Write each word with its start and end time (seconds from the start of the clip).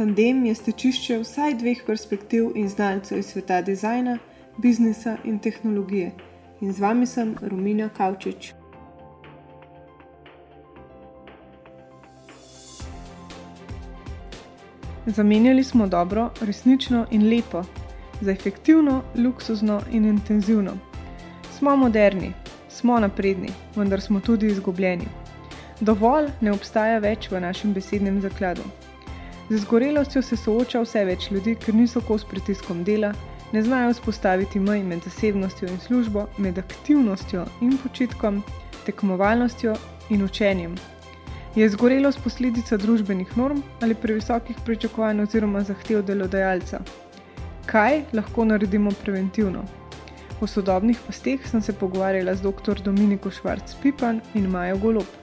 Tandem 0.00 0.46
je 0.46 0.54
stečišče 0.54 1.18
vsaj 1.20 1.54
dveh 1.60 1.80
perspektiv 1.86 2.54
in 2.56 2.68
znalcev 2.68 3.18
iz 3.18 3.26
sveta 3.26 3.58
dizajna, 3.62 4.14
biznisa 4.56 5.16
in 5.24 5.38
tehnologije. 5.38 6.12
In 6.60 6.72
z 6.72 6.80
vami 6.80 7.06
sem 7.06 7.34
Romina 7.42 7.88
Kavčič. 7.88 8.54
Zamenjali 15.06 15.64
smo 15.64 15.86
dobro, 15.86 16.30
resnično 16.40 17.06
in 17.10 17.28
lepo 17.28 17.62
za 18.20 18.30
efektivno, 18.30 19.02
luksuzno 19.16 19.82
in 19.92 20.04
intenzivno. 20.04 20.72
Smo 21.58 21.76
moderni, 21.76 22.32
smo 22.68 23.00
napredni, 23.00 23.48
vendar 23.76 24.00
smo 24.00 24.20
tudi 24.20 24.46
izgubljeni. 24.46 25.08
Dovolj 25.80 26.30
ne 26.40 26.52
obstaja 26.52 26.98
več 26.98 27.30
v 27.30 27.40
našem 27.40 27.72
besednem 27.72 28.20
zakladu. 28.20 28.62
Z 29.50 29.54
izgorelostjo 29.54 30.22
se 30.22 30.36
sooča 30.36 30.80
vse 30.84 31.00
več 31.04 31.24
ljudi, 31.34 31.56
ker 31.58 31.74
niso 31.74 31.98
kos 32.06 32.22
pritiskom 32.22 32.84
dela, 32.86 33.08
ne 33.50 33.62
znajo 33.66 33.88
vzpostaviti 33.90 34.60
mej 34.62 34.84
med 34.86 35.02
zasebnostjo 35.02 35.66
in 35.68 35.80
službo, 35.82 36.28
med 36.38 36.58
aktivnostjo 36.58 37.42
in 37.66 37.72
počitkom, 37.82 38.38
tekmovalnostjo 38.86 39.74
in 40.14 40.22
učenjem. 40.22 40.76
Je 41.56 41.66
izgorelost 41.66 42.22
posledica 42.22 42.78
družbenih 42.78 43.32
norm 43.36 43.64
ali 43.82 43.98
previsokih 43.98 44.60
pričakovanj 44.64 45.24
oziroma 45.26 45.64
zahtev 45.66 46.04
delodajalca? 46.06 46.78
Kaj 47.66 48.04
lahko 48.12 48.46
naredimo 48.46 48.94
preventivno? 49.02 49.64
O 50.40 50.46
sodobnih 50.46 51.00
pasteh 51.06 51.42
sem 51.50 51.62
se 51.62 51.72
pogovarjala 51.72 52.34
z 52.34 52.46
dr. 52.46 52.82
Dominiko 52.84 53.34
Švarc-Pipan 53.34 54.22
in 54.34 54.46
Majo 54.46 54.78
Golob. 54.78 55.19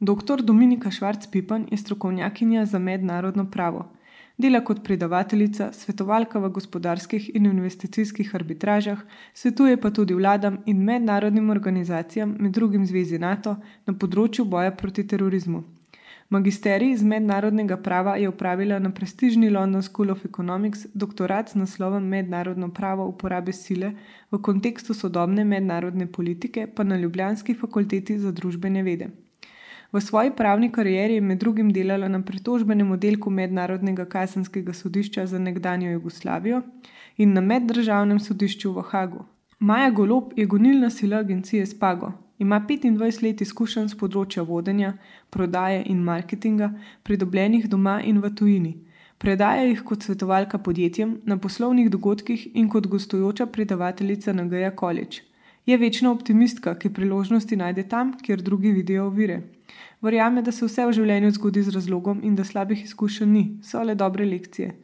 Dr. 0.00 0.42
Dominika 0.42 0.90
Švarc-Pipan 0.90 1.68
je 1.70 1.76
strokovnjakinja 1.78 2.64
za 2.66 2.78
mednarodno 2.78 3.50
pravo. 3.50 3.86
Dela 4.38 4.60
kot 4.60 4.82
predavateljica, 4.84 5.70
svetovalka 5.72 6.38
v 6.38 6.50
gospodarskih 6.52 7.30
in 7.34 7.46
investicijskih 7.46 8.34
arbitražah, 8.34 8.98
svetuje 9.34 9.80
pa 9.80 9.90
tudi 9.90 10.14
vladam 10.14 10.58
in 10.66 10.84
mednarodnim 10.84 11.50
organizacijam, 11.50 12.36
med 12.38 12.52
drugim 12.52 12.84
Zvezi 12.86 13.18
NATO, 13.18 13.56
na 13.86 13.94
področju 13.94 14.44
boja 14.44 14.76
proti 14.76 15.06
terorizmu. 15.08 15.64
Magisterij 16.28 16.92
iz 16.92 17.02
mednarodnega 17.02 17.76
prava 17.76 18.16
je 18.16 18.28
upravila 18.28 18.78
na 18.78 18.90
prestižni 18.90 19.48
London 19.50 19.82
School 19.82 20.10
of 20.10 20.24
Economics, 20.24 20.86
doktorat 20.94 21.50
z 21.50 21.64
naslovom 21.64 22.04
Mednarodno 22.04 22.68
pravo 22.68 23.06
uporabe 23.08 23.52
sile 23.52 23.94
v 24.30 24.42
kontekstu 24.42 24.94
sodobne 24.94 25.44
mednarodne 25.44 26.06
politike 26.06 26.66
pa 26.66 26.84
na 26.84 26.96
Ljubljanski 26.96 27.54
fakulteti 27.54 28.18
za 28.18 28.32
družbene 28.32 28.82
vede. 28.82 29.25
V 29.96 30.00
svoji 30.00 30.30
pravni 30.36 30.68
karieri 30.72 31.14
je 31.14 31.20
med 31.20 31.38
drugim 31.40 31.70
delala 31.72 32.08
na 32.08 32.18
pritožbenem 32.22 32.90
oddelku 32.92 33.30
Mednarodnega 33.30 34.04
kazenskega 34.04 34.72
sodišča 34.72 35.24
za 35.26 35.38
nekdanjo 35.38 35.90
Jugoslavijo 35.90 36.58
in 37.16 37.32
na 37.32 37.40
meddržavnem 37.40 38.20
sodišču 38.20 38.72
v 38.72 38.84
Hagu. 38.90 39.24
Maja 39.58 39.90
Golob 39.90 40.36
je 40.36 40.46
gonilna 40.46 40.90
sila 40.90 41.22
agencije 41.24 41.66
Spago. 41.66 42.12
Ima 42.38 42.60
25 42.68 43.22
let 43.22 43.40
izkušenj 43.40 43.88
z 43.88 43.98
področja 44.02 44.42
vodenja, 44.42 44.92
prodaje 45.30 45.80
in 45.86 46.04
marketinga, 46.04 46.74
pridobljenih 47.02 47.64
doma 47.72 48.02
in 48.04 48.20
v 48.20 48.34
tujini. 48.36 48.76
Predaja 49.18 49.64
jih 49.64 49.80
kot 49.80 50.02
svetovalka 50.02 50.58
podjetjem 50.58 51.20
na 51.24 51.40
poslovnih 51.40 51.88
dogodkih 51.90 52.50
in 52.52 52.68
kot 52.68 52.86
gostujoča 52.86 53.46
predavateljica 53.46 54.36
na 54.36 54.44
Gaja 54.44 54.76
College. 54.76 55.24
Je 55.66 55.76
večna 55.80 56.12
optimistka, 56.12 56.76
ki 56.78 56.92
priložnosti 56.92 57.56
najde 57.56 57.88
tam, 57.88 58.18
kjer 58.20 58.42
drugi 58.42 58.76
vidijo 58.76 59.06
ovire. 59.06 59.55
Verjame, 60.02 60.42
da 60.42 60.52
se 60.52 60.66
vse 60.66 60.84
v 60.86 60.92
življenju 60.92 61.30
zgodi 61.38 61.62
z 61.62 61.74
razlogom 61.74 62.20
in 62.24 62.36
da 62.36 62.44
slabih 62.44 62.84
izkušenj 62.84 63.32
ni, 63.32 63.44
so 63.62 63.82
le 63.82 63.94
dobre 63.94 64.24
lekcije. 64.24 64.74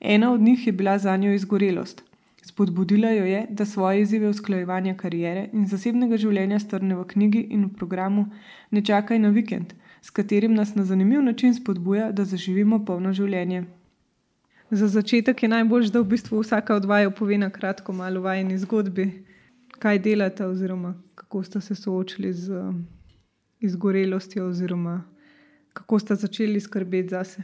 Ena 0.00 0.32
od 0.32 0.40
njih 0.40 0.66
je 0.66 0.72
bila 0.72 0.98
za 0.98 1.16
njo 1.16 1.32
izgorelost. 1.32 2.02
Spodbudila 2.42 3.10
jo 3.10 3.24
je, 3.24 3.46
da 3.50 3.64
svoje 3.64 4.00
izzive 4.00 4.28
usklajevanja 4.28 4.94
karijere 4.94 5.48
in 5.52 5.66
zasebnega 5.66 6.16
življenja 6.16 6.58
strne 6.62 6.94
v 6.94 7.06
knjigi 7.12 7.40
in 7.50 7.64
v 7.64 7.72
programu 7.78 8.26
Ne 8.70 8.82
čakaj 8.84 9.18
na 9.18 9.28
vikend, 9.30 9.72
s 10.02 10.10
katerim 10.10 10.54
nas 10.54 10.74
na 10.74 10.84
zanimiv 10.84 11.22
način 11.22 11.54
spodbuja, 11.54 12.12
da 12.12 12.24
zaživimo 12.24 12.84
polno 12.84 13.12
življenje. 13.12 13.64
Za 14.70 14.88
začetek 14.88 15.42
je 15.42 15.48
najbolj, 15.48 15.90
da 15.94 16.00
v 16.00 16.10
bistvu 16.10 16.42
vsaka 16.42 16.74
od 16.74 16.84
vaju 16.84 17.10
pove 17.10 17.38
na 17.38 17.50
kratko 17.50 17.92
malo 17.92 18.20
vajeni 18.20 18.58
zgodbi, 18.58 19.06
kaj 19.78 19.98
delate 19.98 20.46
oziroma 20.46 20.94
kako 21.14 21.42
ste 21.42 21.60
se 21.60 21.74
soočili 21.74 22.32
z 22.32 22.62
izgorelostjo, 23.60 24.46
oziroma 24.46 25.04
kako 25.72 25.98
ste 25.98 26.14
začeli 26.14 26.60
skrbeti 26.60 27.08
zase? 27.08 27.42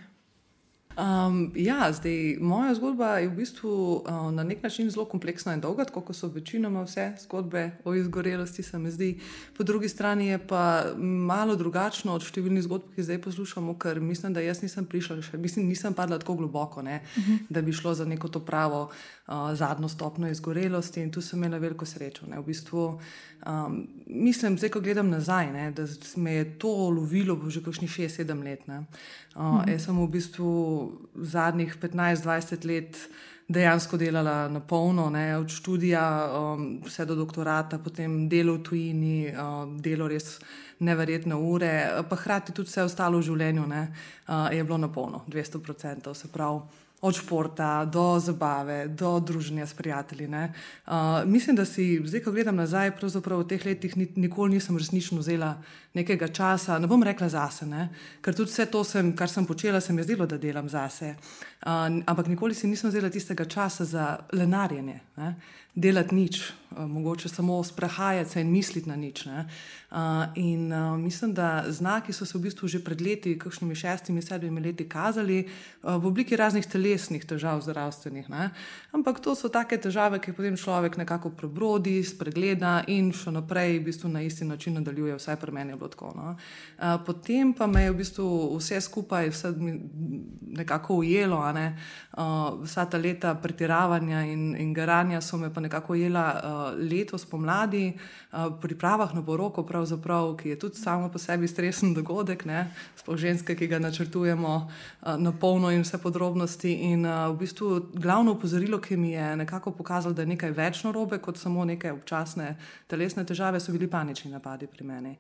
Um, 0.97 1.53
ja, 1.57 1.93
zdaj, 1.93 2.37
moja 2.41 2.75
zgodba 2.75 3.17
je 3.19 3.29
v 3.29 3.37
bistvu 3.37 3.71
uh, 4.05 4.33
na 4.33 4.45
nek 4.45 4.63
način 4.63 4.91
zelo 4.91 5.07
kompleksna 5.09 5.55
in 5.57 5.61
dolga, 5.61 5.85
kot 5.85 6.13
so 6.17 6.29
večinoma 6.29 6.83
vse 6.85 7.15
zgodbe 7.23 7.71
o 7.85 7.95
izgorelosti, 7.95 8.63
se 8.63 8.79
mi 8.79 8.91
zdi. 8.91 9.21
Po 9.57 9.65
drugi 9.65 9.89
strani 9.89 10.27
je 10.27 10.39
pa 10.39 10.85
malo 10.99 11.57
drugačno 11.57 12.13
od 12.13 12.27
številnih 12.29 12.67
zgodb, 12.67 12.93
ki 12.95 13.07
zdaj 13.09 13.23
poslušamo, 13.25 13.79
ker 13.81 14.01
mislim, 14.01 14.37
da 14.37 14.45
jaz 14.45 14.61
nisem 14.63 14.85
prišla 14.85 15.23
še, 15.23 15.41
mislim, 15.41 15.69
nisem 15.69 15.97
padla 15.97 16.19
tako 16.21 16.37
globoko, 16.43 16.83
ne, 16.83 17.01
uh 17.01 17.23
mhm. 17.23 17.33
-huh. 17.33 17.47
da 17.49 17.63
bi 17.63 17.73
šlo 17.73 17.95
za 17.95 18.05
neko 18.05 18.29
to 18.29 18.41
pravo 18.41 18.91
uh, 19.27 19.55
zadnjo 19.55 19.89
stopno 19.89 20.29
izgorelosti 20.29 21.01
in 21.01 21.11
tu 21.11 21.21
sem 21.21 21.39
imela 21.39 21.59
veliko 21.59 21.87
srečo. 21.87 22.27
Ne, 22.27 22.41
v 22.41 22.45
bistvu, 22.45 23.01
um, 23.47 23.89
mislim, 24.07 24.59
zdaj, 24.59 24.71
ko 24.71 24.81
gledam 24.81 25.11
nazaj, 25.11 25.53
ne, 25.53 25.71
da 25.71 25.87
me 26.17 26.33
je 26.33 26.59
to 26.59 26.69
lovilo 26.69 27.39
že 27.49 27.63
kakšnih 27.63 27.91
6-7 27.91 28.45
let. 28.45 28.69
Ne, 28.69 28.79
uh, 28.79 28.85
uh 29.35 29.43
-huh. 29.43 29.73
Jaz 29.73 29.85
sem 29.85 29.99
v 29.99 30.09
bistvu 30.09 30.82
zadnjih 31.15 31.77
15-20 31.83 32.67
let 32.69 32.99
dejansko 33.53 33.97
delala 33.97 34.49
na 34.49 34.61
polno, 34.61 35.11
ne, 35.11 35.37
od 35.37 35.51
študija 35.51 36.05
um, 36.33 36.81
vse 36.87 37.05
do 37.07 37.17
doktorata, 37.19 37.79
potem 37.79 38.29
delo 38.29 38.55
v 38.57 38.63
tujini, 38.63 39.17
um, 39.33 39.77
delo 39.83 40.09
res 40.09 40.39
neverjetne 40.83 41.37
ure, 41.37 41.73
pa 42.09 42.17
hkrati 42.17 42.55
tudi 42.57 42.71
vse 42.71 42.87
ostalo 42.87 43.21
v 43.21 43.27
življenju 43.29 43.67
ne, 43.69 43.83
uh, 44.29 44.49
je 44.55 44.65
bilo 44.65 44.79
na 44.79 44.89
polno, 44.93 45.25
200%. 45.29 46.15
Se 46.15 46.33
pravi 46.33 46.82
od 47.03 47.17
športa 47.19 47.85
do 47.85 48.19
zabave, 48.19 48.89
do 48.89 49.21
druženja 49.21 49.67
s 49.67 49.75
prijatelji. 49.75 50.29
Uh, 50.29 50.93
mislim, 51.27 51.57
da 51.57 51.65
si 51.65 52.01
zdaj, 52.05 52.23
ko 52.23 52.33
gledam 52.33 52.57
nazaj, 52.57 52.93
pravzaprav 52.97 53.43
v 53.43 53.49
teh 53.51 53.65
letih 53.67 53.97
ni, 53.97 54.07
nikoli 54.17 54.55
nisem 54.55 54.79
resnično 54.79 55.19
vzela 55.19 55.57
nekega 55.95 56.29
časa, 56.29 56.79
ne 56.79 56.87
bom 56.87 57.03
rekla 57.03 57.29
zase, 57.29 57.67
ne? 57.67 57.89
ker 58.23 58.35
tudi 58.35 58.51
vse 58.51 58.67
to, 58.71 58.85
sem, 58.85 59.11
kar 59.17 59.29
sem 59.29 59.47
počela, 59.47 59.81
se 59.81 59.93
mi 59.93 60.01
je 60.01 60.05
zdelo, 60.13 60.27
da 60.27 60.39
delam 60.39 60.69
zase. 60.69 61.17
Uh, 61.67 61.91
ampak 62.07 62.31
nikoli 62.31 62.55
si 62.55 62.71
nisem 62.71 62.91
vzela 62.91 63.11
tistega 63.11 63.45
časa 63.45 63.85
za 63.85 64.07
lenarjenje. 64.33 65.01
Ne? 65.17 65.35
Delati 65.75 66.15
nič, 66.15 66.53
eh, 66.77 66.87
mogoče 66.87 67.29
samo 67.29 67.65
sprehajati 67.65 68.31
se 68.31 68.41
in 68.41 68.51
misliti 68.51 68.89
na 68.89 68.97
nič. 68.97 69.25
Ne? 69.25 69.47
Eh, 69.93 69.97
in 70.35 70.73
eh, 70.73 70.97
mislim, 70.97 71.35
da 71.35 71.65
znaki 71.69 72.13
so 72.13 72.27
se 72.27 72.39
v 72.39 72.41
bistvu 72.43 72.69
že 72.69 72.85
pred 72.85 73.01
leti, 73.01 73.39
kakšnimi 73.39 73.75
šestimi, 73.75 74.23
sedmimi 74.23 74.61
leti, 74.61 74.89
kazali 74.89 75.49
v 75.83 76.07
obliki 76.07 76.37
raznih 76.37 76.67
telesnih 76.67 77.25
težav, 77.25 77.61
zdravstvenih. 77.61 78.29
Ne? 78.29 78.51
Ampak 78.93 79.21
to 79.21 79.35
so 79.35 79.49
take 79.49 79.81
težave, 79.81 80.21
ki 80.21 80.31
jih 80.31 80.37
potem 80.37 80.57
človek 80.57 80.97
nekako 80.97 81.31
prebrodi, 81.31 82.05
spregleda 82.05 82.85
in 82.87 83.13
še 83.13 83.33
naprej 83.33 83.79
v 83.79 83.85
bistvu 83.85 84.09
na 84.09 84.23
isti 84.23 84.45
način 84.45 84.75
nadaljuje, 84.75 85.17
vsaj 85.17 85.37
pri 85.37 85.53
meni 85.53 85.73
je 85.73 85.77
bilo 85.77 85.89
tako. 85.89 86.13
No? 86.17 86.37
Potem 87.07 87.53
pa 87.53 87.67
me 87.67 87.83
je 87.83 87.91
v 87.91 87.97
bistvu 87.97 88.29
vse 88.59 88.81
skupaj 88.81 89.31
vse 89.33 89.55
nekako 90.53 91.01
ujelo, 91.03 91.41
ne? 91.53 91.77
vsa 92.63 92.85
ta 92.87 92.99
leta 92.99 93.35
pretiravanja 93.35 94.23
in, 94.29 94.55
in 94.57 94.73
garanja 94.75 95.21
so 95.21 95.37
me 95.37 95.53
pa 95.53 95.62
nekako 95.63 95.95
jela 95.95 96.27
uh, 96.35 96.79
letos 96.91 97.25
pomladi, 97.27 97.93
uh, 97.95 98.47
v 98.51 98.61
pripravah 98.61 99.15
na 99.15 99.23
poroko, 99.23 99.65
ki 100.37 100.49
je 100.49 100.59
tudi 100.59 100.77
samo 100.77 101.09
po 101.09 101.19
sebi 101.19 101.49
stresen 101.49 101.95
dogodek, 101.99 102.45
sploh 102.97 103.17
ženske, 103.17 103.57
ki 103.57 103.67
ga 103.67 103.79
načrtujemo 103.79 104.55
uh, 104.57 105.17
na 105.19 105.33
polno 105.33 105.71
in 105.71 105.83
vse 105.83 105.99
podrobnosti. 105.99 106.73
In 106.93 107.07
uh, 107.07 107.31
v 107.33 107.39
bistvu 107.39 107.81
glavno 107.95 108.33
upozorilo, 108.33 108.79
ki 108.79 108.97
mi 108.97 109.13
je 109.13 109.37
nekako 109.37 109.71
pokazalo, 109.71 110.15
da 110.15 110.23
je 110.23 110.35
nekaj 110.35 110.51
več 110.51 110.85
narobe 110.85 111.19
kot 111.19 111.39
samo 111.39 111.65
neke 111.65 111.93
občasne 111.93 112.57
telesne 112.87 113.25
težave, 113.25 113.61
so 113.61 113.73
bili 113.73 113.91
panični 113.91 114.31
napadi 114.31 114.67
pri 114.67 114.85
meni. 114.85 115.17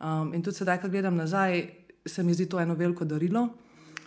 Um, 0.00 0.34
in 0.34 0.42
tudi 0.42 0.56
sedaj, 0.56 0.82
ko 0.82 0.88
gledam 0.88 1.16
nazaj, 1.16 1.62
se 2.06 2.22
mi 2.22 2.34
zdi 2.34 2.48
to 2.48 2.60
eno 2.60 2.74
veliko 2.74 3.04
darilo. 3.04 3.48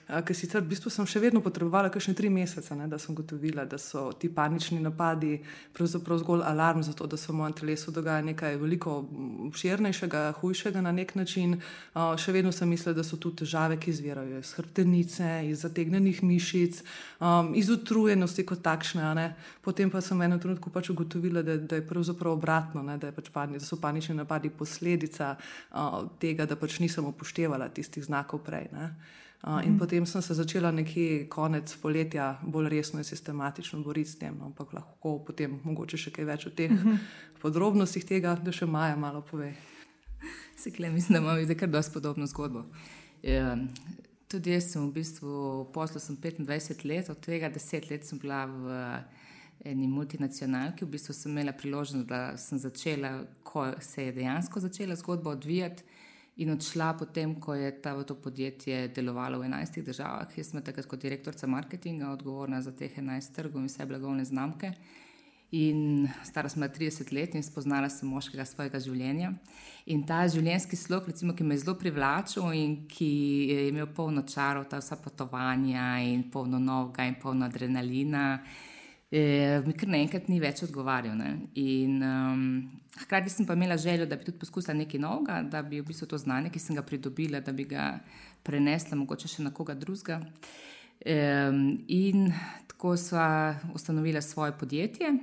Ker 0.07 0.35
sicer 0.35 0.63
v 0.63 0.71
bistvu 0.71 0.91
sem 0.91 1.03
še 1.03 1.19
vedno 1.19 1.41
potrebovala 1.43 1.91
kakšne 1.91 2.13
tri 2.15 2.29
mesece, 2.31 2.75
ne, 2.79 2.87
da 2.87 2.95
sem 2.95 3.15
gotovila, 3.15 3.65
da 3.67 3.75
so 3.75 4.07
ti 4.15 4.29
panični 4.31 4.79
napadi 4.79 5.33
pravzaprav 5.75 6.21
zgolj 6.21 6.45
alarm 6.47 6.83
za 6.83 6.93
to, 6.95 7.09
da 7.11 7.19
se 7.19 7.27
v 7.31 7.35
mojem 7.35 7.55
telesu 7.59 7.91
dogaja 7.91 8.23
nekaj 8.23 8.55
veliko 8.61 9.01
obširnejšega, 9.49 10.21
hujšega 10.39 10.83
na 10.85 10.93
nek 10.95 11.11
način. 11.19 11.57
Še 11.93 12.35
vedno 12.35 12.53
sem 12.55 12.71
mislila, 12.71 12.95
da 12.95 13.03
so 13.03 13.19
tu 13.19 13.33
težave, 13.35 13.75
ki 13.75 13.91
izvirajo 13.91 14.39
iz 14.39 14.53
hrbtenice, 14.55 15.27
iz 15.51 15.67
zategnenih 15.67 16.23
mišic, 16.23 16.81
iz 17.59 17.73
utrujenosti 17.75 18.47
kot 18.47 18.63
takšne. 18.63 19.27
Potem 19.61 19.91
pa 19.91 19.99
sem 19.99 20.15
v 20.15 20.29
enem 20.29 20.39
trenutku 20.39 20.71
pač 20.71 20.93
ugotovila, 20.95 21.43
da, 21.43 21.59
da 21.59 21.81
je 21.81 21.87
pravzaprav 21.87 22.39
obratno, 22.39 22.83
ne, 22.83 22.95
da, 23.01 23.11
pač 23.11 23.27
pani, 23.33 23.59
da 23.59 23.67
so 23.67 23.75
panični 23.81 24.15
napadi 24.15 24.49
posledica 24.49 25.35
tega, 26.23 26.47
da 26.47 26.55
pač 26.55 26.79
nisem 26.79 27.11
upoštevala 27.11 27.67
tistih 27.75 28.07
znakov 28.07 28.45
prej. 28.47 28.71
Ne. 28.71 28.91
Uh, 29.43 29.61
in 29.65 29.73
mm. 29.73 29.77
potem 29.77 30.05
sem 30.05 30.21
se 30.21 30.33
začela 30.33 30.71
nekje 30.71 31.27
konec 31.29 31.75
poletja 31.77 32.39
bolj 32.41 32.69
resno 32.69 32.99
in 32.99 33.05
sistematično 33.05 33.83
boriti 33.85 34.09
s 34.09 34.17
tem, 34.17 34.33
no, 34.33 34.45
ampak 34.49 34.73
lahko 34.73 35.19
potem 35.27 35.59
mogoče 35.63 35.97
še 35.97 36.11
kaj 36.15 36.25
več 36.25 36.45
o 36.47 36.49
teh 36.49 36.71
mm 36.71 36.77
-hmm. 36.77 36.97
podrobnostih 37.41 38.05
tega, 38.05 38.35
da 38.35 38.51
še 38.51 38.65
Maja 38.65 38.95
malo 38.95 39.21
pove. 39.21 39.53
Se 40.57 40.71
kle, 40.71 40.89
mislim, 40.89 41.13
da 41.13 41.19
imamo 41.19 41.43
zdaj 41.43 41.57
kar 41.57 41.69
dosti 41.69 41.93
podobno 41.93 42.25
zgodbo. 42.25 42.65
Ja, 43.23 43.57
tudi 44.27 44.51
jaz 44.51 44.71
sem 44.71 44.89
v 44.89 44.93
bistvu 44.93 45.65
poslu 45.73 45.99
25 45.99 46.85
let, 46.85 47.09
od 47.09 47.19
tega 47.19 47.49
10 47.49 47.91
let 47.91 48.05
sem 48.05 48.19
bila 48.19 48.45
v 48.45 49.03
eni 49.65 49.87
multinacionalki. 49.87 50.85
V 50.85 50.89
bistvu 50.89 51.13
sem 51.13 51.31
imela 51.31 51.51
priložnost, 51.51 52.07
da 52.07 52.37
sem 52.37 52.57
začela, 52.57 53.23
ko 53.43 53.71
se 53.79 54.03
je 54.03 54.11
dejansko 54.11 54.59
začela 54.59 54.95
zgodba 54.95 55.29
odvijati 55.29 55.83
in 56.37 56.51
odšla 56.53 56.93
potem, 56.97 57.35
ko 57.41 57.55
je 57.57 57.71
ta, 57.81 57.95
to 58.03 58.15
podjetje 58.15 58.87
delovalo 58.93 59.39
v 59.39 59.49
11 59.49 59.81
državah. 59.81 60.37
Jaz 60.37 60.51
sem 60.51 60.61
takrat 60.61 60.85
kot 60.85 61.01
direktorica 61.01 61.47
marketinga 61.47 62.11
odgovorna 62.13 62.61
za 62.61 62.71
teh 62.71 62.93
11 62.93 63.33
trgov 63.33 63.61
in 63.61 63.69
vse 63.69 63.85
blagovne 63.85 64.25
znamke. 64.25 64.71
In 65.57 66.09
stara 66.27 66.49
sem 66.49 66.61
30 66.61 67.13
let 67.15 67.35
in 67.35 67.43
spoznala 67.43 67.89
sem 67.89 68.09
moškega 68.11 68.45
svojega 68.45 68.81
življenja. 68.83 69.31
In 69.87 70.03
ta 70.03 70.25
življenjski 70.27 70.75
slog, 70.75 71.07
recimo, 71.07 71.33
ki 71.33 71.45
me 71.47 71.55
je 71.55 71.63
zelo 71.63 71.77
privlačil 71.79 72.51
in 72.51 72.73
ki 72.91 73.11
je 73.49 73.67
imel 73.69 73.87
polno 73.95 74.25
čarov, 74.27 74.67
ta 74.67 74.81
vsa 74.83 74.99
potovanja 74.99 75.95
in 76.03 76.27
polno 76.29 76.59
novega 76.59 77.07
in 77.07 77.15
polno 77.21 77.47
adrenalina 77.47 78.43
eh, 79.11 79.61
mi 79.65 79.73
kar 79.73 79.89
naenkrat 79.89 80.27
ni 80.27 80.39
več 80.43 80.63
odgovarjal. 80.65 81.15
Ne? 81.17 81.31
In 81.61 82.01
um, 82.03 82.45
hkrati 83.03 83.31
sem 83.31 83.47
pa 83.47 83.55
imela 83.55 83.77
željo, 83.79 84.05
da 84.05 84.17
bi 84.17 84.27
tudi 84.27 84.39
poskusila 84.41 84.75
nekaj 84.77 85.01
novega, 85.01 85.41
da 85.47 85.61
bi 85.63 85.81
v 85.81 85.87
bistvu 85.87 86.09
to 86.11 86.19
znanje, 86.19 86.51
ki 86.51 86.59
sem 86.59 86.75
ga 86.75 86.83
pridobila, 86.83 87.41
da 87.43 87.53
bi 87.55 87.67
ga 87.69 87.91
prenesla 88.43 88.97
mogoče 88.99 89.29
še 89.31 89.45
na 89.45 89.53
koga 89.55 89.77
drugega. 89.77 90.21
Um, 91.07 91.77
in 91.87 92.31
tako 92.67 92.95
sva 92.97 93.55
ustanovila 93.75 94.21
svoje 94.21 94.55
podjetje. 94.57 95.13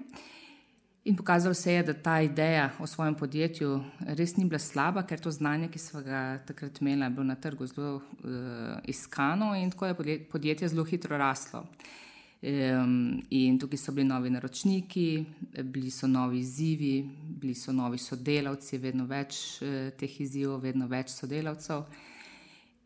In 1.05 1.17
pokazalo 1.19 1.53
se 1.55 1.75
je, 1.75 1.83
da 1.85 1.93
ta 1.93 2.15
ideja 2.25 2.71
o 2.81 2.87
svojem 2.89 3.13
podjetju 3.15 3.75
res 4.17 4.37
ni 4.39 4.47
bila 4.49 4.59
slaba, 4.63 5.03
ker 5.05 5.21
to 5.21 5.29
znanje, 5.35 5.69
ki 5.69 5.83
smo 5.83 6.01
ga 6.01 6.39
takrat 6.49 6.81
imeli, 6.81 7.05
je 7.05 7.11
bilo 7.19 7.27
na 7.29 7.37
trgu 7.37 7.67
zelo 7.69 7.99
uh, 7.99 8.79
iskano 8.89 9.53
in 9.59 9.75
tako 9.75 9.91
je 9.93 10.17
podjetje 10.31 10.71
zelo 10.73 10.87
hitro 10.89 11.19
raslo. 11.21 11.61
Um, 11.61 12.04
in 12.45 13.59
tukaj 13.59 13.79
so 13.79 13.93
bili 13.93 14.09
novi 14.09 14.31
naročniki, 14.31 15.25
bili 15.65 15.91
so 15.91 16.07
novi 16.07 16.39
izzivi, 16.39 17.11
bili 17.41 17.55
so 17.55 17.73
novi 17.73 17.99
sodelavci, 17.99 18.79
vedno 18.79 19.07
več 19.09 19.63
uh, 19.63 19.89
teh 19.97 20.21
izzivov, 20.21 20.61
vedno 20.63 20.89
več 20.91 21.15
sodelavcev. 21.15 21.87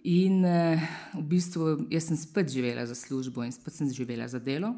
In 0.06 0.44
uh, 0.46 0.84
v 1.16 1.24
bistvu 1.32 1.72
jaz 1.90 2.06
sem 2.06 2.20
spet 2.20 2.52
živela 2.54 2.86
za 2.86 2.94
službo 2.94 3.42
in 3.42 3.52
spet 3.52 3.74
sem 3.74 3.90
živela 3.90 4.28
za 4.28 4.38
delo. 4.38 4.76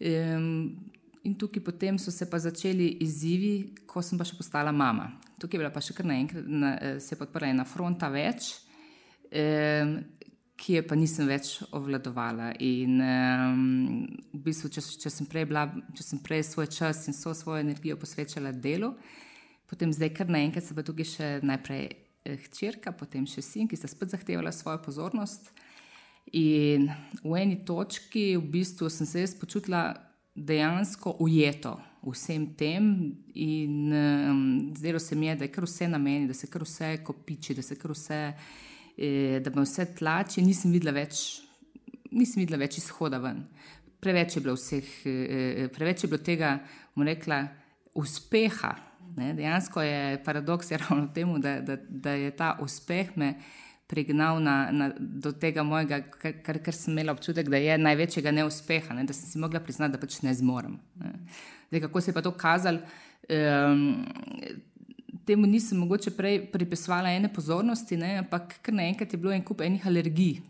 Um, 0.00 0.78
in 1.22 1.34
tukaj 1.36 1.62
potem 1.64 1.98
so 1.98 2.10
se 2.10 2.24
začeli 2.24 2.96
izzivi, 3.04 3.74
ko 3.86 4.00
sem 4.02 4.16
pa 4.18 4.24
še 4.24 4.38
postala 4.38 4.72
mama. 4.72 5.10
Tukaj 5.36 5.58
je 5.58 5.60
bila 5.60 5.74
pa 5.74 5.84
še 5.84 5.92
kar 5.92 6.06
naenkrat, 6.06 6.48
na, 6.48 6.72
se 6.98 7.12
je 7.12 7.18
podprla 7.20 7.52
ena 7.52 7.68
fronta 7.68 8.08
več. 8.08 8.54
Ki 10.58 10.74
je 10.74 10.82
pa 10.82 10.96
nisem 10.98 11.28
več 11.30 11.60
obvladovala. 11.70 12.50
In 12.64 12.98
um, 12.98 13.62
v 14.32 14.40
bistvu, 14.48 14.72
če, 14.74 14.82
če, 15.04 15.12
sem 15.14 15.28
bila, 15.30 15.68
če 15.94 16.02
sem 16.02 16.22
prej 16.24 16.48
svoj 16.50 16.66
čas 16.74 17.04
in 17.06 17.14
vso 17.14 17.34
svojo 17.36 17.62
energijo 17.62 17.98
posvečala 18.00 18.50
delu, 18.50 18.90
potem 19.70 19.92
zdaj 19.94 20.10
kar 20.16 20.32
naenkrat 20.32 20.66
se 20.66 20.74
pa 20.74 20.82
tukaj 20.82 21.08
še 21.12 21.28
najprej 21.46 21.84
eh, 21.86 22.40
hčerka, 22.48 22.90
potem 22.90 23.28
še 23.28 23.44
sin, 23.46 23.70
ki 23.70 23.78
sta 23.78 23.90
spet 23.90 24.16
zahtevala 24.16 24.50
svojo 24.54 24.82
pozornost. 24.82 25.52
In 26.34 26.90
v 27.22 27.38
eni 27.38 27.62
točki 27.64 28.34
v 28.36 28.44
bistvu 28.58 28.90
sem 28.92 29.06
se 29.08 29.22
jaz 29.22 29.38
počutila 29.38 29.92
dejansko 30.34 31.16
ujeto 31.24 31.78
vsem 32.02 32.46
tem, 32.54 33.16
in 33.34 33.92
um, 33.92 34.74
zdelo 34.76 34.98
se 34.98 35.16
mi 35.16 35.26
je, 35.26 35.36
da 35.36 35.44
je 35.44 35.52
kar 35.52 35.64
vse 35.64 35.88
na 35.88 35.98
meni, 35.98 36.28
da 36.28 36.34
se 36.34 36.46
kar 36.46 36.62
vse 36.62 36.98
kopiči, 37.04 37.54
da 37.54 37.62
se 37.62 37.76
kar 37.76 37.92
vse. 37.92 38.20
Eh, 38.98 39.38
da 39.40 39.50
me 39.54 39.62
vse 39.62 39.84
tlači, 39.94 40.42
nisem 40.42 40.72
videla 40.74 40.90
več, 40.96 41.38
nisem 42.10 42.42
videla 42.42 42.58
več 42.64 42.80
izhoda 42.80 43.20
ven. 43.22 43.44
Preveč 44.02 44.34
je 44.34 44.42
bilo, 44.42 44.56
vseh, 44.58 44.88
eh, 45.06 45.12
eh, 45.30 45.68
preveč 45.70 46.02
je 46.02 46.10
bilo 46.10 46.18
tega, 46.26 46.56
bomo 46.96 47.06
rekla, 47.06 47.44
uspeha. 47.94 48.72
Ne? 49.14 49.30
Dejansko 49.38 49.84
je 49.86 50.18
paradoks 50.26 50.70
je 50.72 50.82
ravno 50.82 51.06
v 51.06 51.12
tem, 51.14 51.30
da, 51.40 51.60
da, 51.62 51.78
da 51.78 52.16
je 52.18 52.34
ta 52.34 52.56
uspeh 52.62 53.14
me 53.16 53.36
pregnal 53.88 54.42
na, 54.42 54.56
na, 54.74 54.90
do 54.98 55.30
tega 55.32 55.62
mojega, 55.64 56.02
kar, 56.18 56.34
kar, 56.44 56.58
kar 56.60 56.76
sem 56.76 56.92
imela 56.92 57.14
občutek, 57.14 57.48
da 57.48 57.56
je 57.56 57.78
največjega 57.80 58.34
neuspeha, 58.34 58.98
ne? 58.98 59.06
da 59.08 59.14
sem 59.16 59.30
si 59.30 59.40
mogla 59.40 59.62
priznati, 59.64 59.94
da 59.94 60.02
pač 60.02 60.18
ne 60.26 60.34
zmorem. 60.34 60.74
Ne? 61.00 61.14
Zdaj, 61.70 61.86
kako 61.86 62.02
se 62.02 62.10
je 62.10 62.16
pa 62.18 62.24
to 62.26 62.34
kazalo? 62.36 62.82
Um, 63.28 64.04
temu 65.28 65.46
nisem 65.46 65.78
mogoče 65.78 66.14
prej 66.16 66.40
pripisovala 66.52 67.12
ene 67.12 67.28
pozornosti, 67.32 67.98
ne, 68.00 68.16
ampak 68.22 68.58
kar 68.64 68.74
naenkrat 68.74 69.12
je 69.12 69.20
bilo 69.20 69.34
en 69.34 69.44
kup 69.44 69.60
enih 69.60 69.86
alergij, 69.86 70.40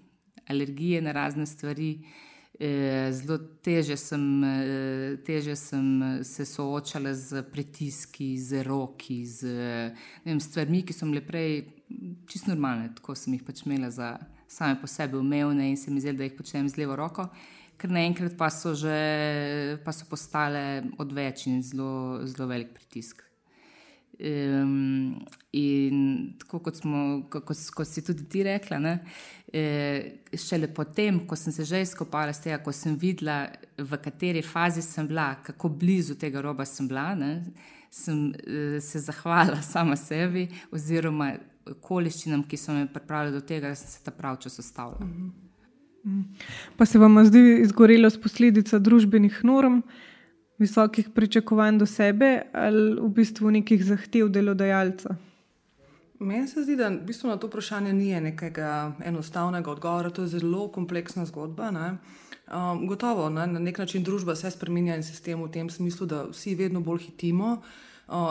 alergije 0.47 1.03
na 1.03 1.13
razne 1.13 1.47
stvari. 1.47 1.93
Eh, 2.59 3.13
zelo 3.15 3.39
teže 3.63 3.97
sem, 3.97 4.45
eh, 4.45 5.17
teže 5.27 5.55
sem 5.57 6.25
se 6.25 6.45
soočala 6.45 7.15
z 7.15 7.43
pritiski, 7.53 8.33
z 8.39 8.65
roki, 8.67 9.23
z 9.27 9.47
vem, 10.25 10.41
stvarmi, 10.41 10.83
ki 10.83 10.93
so 10.93 11.07
bile 11.07 11.23
prej 11.23 11.69
čisto 12.27 12.51
normalne, 12.51 12.91
tako 12.99 13.15
sem 13.15 13.37
jih 13.37 13.45
pač 13.47 13.63
imela 13.63 13.93
za 13.95 14.17
same 14.49 14.75
po 14.81 14.91
sebi 14.91 15.17
umevne 15.17 15.71
in 15.71 15.77
se 15.77 15.91
mi 15.91 16.01
zdelo, 16.01 16.19
da 16.19 16.27
jih 16.27 16.35
počnem 16.35 16.67
z 16.69 16.83
levo 16.83 16.97
roko, 16.99 17.29
ker 17.79 17.95
naenkrat 17.95 18.35
pa 18.35 18.51
so 18.51 18.75
že 18.75 19.79
pa 19.85 19.95
so 19.95 20.11
postale 20.11 20.83
odveč 20.99 21.47
in 21.47 21.63
zelo, 21.63 22.27
zelo 22.27 22.51
velik 22.51 22.75
pritisk. 22.75 23.28
Um, 24.19 25.15
in 25.53 26.33
tako 26.41 26.59
kot, 26.59 26.81
smo, 26.81 27.03
kot, 27.31 27.53
kot 27.75 27.87
si 27.87 28.03
tudi 28.03 28.25
ti 28.27 28.43
rekla, 28.43 28.81
ne, 28.83 28.95
eh, 29.55 30.25
šele 30.35 30.67
potem, 30.75 31.21
ko 31.27 31.37
sem 31.39 31.55
se 31.55 31.65
že 31.65 31.85
izkopala 31.85 32.33
z 32.35 32.49
tega, 32.49 32.59
ko 32.65 32.75
sem 32.75 32.97
videla, 32.99 33.45
v 33.79 34.01
kateri 34.03 34.43
fazi 34.43 34.83
sem 34.83 35.07
bila, 35.07 35.37
kako 35.47 35.71
blizu 35.71 36.19
tega 36.19 36.43
roba 36.43 36.67
sem 36.67 36.89
bila, 36.91 37.13
ne, 37.15 37.45
sem 37.95 38.33
eh, 38.43 38.81
se 38.83 39.05
zahvalila 39.07 39.63
sama 39.63 39.97
sebi, 39.97 40.49
oziroma 40.75 41.37
okoliščinam, 41.77 42.43
ki 42.43 42.59
so 42.59 42.75
me 42.75 42.89
pripravili 42.91 43.39
do 43.39 43.45
tega, 43.47 43.71
da 43.71 43.79
sem 43.79 43.93
se 43.93 44.03
ta 44.03 44.11
prav 44.11 44.43
čas 44.43 44.59
ustavila. 44.59 45.07
Mm 45.07 45.15
-hmm. 45.15 46.25
Pa 46.77 46.87
se 46.87 46.99
vam 46.99 47.25
zdi 47.25 47.61
izgorelo 47.63 48.11
s 48.11 48.21
posledica 48.21 48.79
družbenih 48.79 49.41
norm? 49.45 49.83
Visokih 50.59 51.09
pričakovanj 51.15 51.79
do 51.79 51.87
sebe 51.87 52.43
ali 52.53 53.01
v 53.01 53.09
bistvu 53.09 53.51
nekih 53.51 53.85
zahtev 53.85 54.29
delodajalca? 54.29 55.17
Meni 56.19 56.49
se 56.49 56.63
zdi, 56.63 56.77
da 56.77 56.89
v 56.89 57.05
bistvu 57.07 57.29
na 57.31 57.37
to 57.37 57.47
vprašanje 57.47 57.93
ni 57.93 58.11
nekega 58.21 58.93
enostavnega 59.05 59.71
odgovora, 59.71 60.11
to 60.11 60.23
je 60.23 60.29
zelo 60.39 60.69
kompleksna 60.69 61.25
zgodba. 61.27 61.71
Um, 61.71 62.87
gotovo 62.87 63.29
ne? 63.31 63.47
na 63.47 63.61
nek 63.61 63.79
način 63.79 64.03
družba 64.03 64.35
se 64.35 64.51
spremenja 64.51 64.97
in 64.97 65.03
sistem 65.03 65.43
v 65.43 65.51
tem 65.51 65.71
smislu, 65.71 66.07
da 66.07 66.25
vsi 66.31 66.55
vedno 66.55 66.81
bolj 66.81 66.99
hitimo. 66.99 67.53
Uh, 67.53 67.88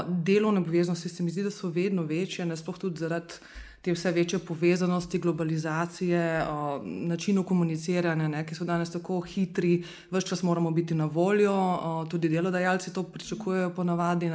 delovne 0.08 0.60
obveznosti 0.60 1.10
se 1.10 1.24
mi 1.24 1.32
zdi, 1.32 1.44
da 1.44 1.52
so 1.52 1.70
vedno 1.70 2.04
večje, 2.04 2.46
ne 2.46 2.58
sploh 2.58 2.78
tudi 2.78 3.00
zaradi 3.00 3.34
te 3.82 3.94
vse 3.94 4.12
večje 4.12 4.40
povezanosti, 4.40 5.20
globalizacije, 5.20 6.44
o, 6.50 6.82
načinu 6.84 7.44
komuniciranja, 7.44 8.28
ne, 8.28 8.42
ki 8.46 8.56
so 8.56 8.66
danes 8.66 8.92
tako 8.92 9.22
hitri, 9.22 9.84
vse 10.12 10.28
čas 10.28 10.44
moramo 10.44 10.72
biti 10.72 10.96
na 10.96 11.06
voljo, 11.06 11.54
o, 11.54 12.06
tudi 12.10 12.30
delodajalci 12.30 12.94
to 12.94 13.04
pričakujejo 13.04 13.70
ponavadi. 13.70 14.32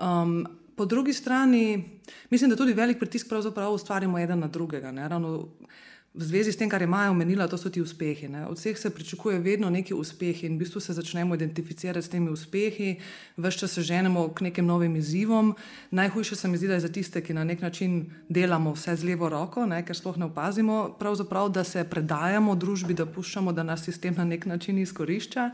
Um, 0.00 0.46
po 0.76 0.84
drugi 0.84 1.12
strani, 1.12 1.84
mislim, 2.30 2.50
da 2.50 2.56
tudi 2.56 2.72
velik 2.72 2.98
pritisk 2.98 3.28
pravzaprav 3.28 3.72
ustvarjamo 3.72 4.18
eden 4.18 4.38
na 4.38 4.48
drugega. 4.48 4.92
Ne, 4.92 5.08
ravno, 5.08 5.48
v 6.14 6.22
zvezi 6.22 6.54
s 6.54 6.56
tem, 6.56 6.70
kar 6.70 6.78
je 6.78 6.86
Maja 6.86 7.10
omenila, 7.10 7.48
to 7.50 7.58
so 7.58 7.66
ti 7.70 7.82
uspehi. 7.82 8.28
Ne. 8.30 8.46
Od 8.46 8.54
vseh 8.54 8.78
se 8.78 8.90
pričakuje 8.90 9.38
vedno 9.42 9.70
neki 9.70 9.94
uspehi 9.94 10.46
in 10.46 10.54
v 10.54 10.62
bistvu 10.62 10.80
se 10.80 10.94
začnemo 10.94 11.34
identificirati 11.34 12.06
s 12.06 12.08
temi 12.08 12.30
uspehi, 12.30 13.00
vse 13.36 13.58
čas 13.58 13.74
se 13.74 13.82
ženemo 13.82 14.28
k 14.30 14.46
nekim 14.46 14.66
novim 14.66 14.96
izzivom. 14.96 15.56
Najhujše 15.90 16.36
se 16.36 16.48
mi 16.48 16.56
zdi, 16.56 16.70
da 16.70 16.74
je 16.78 16.86
za 16.86 16.88
tiste, 16.88 17.18
ki 17.18 17.34
na 17.34 17.44
nek 17.44 17.60
način 17.60 18.14
delamo 18.28 18.72
vse 18.78 18.94
z 18.96 19.04
levo 19.04 19.28
roko, 19.28 19.66
ne, 19.66 19.82
ker 19.82 19.96
sploh 19.96 20.16
ne 20.16 20.30
opazimo, 20.30 20.94
da 21.50 21.64
se 21.64 21.84
predajamo 21.84 22.54
družbi, 22.54 22.94
da 22.94 23.06
puščamo, 23.06 23.52
da 23.52 23.62
nas 23.62 23.82
sistem 23.82 24.14
na 24.14 24.24
nek 24.24 24.46
način 24.46 24.78
izkorišča. 24.78 25.50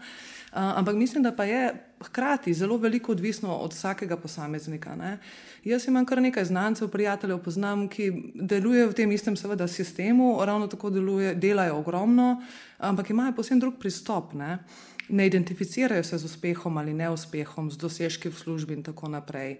Ampak 0.50 0.94
mislim, 0.94 1.22
da 1.22 1.32
pa 1.32 1.44
je 1.44 1.90
hkrati 2.00 2.54
zelo 2.54 2.76
veliko 2.76 3.12
odvisno 3.12 3.56
od 3.56 3.72
vsakega 3.72 4.16
posameznika. 4.16 4.96
Ne. 4.96 5.18
Jaz 5.64 5.88
imam 5.88 6.06
kar 6.06 6.22
nekaj 6.22 6.44
znancev, 6.44 6.88
prijateljev, 6.88 7.38
poznam, 7.38 7.88
ki 7.88 8.12
delujejo 8.34 8.88
v 8.90 8.94
tem 8.94 9.12
istem, 9.12 9.36
seveda, 9.36 9.68
sistemu, 9.68 10.38
ravno 10.44 10.66
tako 10.66 10.90
deluje, 10.90 11.34
delajo 11.34 11.76
ogromno, 11.76 12.42
ampak 12.78 13.10
imajo 13.10 13.32
posebno 13.32 13.60
drug 13.60 13.78
pristop. 13.78 14.32
Ne. 14.34 14.58
Ne 15.08 15.26
identificirajo 15.26 16.04
se 16.04 16.18
z 16.18 16.24
uspehom 16.24 16.76
ali 16.78 16.94
neuspehom, 16.94 17.70
z 17.70 17.76
dosežki 17.76 18.28
v 18.28 18.38
službi 18.38 18.74
in 18.74 18.82
tako 18.82 19.08
naprej. 19.08 19.56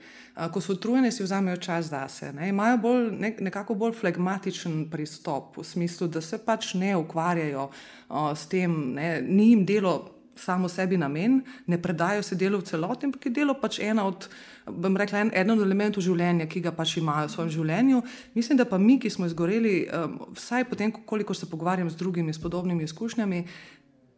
Ko 0.52 0.60
so 0.60 0.72
utrujeni, 0.72 1.10
si 1.12 1.22
vzamejo 1.22 1.56
čas 1.56 1.90
zase. 1.90 2.32
Ne. 2.32 2.48
Imajo 2.48 2.78
bolj, 2.78 3.10
ne, 3.18 3.34
nekako 3.40 3.74
bolj 3.74 3.96
flegmatičen 3.98 4.86
pristop, 4.90 5.58
v 5.58 5.64
smislu, 5.66 6.08
da 6.08 6.20
se 6.20 6.38
pač 6.38 6.74
ne 6.74 6.96
ukvarjajo 6.96 7.66
o, 8.08 8.34
s 8.34 8.46
tem, 8.46 8.94
ne. 8.94 9.20
ni 9.22 9.50
jim 9.50 9.66
delo 9.66 10.19
samo 10.36 10.68
sebi 10.68 10.96
namen, 10.96 11.40
ne 11.66 11.78
predajo 11.82 12.22
se 12.22 12.36
delu 12.36 12.58
v 12.58 12.64
celoti, 12.64 13.06
ampak 13.06 13.26
je 13.26 13.32
delo 13.32 13.54
pač 13.60 13.78
ena 13.84 14.06
od, 14.06 14.28
bom 14.66 14.96
rekla, 14.96 15.26
en, 15.26 15.32
eden 15.34 15.58
od 15.58 15.64
elementov 15.66 16.04
življenja, 16.04 16.46
ki 16.48 16.62
ga 16.64 16.72
pač 16.72 16.96
imajo 17.00 17.28
v 17.28 17.34
svojem 17.34 17.50
življenju. 17.56 18.02
Mislim, 18.34 18.60
da 18.60 18.64
pa 18.64 18.78
mi, 18.78 18.98
ki 19.00 19.10
smo 19.10 19.28
izgoreli, 19.28 19.74
um, 19.88 20.16
vsaj 20.38 20.68
potem, 20.70 20.92
koliko 20.92 21.34
se 21.34 21.50
pogovarjam 21.50 21.90
z 21.90 22.00
drugimi, 22.00 22.34
s 22.34 22.40
podobnimi 22.40 22.84
izkušnjami, 22.84 23.44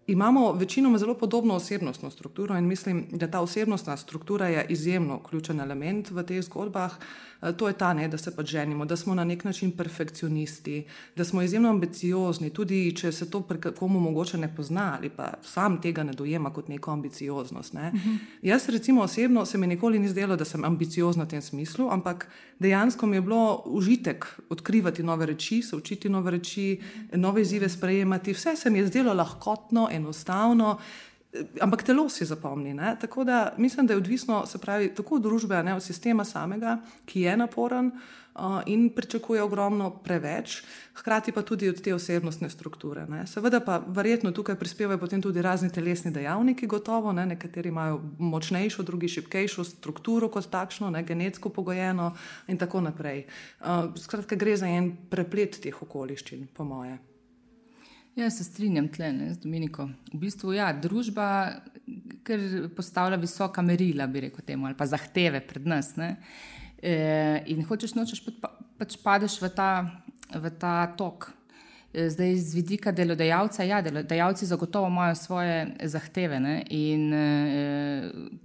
imamo 0.06 0.52
večinoma 0.52 0.98
zelo 0.98 1.14
podobno 1.14 1.54
osebnostno 1.54 2.10
strukturo 2.10 2.56
in 2.58 2.66
mislim, 2.66 3.06
da 3.12 3.30
ta 3.30 3.40
osebnostna 3.40 3.96
struktura 3.96 4.48
je 4.48 4.66
izjemno 4.68 5.22
ključen 5.22 5.60
element 5.60 6.10
v 6.10 6.24
teh 6.26 6.42
zgodbah. 6.42 6.92
Eh, 6.92 7.31
to 7.56 7.68
je 7.68 7.74
ta, 7.74 7.92
ne, 7.94 8.08
da 8.08 8.18
se 8.18 8.30
pač 8.36 8.46
ženimo, 8.46 8.84
da 8.84 8.96
smo 8.96 9.14
na 9.14 9.24
nek 9.24 9.44
način 9.44 9.70
perfekcionisti, 9.76 10.84
da 11.16 11.24
smo 11.24 11.42
izjemno 11.42 11.70
ambiciozni, 11.70 12.50
tudi 12.50 12.96
če 12.96 13.12
se 13.12 13.30
to 13.30 13.42
komu 13.78 14.00
mogoče 14.00 14.38
ne 14.38 14.54
pozna 14.56 14.92
ali 14.98 15.10
pa 15.10 15.32
sam 15.42 15.80
tega 15.82 16.02
ne 16.02 16.12
dojema 16.12 16.52
kot 16.52 16.68
neko 16.68 16.90
ambicioznost. 16.90 17.72
Ne. 17.72 17.88
Uh 17.88 17.94
mhm. 17.94 18.08
-huh. 18.08 18.18
Jaz, 18.42 18.68
recimo, 18.68 19.02
osebno 19.02 19.46
se 19.46 19.58
mi 19.58 19.66
nikoli 19.66 19.98
ni 19.98 20.08
zdelo, 20.08 20.36
da 20.36 20.44
sem 20.44 20.64
ambiciozna 20.64 21.24
v 21.24 21.28
tem 21.28 21.42
smislu, 21.42 21.88
ampak 21.90 22.28
dejansko 22.58 23.06
mi 23.06 23.16
je 23.16 23.20
bilo 23.20 23.62
užitek 23.66 24.26
odkrivati 24.48 25.02
nove 25.02 25.26
reči, 25.26 25.62
se 25.62 25.76
učiti 25.76 26.08
nove 26.08 26.30
reči, 26.30 26.80
nove 27.12 27.42
izzive 27.42 27.68
sprejemati. 27.68 28.32
Vse 28.32 28.56
se 28.56 28.70
mi 28.70 28.78
je 28.78 28.86
zdelo 28.86 29.14
lahkotno, 29.14 29.88
enostavno. 29.92 30.78
Ampak 31.60 31.82
telo 31.82 32.08
si 32.12 32.24
zapomni. 32.28 32.74
Ne? 32.74 32.96
Tako 33.00 33.24
da 33.24 33.54
mislim, 33.56 33.86
da 33.86 33.92
je 33.92 33.96
odvisno, 33.96 34.46
se 34.46 34.58
pravi, 34.58 34.94
tako 34.94 35.14
od 35.14 35.22
družbe, 35.22 35.62
ne 35.62 35.74
od 35.74 35.82
sistema 35.82 36.24
samega, 36.24 36.78
ki 37.04 37.20
je 37.20 37.36
naporen 37.36 37.86
uh, 37.86 38.60
in 38.66 38.90
pričakuje 38.92 39.42
ogromno 39.42 39.90
preveč, 39.90 40.62
hkrati 40.94 41.32
pa 41.32 41.42
tudi 41.42 41.68
od 41.68 41.80
te 41.80 41.94
osebnostne 41.94 42.50
strukture. 42.50 43.06
Ne? 43.08 43.26
Seveda 43.26 43.60
pa 43.60 43.80
verjetno 43.86 44.32
tukaj 44.32 44.58
prispevajo 44.60 44.98
potem 44.98 45.22
tudi 45.22 45.42
razni 45.42 45.72
telesni 45.72 46.12
dejavniki, 46.12 46.66
gotovo, 46.66 47.12
ne? 47.12 47.26
nekateri 47.26 47.68
imajo 47.68 48.02
močnejšo, 48.18 48.82
drugi 48.82 49.08
šipkejšo 49.08 49.64
strukturo 49.64 50.28
kot 50.28 50.50
takšno, 50.50 50.90
ne? 50.90 51.02
genetsko 51.02 51.48
pogojeno 51.48 52.12
in 52.46 52.58
tako 52.58 52.80
naprej. 52.80 53.24
Uh, 53.60 53.88
skratka, 53.96 54.36
gre 54.36 54.56
za 54.56 54.68
en 54.68 54.92
preplet 55.10 55.62
teh 55.64 55.82
okoliščin, 55.82 56.46
po 56.52 56.64
moje. 56.68 56.98
Ja, 58.16 58.30
se 58.30 58.44
strinjam 58.44 58.88
tle, 58.92 59.08
ne, 59.12 59.30
z 59.32 59.40
Dominikom. 59.40 59.94
V 60.12 60.18
bistvu, 60.20 60.52
ja, 60.52 60.66
družba, 60.76 61.26
ker 62.26 62.42
postavlja 62.76 63.16
visoka 63.20 63.64
merila, 63.64 64.04
bi 64.06 64.26
rekel 64.26 64.44
temu, 64.44 64.68
ali 64.68 64.76
pa 64.76 64.84
zahteve 64.90 65.40
pred 65.48 65.64
nas. 65.68 65.94
Ne, 65.96 66.18
e, 66.76 66.92
in 67.54 67.64
hočeš 67.64 67.94
nočeš, 67.96 68.20
pa, 68.42 68.52
pač 68.76 68.98
padeš 69.00 69.38
v 69.40 69.48
ta, 69.56 69.70
v 70.28 70.52
ta 70.60 70.74
tok. 70.98 71.30
E, 71.88 72.10
zdaj, 72.12 72.36
z 72.36 72.58
vidika 72.60 72.92
delodajalca, 72.92 73.64
ja, 73.64 73.80
delodajalci 73.80 74.50
zagotovo 74.50 74.92
imajo 74.92 75.16
svoje 75.16 75.56
zahteve. 75.96 76.40
Ne, 76.40 76.58
in 76.68 77.08
e, 77.16 77.26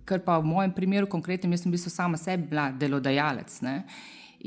kar 0.08 0.24
pa 0.24 0.40
v 0.40 0.48
mojem 0.48 0.78
primeru, 0.80 1.12
konkretno, 1.12 1.52
jaz 1.52 1.68
sem 1.68 1.76
bil 1.76 1.84
sama 1.92 2.16
sebi 2.16 2.48
bila 2.56 2.70
delodajalec. 2.72 3.60
Ne, 3.68 3.82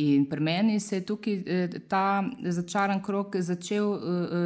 In 0.00 0.24
pri 0.28 0.40
meni 0.40 0.80
se 0.80 0.96
je 0.96 1.04
tukaj 1.06 1.42
eh, 1.46 1.78
ta 1.88 2.24
začaran 2.40 3.02
krok 3.02 3.36
začel 3.36 3.88
eh, 3.94 4.36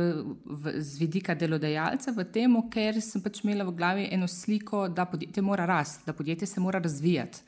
eh, 0.66 0.80
z 0.80 0.98
vidika 0.98 1.34
delodajalca, 1.34 2.14
v 2.16 2.24
tem, 2.34 2.56
ker 2.72 2.98
sem 3.04 3.22
pač 3.22 3.44
imela 3.44 3.66
v 3.68 3.74
glavi 3.76 4.08
eno 4.10 4.26
sliko, 4.26 4.88
da 4.88 5.06
podjetje 5.06 5.42
mora 5.42 5.66
rasti, 5.66 6.02
da 6.06 6.12
podjetje 6.12 6.48
se 6.50 6.60
mora 6.60 6.80
razvijati. 6.82 7.44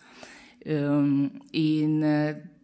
In 1.53 2.03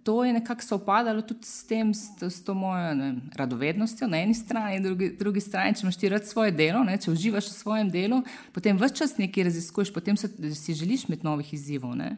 to 0.02 0.24
je 0.24 0.32
nekako 0.32 0.62
sovpadalo 0.62 1.22
tudi 1.22 1.46
s 1.46 1.66
tem, 1.66 1.92
s, 1.94 2.08
s 2.18 2.42
to 2.44 2.54
mojo 2.54 2.94
ne, 2.94 3.10
radovednostjo 3.38 4.08
na 4.10 4.22
eni 4.22 4.34
strani, 4.34 4.80
na 4.80 4.88
drugi, 4.88 5.12
drugi 5.18 5.40
strani, 5.40 5.76
če 5.78 5.86
imaš 5.86 5.98
ti 5.98 6.10
rad 6.10 6.26
svoje 6.26 6.50
delo, 6.50 6.82
ne, 6.84 6.96
če 6.98 7.12
uživaš 7.12 7.52
v 7.52 7.54
svojem 7.54 7.90
delu, 7.90 8.22
potem 8.54 8.78
vse 8.78 8.96
čas 8.98 9.14
nekaj 9.18 9.46
raziskuješ, 9.50 9.94
potem 9.94 10.18
se, 10.18 10.30
si 10.58 10.74
želiš 10.74 11.06
imeti 11.06 11.26
novih 11.26 11.54
izzivov. 11.54 11.94
Ne. 11.98 12.16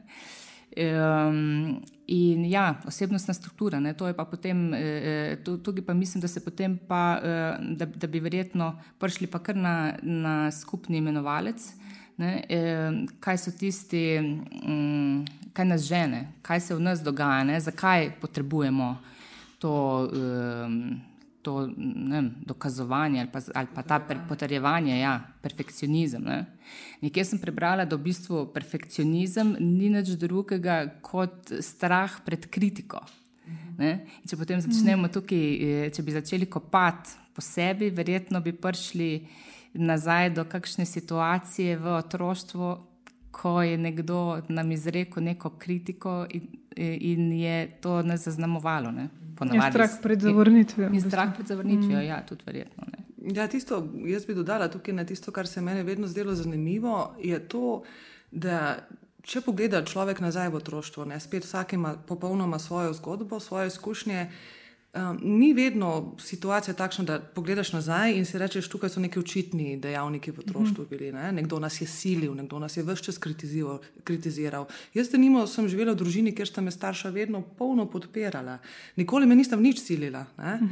Um, 0.77 1.83
in 2.07 2.45
ja, 2.45 2.75
osebnostna 2.87 3.35
struktura, 3.35 3.81
ne, 3.81 3.95
to 3.95 4.07
je 4.07 4.15
pa 4.17 4.25
potem, 4.25 4.75
eh, 4.75 5.37
tukaj 5.45 5.85
pa 5.87 5.95
mislim, 5.95 6.21
da 6.21 6.29
se 6.29 6.45
potem 6.45 6.79
pa, 6.89 7.21
eh, 7.23 7.59
da, 7.77 7.87
da 7.87 8.07
bi 8.07 8.21
verjetno 8.21 8.73
prišli 8.99 9.27
pa 9.27 9.39
kar 9.39 9.57
na, 9.57 9.95
na 10.03 10.51
skupni 10.51 10.99
imenovalec, 10.99 11.73
ne, 12.17 12.45
eh, 12.49 12.93
kaj 13.21 13.39
so 13.39 13.55
tisti, 13.59 14.19
um, 14.67 15.25
kaj 15.53 15.65
nas 15.65 15.87
žene, 15.87 16.29
kaj 16.43 16.61
se 16.61 16.75
v 16.75 16.81
nas 16.81 17.03
dogaja, 17.03 17.45
ne, 17.45 17.61
zakaj 17.61 18.11
potrebujemo 18.21 18.97
to. 19.59 19.75
Um, 20.13 21.14
to 21.45 21.69
ne, 21.77 22.23
dokazovanje 22.47 23.21
ali 23.21 23.31
pa, 23.33 23.41
ali 23.55 23.69
pa 23.75 23.83
ta 23.83 23.99
potrjevanje, 24.29 24.97
ja, 24.99 25.19
perfekcionizem. 25.43 26.25
Ne. 26.25 26.39
Nekje 27.05 27.25
sem 27.29 27.41
prebrala, 27.43 27.85
da 27.85 27.99
v 27.99 28.07
bistvu 28.09 28.47
perfekcionizem 28.55 29.57
ni 29.61 29.91
nič 29.93 30.15
drugega 30.21 30.87
kot 31.05 31.53
strah 31.61 32.17
pred 32.25 32.49
kritiko. 32.49 33.03
Če 34.25 34.39
potem 34.41 34.63
začnemo 34.63 35.11
tukaj, 35.13 35.45
eh, 35.61 35.91
če 35.93 36.03
bi 36.03 36.15
začeli 36.15 36.49
kopati 36.49 37.21
po 37.35 37.43
sebi, 37.45 37.91
verjetno 37.91 38.41
bi 38.41 38.55
prišli 38.55 39.11
nazaj 39.75 40.31
do 40.37 40.45
kakšne 40.47 40.87
situacije 40.87 41.77
v 41.77 41.97
otroštvu, 41.99 42.69
ko 43.35 43.63
je 43.63 43.79
nekdo 43.79 44.43
nam 44.49 44.73
izrekel 44.73 45.25
neko 45.25 45.51
kritiko 45.59 46.27
in, 46.31 46.49
in 46.77 47.33
je 47.33 47.81
to 47.81 48.03
nas 48.03 48.25
zaznamovalo. 48.25 48.91
Ne? 48.91 49.09
Je 49.53 49.61
strah 49.71 49.91
pred 50.03 50.21
zavrnitvijo. 50.21 50.91
Je 50.93 51.01
strah 51.01 51.35
pred 51.35 51.47
zavrnitvijo, 51.47 51.99
mm. 51.99 52.07
ja, 52.07 52.23
tudi 52.27 52.43
verjetno. 52.47 52.85
Ne? 52.93 53.05
Ja, 53.35 53.49
tisto, 53.49 53.89
jaz 54.07 54.27
bi 54.27 54.35
dodala 54.35 54.69
tukaj 54.69 54.95
na 54.95 55.05
tisto, 55.05 55.33
kar 55.33 55.47
se 55.47 55.61
meni 55.61 55.83
vedno 55.83 56.07
zdelo 56.07 56.35
zanimivo, 56.35 57.15
je 57.23 57.39
to, 57.49 57.83
da 58.31 58.77
če 59.25 59.41
pogleda 59.41 59.81
človek 59.85 60.21
nazaj 60.21 60.51
v 60.53 60.61
otroštvo, 60.61 61.07
ne, 61.09 61.19
spet 61.21 61.47
vsak 61.47 61.73
ima 61.73 61.95
popolnoma 62.07 62.59
svojo 62.59 62.93
zgodbo, 62.93 63.41
svoje 63.41 63.73
izkušnje. 63.73 64.29
Um, 64.95 65.19
ni 65.23 65.53
vedno 65.53 66.15
situacija 66.19 66.75
takšna, 66.75 67.05
da 67.05 67.19
pogledaš 67.19 67.73
nazaj 67.73 68.13
in 68.15 68.25
si 68.25 68.39
rečeš, 68.39 68.69
tukaj 68.71 68.93
so 68.95 69.01
neki 69.03 69.19
očitni 69.19 69.77
dejavniki 69.77 70.31
v 70.31 70.39
otroštvu 70.39 70.85
mhm. 70.85 70.91
bili. 70.91 71.13
Ne? 71.13 71.33
Nekdo 71.33 71.59
nas 71.59 71.81
je 71.81 71.87
silil, 71.87 72.35
nekdo 72.35 72.59
nas 72.59 72.77
je 72.77 72.83
vse 72.83 73.03
čas 73.03 73.19
kritiziral. 73.19 73.81
kritiziral. 74.05 74.69
Jaz, 74.95 75.11
da 75.11 75.19
nimo, 75.19 75.47
sem 75.47 75.67
živela 75.69 75.93
v 75.93 75.99
družini, 75.99 76.35
kjer 76.35 76.47
sta 76.47 76.63
me 76.63 76.71
starša 76.71 77.11
vedno 77.11 77.43
polno 77.43 77.89
podpirala. 77.91 78.59
Nikoli 78.97 79.27
me 79.27 79.35
nisem 79.35 79.63
nič 79.63 79.83
silila. 79.83 80.27
Uh, 80.39 80.63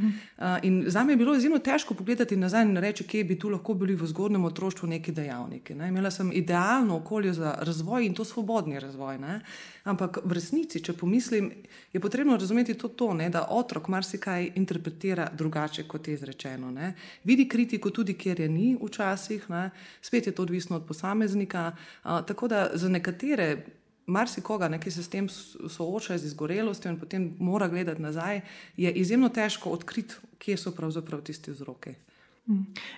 in 0.63 0.85
za 0.87 1.03
me 1.03 1.13
je 1.13 1.17
bilo 1.17 1.35
izjemno 1.35 1.59
težko 1.59 1.93
pogledati 1.93 2.39
nazaj 2.39 2.63
in 2.63 2.77
reči, 2.77 3.03
kje 3.03 3.23
bi 3.23 3.39
tu 3.39 3.51
lahko 3.51 3.73
bili 3.73 3.95
v 3.95 4.07
zgodnem 4.07 4.45
otroštvu 4.45 4.87
neki 4.87 5.11
dejavniki. 5.11 5.75
Ne? 5.75 5.91
Imela 5.91 6.11
sem 6.11 6.31
idealno 6.31 7.01
okolje 7.03 7.33
za 7.33 7.57
razvoj 7.59 8.05
in 8.05 8.13
to 8.13 8.23
svobodni 8.23 8.79
razvoj. 8.79 9.19
Ne? 9.19 9.41
Ampak 9.83 10.23
v 10.23 10.39
resnici, 10.39 10.79
če 10.79 10.93
pomislim, 10.95 11.51
je 11.93 11.99
potrebno 11.99 12.37
razumeti 12.39 12.73
to, 12.73 12.87
to 12.87 13.11
ne, 13.13 13.27
da 13.29 13.47
otrok 13.51 13.87
marsikaj 13.91 14.12
interpretira 14.55 15.29
drugače, 15.33 15.83
kot 15.83 16.07
je 16.07 16.13
izrečeno. 16.13 16.71
Ne. 16.71 16.93
Vidi 17.23 17.47
kritiko 17.47 17.89
tudi, 17.89 18.13
kjer 18.13 18.39
je 18.39 18.49
ni 18.49 18.77
včasih, 18.81 19.49
ne. 19.49 19.69
spet 20.01 20.27
je 20.27 20.35
to 20.35 20.41
odvisno 20.41 20.75
od 20.75 20.85
posameznika. 20.87 21.75
A, 22.03 22.21
tako 22.21 22.47
da 22.47 22.69
za 22.73 22.89
nekatere. 22.89 23.65
Marsikoga, 24.05 24.67
ki 24.79 24.91
se 24.91 25.03
s 25.03 25.07
tem 25.07 25.29
sooča 25.29 26.17
z 26.17 26.25
izgorelostjo 26.25 26.91
in 26.91 26.97
potem 26.99 27.35
mora 27.39 27.67
gledati 27.67 28.01
nazaj, 28.01 28.41
je 28.77 28.91
izjemno 28.91 29.29
težko 29.29 29.69
odkriti, 29.69 30.15
kje 30.37 30.57
so 30.57 30.71
pravzaprav 30.75 31.21
tisti 31.21 31.51
vzroki. 31.51 31.95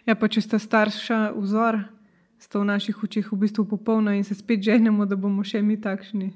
Ja, 0.05 0.15
pa 0.15 0.27
če 0.27 0.41
sta 0.41 0.60
starša 0.60 1.19
vzor, 1.38 1.77
sta 2.41 2.60
v 2.60 2.65
naših 2.72 3.03
očeh 3.05 3.29
v 3.31 3.38
bistvu 3.45 3.67
popolna 3.69 4.15
in 4.17 4.24
se 4.25 4.34
spet 4.36 4.63
ženemo, 4.65 5.05
da 5.05 5.15
bomo 5.15 5.43
še 5.45 5.62
mi 5.62 5.77
takšni. 5.81 6.31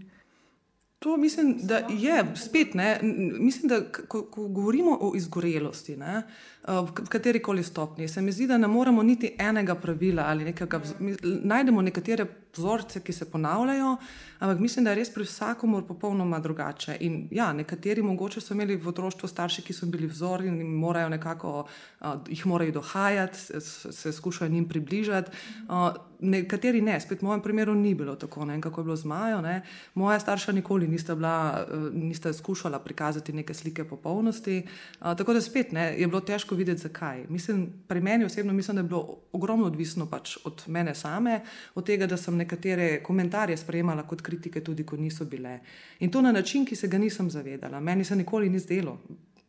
To 1.00 1.18
mislim, 1.18 1.58
da 1.64 1.78
je 1.78 2.24
spet, 2.36 2.74
ne, 2.74 3.00
mislim, 3.40 3.70
da 3.70 3.92
ko, 4.08 4.24
ko 4.24 4.48
govorimo 4.48 4.98
o 5.02 5.14
izgorelosti, 5.16 5.98
ne, 5.98 6.24
v 6.68 7.06
kateri 7.10 7.40
koli 7.40 7.64
stopni, 7.64 8.08
se 8.08 8.22
mi 8.22 8.32
zdi, 8.32 8.48
da 8.48 8.58
ne 8.58 8.68
moremo 8.68 9.04
niti 9.04 9.36
enega 9.40 9.76
pravila 9.76 10.24
ali 10.28 10.44
nekega. 10.44 10.82
Najdemo 11.24 11.82
nekatere 11.82 12.26
vzorce, 12.58 13.00
ki 13.00 13.14
se 13.14 13.32
ponavljajo, 13.32 13.98
ampak 14.40 14.60
mislim, 14.60 14.86
da 14.86 14.92
je 14.92 14.96
res 14.96 15.14
pri 15.14 15.24
vsakomur 15.24 15.86
popolnoma 15.88 16.40
drugače. 16.40 16.98
In 17.00 17.28
ja, 17.32 17.54
nekateri 17.54 18.02
mogoče 18.02 18.42
so 18.42 18.54
imeli 18.54 18.76
v 18.76 18.88
otroštvu 18.90 19.28
starši, 19.30 19.62
ki 19.62 19.74
so 19.74 19.86
bili 19.86 20.08
vzor 20.08 20.46
in 20.46 20.62
morajo 20.80 21.10
nekako, 21.10 21.66
uh, 22.02 22.14
jih 22.28 22.46
morajo 22.46 22.72
dohajati, 22.80 23.40
se, 23.62 23.92
se 23.92 24.14
skušajo 24.14 24.52
njim 24.52 24.68
približati. 24.70 25.32
Uh, 25.68 25.90
nekateri 26.20 26.82
ne, 26.82 27.00
spet 27.00 27.22
v 27.22 27.26
mojem 27.26 27.42
primeru 27.42 27.76
ni 27.76 27.94
bilo 27.96 28.16
tako, 28.20 28.46
ne 28.46 28.54
vem, 28.54 28.62
kako 28.62 28.82
je 28.82 28.86
bilo 28.86 28.96
z 28.96 29.06
Majo. 29.06 29.42
Ne. 29.42 29.62
Moja 29.94 30.20
starša 30.20 30.52
nikoli 30.52 30.88
nista, 30.88 31.16
bila, 31.16 31.66
nista 31.94 32.34
skušala 32.34 32.80
prikazati 32.80 33.34
neke 33.34 33.54
slike 33.54 33.84
popolnosti. 33.84 34.64
Uh, 35.00 35.16
tako 35.18 35.34
da 35.34 35.42
spet 35.42 35.72
ne, 35.72 35.94
je 36.00 36.08
bilo 36.08 36.22
težko 36.22 36.56
videti, 36.56 36.82
zakaj. 36.82 37.26
Mislim, 37.30 37.70
pri 37.88 38.02
meni 38.02 38.26
osebno 38.26 38.54
mislim, 38.54 38.76
da 38.76 38.82
je 38.82 38.88
bilo 38.88 39.18
ogromno 39.32 39.66
odvisno 39.66 40.06
pač 40.10 40.38
od 40.44 40.64
mene 40.68 40.96
same, 40.96 41.42
od 41.76 41.86
tega, 41.86 42.08
da 42.08 42.18
sem 42.18 42.39
nekatere 42.40 42.90
komentarje 43.04 43.58
sprejemala 43.58 44.06
kot 44.08 44.24
kritike, 44.26 44.64
tudi 44.66 44.86
ko 44.88 44.98
niso 44.98 45.28
bile. 45.30 45.60
In 46.00 46.12
to 46.12 46.22
na 46.22 46.32
način, 46.32 46.66
ki 46.66 46.76
se 46.76 46.88
ga 46.88 46.98
nisem 46.98 47.30
zavedala. 47.30 47.80
Meni 47.80 48.06
se 48.08 48.16
nikoli 48.16 48.50
ni 48.50 48.60
zdelo, 48.60 48.98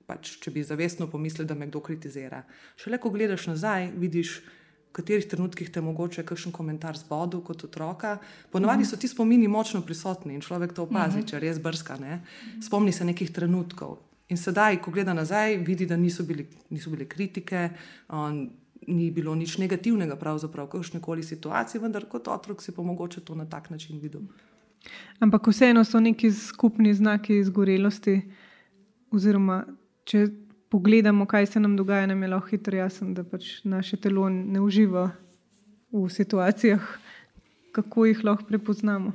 pač, 0.06 0.36
če 0.42 0.52
bi 0.54 0.64
zavestno 0.66 1.06
pomislil, 1.10 1.46
da 1.46 1.54
me 1.54 1.70
kdo 1.70 1.82
kritizira. 1.86 2.42
Šele 2.80 2.98
ko 2.98 3.12
gledaš 3.14 3.50
nazaj, 3.54 3.92
vidiš. 3.98 4.40
V 4.90 4.94
katerih 4.98 5.22
trenutkih 5.30 5.68
te 5.70 5.78
mogoče 5.86 6.24
kakšen 6.26 6.50
komentar 6.50 6.96
zbodel 6.98 7.44
kot 7.46 7.60
otroka. 7.62 8.16
Ponovadi 8.50 8.82
so 8.82 8.96
ti 8.98 9.06
spomini 9.06 9.46
močno 9.46 9.84
prisotni 9.86 10.34
in 10.34 10.42
človek 10.42 10.74
to 10.74 10.82
opazi, 10.88 11.22
če 11.30 11.38
res 11.38 11.60
brska. 11.62 11.94
Ne? 12.02 12.16
Spomni 12.58 12.90
se 12.90 13.06
nekih 13.06 13.30
trenutkov. 13.30 14.00
In 14.30 14.38
sedaj, 14.38 14.80
ko 14.82 14.90
gleda 14.94 15.14
nazaj, 15.14 15.56
vidi, 15.66 15.86
da 15.86 15.96
niso, 15.98 16.26
bili, 16.26 16.48
niso 16.70 16.90
bile 16.90 17.06
kritike, 17.10 17.68
on, 18.14 18.44
ni 18.90 19.10
bilo 19.14 19.34
nič 19.34 19.56
negativnega, 19.62 20.16
pravzaprav 20.18 20.66
v 20.66 20.74
kakšni 20.76 21.00
koli 21.00 21.22
situaciji, 21.22 21.80
vendar 21.82 22.06
kot 22.10 22.28
otrok 22.28 22.62
si 22.62 22.74
pa 22.76 22.82
mogoče 22.82 23.22
to 23.24 23.34
na 23.38 23.46
tak 23.46 23.70
način 23.70 24.00
videl. 24.02 24.26
Ampak 25.20 25.46
vseeno 25.46 25.84
so 25.84 26.00
neki 26.00 26.32
skupni 26.32 26.94
znaki 26.94 27.38
izgorelosti, 27.38 28.20
oziroma 29.12 29.64
če 30.08 30.26
pogledamo, 30.70 31.26
kaj 31.26 31.46
se 31.46 31.60
nam 31.60 31.76
dogaja, 31.76 32.06
nam 32.06 32.22
je 32.22 32.28
lahko 32.28 32.54
hitro 32.54 32.78
jasno, 32.78 33.10
da 33.14 33.24
pač 33.24 33.60
naše 33.64 33.98
telo 34.00 34.28
ne 34.28 34.60
uživa 34.60 35.10
v 35.92 36.06
situacijah, 36.10 36.86
kako 37.74 38.06
jih 38.06 38.24
lahko 38.24 38.46
prepoznamo. 38.48 39.12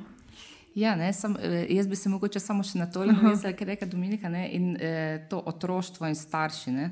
Ja, 0.76 0.92
ne, 0.96 1.12
sam, 1.12 1.36
eh, 1.40 1.66
jaz 1.72 1.88
bi 1.88 1.96
se 1.96 2.08
mogoče 2.12 2.40
samo 2.40 2.62
še 2.62 2.78
na 2.78 2.86
to 2.92 3.04
navezala, 3.08 3.54
kar 3.56 3.64
je 3.68 3.74
rekla 3.74 3.88
Dominika, 3.88 4.28
ne, 4.28 4.48
in 4.52 4.76
eh, 4.76 5.26
to 5.30 5.40
otroštvo 5.40 6.06
in 6.06 6.14
starši. 6.14 6.74
Ne. 6.76 6.90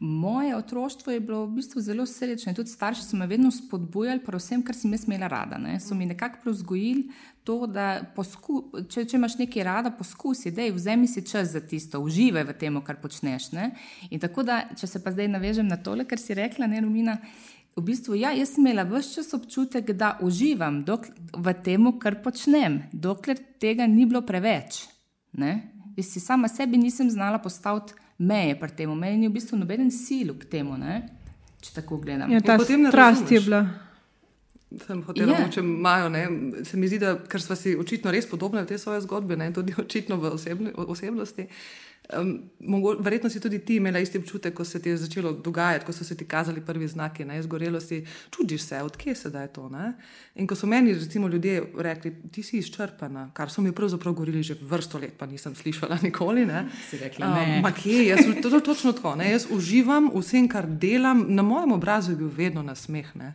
Moje 0.00 0.56
otroštvo 0.56 1.12
je 1.12 1.20
bilo 1.20 1.46
v 1.46 1.56
bistvu 1.56 1.80
zelo 1.80 2.04
srečno 2.06 2.50
in 2.50 2.56
tudi 2.56 2.70
starši 2.70 3.02
so 3.02 3.16
me 3.16 3.26
vedno 3.26 3.50
spodbujali, 3.50 4.22
predvsem, 4.22 4.62
kar 4.62 4.76
sem 4.78 4.92
jaz 4.94 5.08
imela 5.08 5.26
rada. 5.26 5.58
Ne. 5.58 5.80
So 5.80 5.94
mi 5.94 6.06
nekako 6.06 6.38
prevzgojili 6.42 7.08
to, 7.44 7.66
da 7.66 8.04
posku, 8.14 8.60
če, 8.88 9.02
če 9.10 9.16
imaš 9.18 9.38
nekaj 9.40 9.64
rada, 9.66 9.90
poskusi, 9.90 10.52
da 10.54 10.68
vzemi 10.70 11.08
si 11.10 11.24
čas 11.26 11.50
za 11.50 11.60
tisto, 11.60 11.98
uživaj 11.98 12.46
v 12.46 12.56
tem, 12.60 12.78
kar 12.86 13.00
počneš. 13.02 13.50
Ne. 13.56 13.72
In 14.10 14.22
tako 14.22 14.46
da, 14.46 14.60
če 14.78 14.86
se 14.86 15.02
pa 15.02 15.10
zdaj 15.10 15.32
navežem 15.34 15.66
na 15.66 15.80
tole, 15.82 16.06
kar 16.06 16.22
si 16.22 16.36
rekla, 16.38 16.70
ne 16.70 16.84
Rumina. 16.84 17.18
V 17.74 17.82
bistvu, 17.90 18.14
ja, 18.18 18.30
jaz 18.34 18.54
sem 18.54 18.66
imela 18.66 18.86
vse 18.86 19.18
čas 19.18 19.34
občutek, 19.34 19.90
da 19.98 20.16
uživam 20.22 20.84
v 20.86 21.58
tem, 21.64 21.90
kar 21.98 22.22
počnem, 22.22 22.84
dokler 22.92 23.38
tega 23.58 23.86
ni 23.90 24.06
bilo 24.06 24.22
preveč. 24.22 24.84
Ne. 25.34 25.72
Jaz 25.98 26.14
si 26.14 26.22
sama 26.22 26.46
sebi 26.46 26.78
nisem 26.78 27.10
znala 27.10 27.42
postaviti 27.42 27.98
meje 28.18 28.58
pri 28.58 28.74
tem. 28.74 28.90
Meni 28.98 29.24
ni 29.24 29.28
v 29.30 29.36
bistvu 29.38 29.58
noben 29.58 29.90
sil 29.94 30.34
k 30.38 30.50
temu, 30.58 30.76
ne? 30.78 31.18
če 31.62 31.74
tako 31.80 31.98
gledam. 32.02 32.30
Ja, 32.30 32.40
ta 32.44 32.58
strast 32.58 33.30
je 33.32 33.40
bila. 33.42 33.62
Sem 34.84 35.00
hotel 35.06 35.30
reči, 35.32 35.56
če 35.56 35.62
imajo, 35.64 36.10
ne, 36.12 36.22
se 36.68 36.76
mi 36.76 36.90
zdi, 36.90 36.98
da 37.00 37.14
ker 37.24 37.40
smo 37.40 37.56
si 37.56 37.72
očitno 37.78 38.12
res 38.12 38.28
podobni 38.28 38.60
v 38.60 38.68
te 38.68 38.76
svoje 38.78 39.00
zgodbe, 39.06 39.38
ne, 39.40 39.48
tudi 39.56 39.72
očitno 39.80 40.18
v 40.20 40.34
osebni, 40.36 40.74
osebnosti. 40.76 41.46
Um, 42.16 42.50
mogo, 42.60 42.94
verjetno 43.00 43.28
si 43.30 43.40
tudi 43.40 43.58
ti 43.58 43.74
imela 43.76 43.98
isti 43.98 44.18
občutek, 44.18 44.54
ko 44.54 44.64
se 44.64 44.80
ti 44.82 44.88
je 44.88 44.96
začelo 44.96 45.32
dogajati, 45.32 45.84
ko 45.84 45.92
so 45.92 46.04
se 46.04 46.16
ti 46.16 46.24
kazali 46.24 46.60
prvi 46.64 46.88
znaki 46.88 47.24
ne, 47.24 47.38
izgorelosti. 47.38 48.04
Čudiš 48.30 48.62
se, 48.62 48.82
odkje 48.82 49.14
se 49.14 49.30
da 49.30 49.42
je 49.42 49.52
to. 49.52 49.68
Ne? 49.68 49.92
In 50.34 50.46
ko 50.46 50.56
so 50.56 50.66
meni 50.66 50.94
recimo, 50.94 51.28
ljudje 51.28 51.72
rekli, 51.78 52.14
ti 52.32 52.42
si 52.42 52.58
izčrpana, 52.58 53.30
kar 53.34 53.50
so 53.50 53.62
mi 53.62 53.72
pravzaprav 53.72 54.14
govorili 54.14 54.42
že 54.42 54.56
vrsto 54.60 54.98
let, 54.98 55.18
pa 55.18 55.26
nisem 55.26 55.54
slišala 55.54 55.98
nikoli. 56.08 56.46
Ne? 56.46 56.64
Si 56.90 56.98
rekla, 56.98 57.28
ne. 57.34 57.62
Um, 57.64 57.72
kje, 57.82 58.06
jaz, 58.06 58.24
to 58.42 58.56
je 58.56 58.64
točno 58.64 58.92
tako. 58.92 59.14
Ne? 59.16 59.30
Jaz 59.30 59.46
uživam 59.50 60.10
vsem, 60.14 60.48
kar 60.48 60.66
delam, 60.66 61.26
na 61.28 61.42
mojem 61.42 61.72
obrazu 61.72 62.12
je 62.12 62.16
bil 62.16 62.32
vedno 62.36 62.62
nasmeh. 62.62 63.16
Ne? 63.16 63.34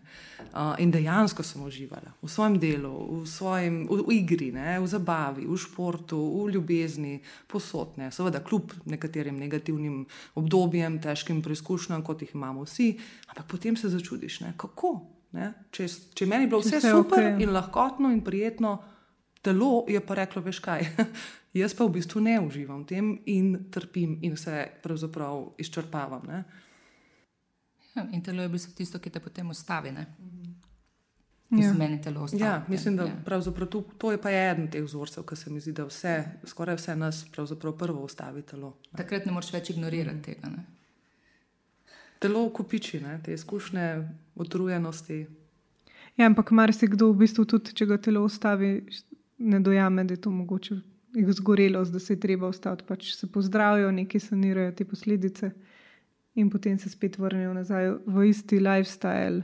Uh, 0.53 0.75
in 0.77 0.92
dejansko 0.92 1.42
sem 1.44 1.64
uživala 1.66 2.12
v 2.22 2.29
svojem 2.29 2.59
delu, 2.62 3.22
v, 3.24 3.25
svojem, 3.25 3.88
v, 3.90 4.03
v 4.05 4.18
igri, 4.22 4.51
ne, 4.53 4.77
v 4.77 4.86
zabavi, 4.86 5.48
v 5.50 5.57
športu, 5.57 6.20
v 6.46 6.53
ljubezni, 6.53 7.16
posodne, 7.50 8.12
seveda, 8.14 8.38
kljub 8.38 8.63
nekaterim 8.86 9.38
negativnim 9.40 10.04
obdobjem, 10.40 11.00
težkim 11.02 11.42
preizkušnjam, 11.46 12.04
kot 12.04 12.22
jih 12.22 12.34
imamo 12.36 12.66
vsi. 12.68 12.94
Ampak 13.28 13.48
potem 13.52 13.78
se 13.78 13.90
začudiš, 13.90 14.40
ne, 14.46 14.54
kako. 14.58 14.96
Ne? 15.34 15.52
Če, 15.74 15.88
če 16.14 16.28
meni 16.30 16.46
je 16.46 16.52
bilo 16.52 16.62
vse, 16.62 16.78
vse 16.78 16.92
super 16.94 17.24
okay. 17.26 17.42
in 17.42 17.54
lahkotno 17.54 18.12
in 18.14 18.22
prijetno, 18.26 18.76
telo 19.44 19.86
je 19.90 20.02
pa 20.06 20.18
reklo, 20.22 20.44
veš 20.46 20.62
kaj. 20.64 20.86
Jaz 21.62 21.76
pa 21.78 21.86
v 21.86 21.94
bistvu 22.00 22.22
ne 22.26 22.40
uživam 22.42 22.82
v 22.82 22.90
tem 22.90 23.10
in 23.30 23.56
trpim 23.74 24.18
in 24.26 24.38
se 24.38 24.66
pravzaprav 24.82 25.52
izčrpavam. 25.62 26.26
Ne? 26.30 26.44
Ja, 27.94 28.08
in 28.10 28.24
telo 28.26 28.42
je 28.42 28.50
v 28.50 28.56
bistvu 28.56 28.74
tisto, 28.78 29.02
ki 29.02 29.14
te 29.14 29.22
potem 29.22 29.50
ustavi. 29.54 29.94
Mhm. 31.53 31.61
Ja. 31.61 31.74
Meni 31.74 32.01
telo 32.01 32.22
ostane. 32.22 32.44
Ja, 32.44 32.66
mislim, 32.68 32.96
da 32.98 33.03
ja. 33.03 33.39
to, 33.70 33.81
to 33.98 34.11
je 34.11 34.22
pa 34.22 34.31
eden 34.31 34.68
teh 34.72 34.83
vzorcev, 34.83 35.24
ki 35.24 35.35
se 35.35 35.50
mi 35.50 35.59
zdi, 35.59 35.72
da 35.72 35.85
vse, 35.85 36.24
skoraj 36.46 36.75
vse 36.75 36.96
nas 36.96 37.25
prvo 37.79 38.03
ustavi 38.03 38.42
telo. 38.42 38.77
Ne. 38.92 38.98
Takrat 38.98 39.25
ne 39.25 39.31
moreš 39.31 39.53
več 39.53 39.70
ignorirati 39.70 40.18
mm. 40.18 40.22
tega. 40.22 40.50
Ne? 40.50 40.66
Telo 42.20 42.50
kupiči, 42.50 43.01
ne? 43.03 43.20
te 43.24 43.33
izkušnje, 43.33 44.09
utrujenosti. 44.35 45.27
Ja, 46.18 46.25
ampak 46.25 46.51
marsikdo 46.51 47.11
v 47.11 47.20
bistvu 47.25 47.46
tudi, 47.46 47.74
če 47.74 47.85
ga 47.85 47.98
telo 47.98 48.24
ustavi, 48.25 48.79
ne 49.37 49.59
dojame, 49.59 50.07
da 50.09 50.18
je 50.18 50.22
to 50.22 50.31
mogoče 50.31 50.79
izgorelost, 51.13 51.94
da 51.94 52.00
se 52.00 52.16
je 52.16 52.20
treba 52.20 52.48
ostati. 52.48 52.85
Pač 52.87 53.13
se 53.13 53.29
pozdravijo, 53.31 53.92
neki 53.92 54.20
sanirajo 54.20 54.72
te 54.72 54.85
posledice 54.85 55.51
in 56.33 56.50
potem 56.50 56.79
se 56.79 56.89
spet 56.89 57.20
vrnejo 57.22 57.53
nazaj 57.53 57.92
v 58.09 58.25
isti 58.29 58.57
lifestyle, 58.57 59.44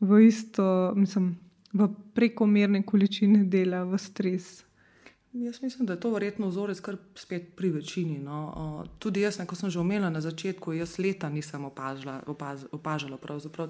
v 0.00 0.20
isto, 0.28 0.92
mislim 0.94 1.32
v 1.78 1.88
prekomerne 2.14 2.82
količine 2.82 3.44
dela, 3.44 3.84
v 3.84 3.98
stres. 3.98 4.67
Jaz 5.32 5.62
mislim, 5.62 5.86
da 5.86 5.92
je 5.92 6.00
to 6.00 6.10
verjetno 6.10 6.48
vzorec, 6.48 6.80
kar 6.80 6.96
spet 7.14 7.56
pri 7.56 7.70
večini. 7.70 8.18
No. 8.18 8.84
Tudi 8.98 9.20
jaz, 9.20 9.36
kot 9.46 9.58
sem 9.58 9.70
že 9.70 9.80
omenila 9.80 10.10
na 10.10 10.20
začetku, 10.20 10.72
jaz 10.72 10.96
leta 10.98 11.28
nisem 11.28 11.64
opažala, 11.64 12.22
opaz, 12.26 12.64
opažala 12.72 13.18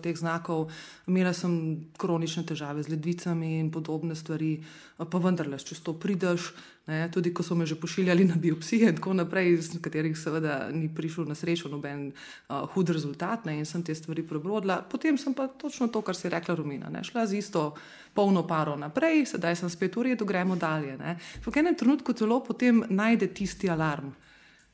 teh 0.02 0.16
znakov. 0.16 0.70
Imela 1.06 1.32
sem 1.32 1.82
kronične 1.98 2.46
težave 2.46 2.82
z 2.82 2.94
ledvicami 2.94 3.58
in 3.58 3.72
podobne 3.74 4.14
stvari, 4.14 4.62
pa 4.98 5.18
vendarle, 5.18 5.58
če 5.58 5.82
to 5.82 5.98
prideš, 5.98 6.54
Ne, 6.88 7.04
tudi 7.12 7.34
ko 7.36 7.44
so 7.44 7.52
me 7.54 7.66
že 7.68 7.76
pošiljali 7.76 8.24
na 8.24 8.34
biopsije, 8.40 8.88
in 8.88 8.96
tako 8.96 9.12
naprej, 9.12 9.52
iz 9.52 9.66
katerih 9.82 10.16
seveda 10.16 10.70
ni 10.72 10.88
prišel 10.88 11.28
na 11.28 11.34
srečo 11.36 11.68
noben 11.68 12.06
uh, 12.08 12.64
hud 12.72 12.88
rezultat, 12.96 13.44
ne, 13.44 13.58
in 13.60 13.68
sem 13.68 13.82
te 13.84 13.92
stvari 13.94 14.24
prebrodila. 14.24 14.80
Potem 14.80 15.18
sem 15.20 15.34
pa 15.36 15.50
točno 15.52 15.90
to, 15.92 16.00
kar 16.00 16.16
si 16.16 16.32
rekla, 16.32 16.56
Romina, 16.56 16.88
ne, 16.88 17.04
šla 17.04 17.26
z 17.28 17.42
isto 17.44 17.74
polno 18.18 18.42
paro 18.42 18.74
naprej, 18.74 19.28
sedaj 19.30 19.60
sem 19.60 19.70
spet 19.70 19.94
v 19.94 20.10
redu, 20.10 20.26
gremo 20.26 20.56
dalje. 20.58 20.98
V 21.46 21.54
enem 21.54 21.78
trenutku 21.78 22.10
telo 22.18 22.42
potem 22.42 22.82
najde 22.90 23.30
tisti 23.30 23.70
alarm. 23.70 24.10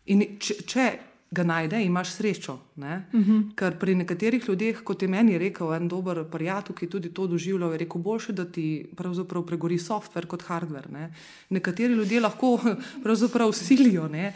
In 0.08 0.24
če, 0.40 0.54
če 0.64 0.86
ga 1.34 1.42
najde, 1.44 1.82
imaš 1.84 2.14
srečo. 2.16 2.58
Uh 2.76 2.84
mhm. 2.84 3.20
-huh. 3.20 3.54
Ker 3.54 3.78
pri 3.78 3.94
nekaterih 3.94 4.48
ljudeh, 4.48 4.82
kot 4.84 5.02
je 5.02 5.08
meni 5.08 5.38
rekel 5.38 5.74
en 5.74 5.88
dober 5.88 6.24
prijatelj, 6.30 6.76
ki 6.76 6.86
tudi 6.86 7.14
to 7.14 7.26
doživlja, 7.26 7.66
je 7.66 7.78
rekel: 7.78 8.00
boljše, 8.00 8.32
da 8.32 8.44
ti 8.44 8.86
pravzaprav 8.96 9.42
pregori 9.46 9.78
softver 9.78 10.26
kot 10.26 10.42
hardver. 10.42 10.90
Ne? 10.90 11.12
Nekateri 11.50 11.94
ljudje 11.94 12.20
lahko 12.20 12.58
pravzaprav 13.04 13.52
silijo 13.52 14.08
ne? 14.08 14.32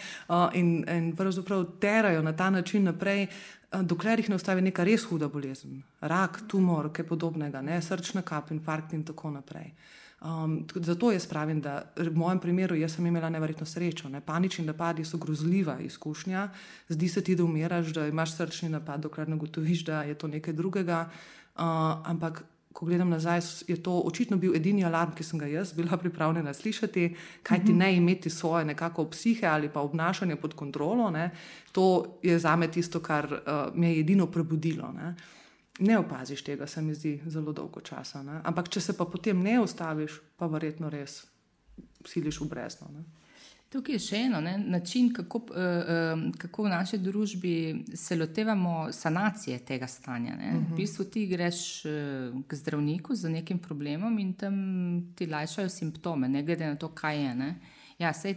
in, 0.54 0.84
in 0.88 1.16
pravzaprav 1.16 1.64
terajo 1.80 2.22
na 2.22 2.36
ta 2.36 2.50
način 2.50 2.84
naprej. 2.84 3.26
Dokler 3.68 4.18
jih 4.18 4.31
ne 4.33 4.37
ustavi 4.38 4.62
neka 4.64 4.85
res 4.85 5.04
huda 5.11 5.28
bolezen, 5.28 5.83
rak, 6.00 6.40
tumor, 6.48 6.88
kaj 6.92 7.04
podobnega, 7.04 7.61
ne? 7.61 7.76
srčna 7.85 8.22
kap, 8.24 8.50
infarkt 8.54 8.94
in 8.96 9.04
tako 9.04 9.31
naprej. 9.35 9.74
Um, 10.18 10.64
zato 10.74 11.12
jaz 11.12 11.28
pravim, 11.31 11.61
da 11.61 11.92
v 11.96 12.11
mojem 12.16 12.40
primeru 12.40 12.74
sem 12.88 13.07
imela 13.07 13.28
nevrjetno 13.31 13.66
srečo. 13.66 14.09
Ne? 14.09 14.20
Panični 14.20 14.64
napadi 14.66 15.04
so 15.04 15.18
grozljiva 15.18 15.78
izkušnja, 15.81 16.48
zdi 16.88 17.09
se 17.09 17.22
ti, 17.24 17.37
da 17.37 17.44
umiraš, 17.44 17.92
da 17.92 18.07
imaš 18.07 18.37
srčni 18.37 18.68
napad, 18.68 19.00
dokler 19.00 19.28
ne 19.28 19.37
gotoviš, 19.37 19.85
da 19.85 20.02
je 20.02 20.14
to 20.14 20.26
nekaj 20.28 20.54
drugega. 20.54 21.09
Uh, 21.54 21.62
ampak 22.04 22.44
ko 22.72 22.87
gledam 22.87 23.11
nazaj, 23.11 23.40
je 23.66 23.76
to 23.83 24.00
očitno 24.04 24.37
bil 24.37 24.54
edini 24.57 24.85
alarm, 24.85 25.14
ki 25.16 25.24
sem 25.24 25.38
ga 25.38 25.46
jaz 25.46 25.72
bila 25.74 25.96
pripravljena 25.96 26.52
slišati, 26.54 27.09
kaj 27.42 27.64
ti 27.64 27.72
ne 27.72 27.94
imeti 27.96 28.31
svoje 28.31 28.64
nekako 28.64 29.09
psihe 29.11 29.46
ali 29.46 29.68
pa 29.68 29.81
obnašanje 29.81 30.37
pod 30.37 30.54
kontrolo. 30.54 31.11
Ne, 31.11 31.31
to 31.72 32.18
je 32.22 32.38
za 32.38 32.57
me 32.57 32.70
tisto, 32.70 33.00
kar 33.00 33.33
uh, 33.33 33.74
me 33.74 33.92
je 33.92 34.00
edino 34.00 34.26
prebudilo. 34.26 34.92
Ne. 34.92 35.14
Ne 35.78 35.98
opaziš 35.98 36.42
tega, 36.42 36.66
se 36.66 36.83
mi 36.83 36.94
zdi 36.94 37.20
zelo 37.26 37.52
dolgo 37.52 37.81
časa. 37.81 38.22
Ne. 38.22 38.40
Ampak, 38.44 38.68
če 38.68 38.81
se 38.81 38.96
pa 38.98 39.04
potem 39.04 39.42
ne 39.42 39.61
ustaviš, 39.61 40.20
pa 40.37 40.46
verjetno 40.46 40.90
res 40.90 41.22
siliš 42.07 42.40
v 42.40 42.48
brezno. 42.50 42.90
Ne. 42.94 43.04
Tukaj 43.68 43.94
je 43.94 44.00
še 44.00 44.18
eno 44.31 44.38
ne, 44.40 44.54
način, 44.59 45.11
kako, 45.12 45.42
uh, 45.52 46.22
kako 46.40 46.64
v 46.64 46.70
naši 46.72 46.98
družbi 46.98 47.54
se 47.94 48.16
lotevamo 48.16 48.92
sanacije 48.92 49.59
tega 49.59 49.87
stanja. 49.87 50.35
Uh 50.35 50.40
-huh. 50.40 50.52
V 50.52 50.62
mhm. 50.62 50.76
bistvu 50.76 51.04
ti 51.04 51.26
greš 51.26 51.85
uh, 51.85 51.92
k 52.46 52.54
zdravniku 52.54 53.14
z 53.14 53.28
nekim 53.28 53.59
problemom 53.59 54.18
in 54.18 54.33
tam 54.33 54.54
ti 55.14 55.26
lajšajo 55.26 55.68
simptome, 55.68 56.28
ne 56.28 56.42
glede 56.42 56.66
na 56.66 56.76
to, 56.76 56.88
kaj 56.88 57.24
je. 57.24 57.54
Ja, 57.98 58.12
sej, 58.12 58.37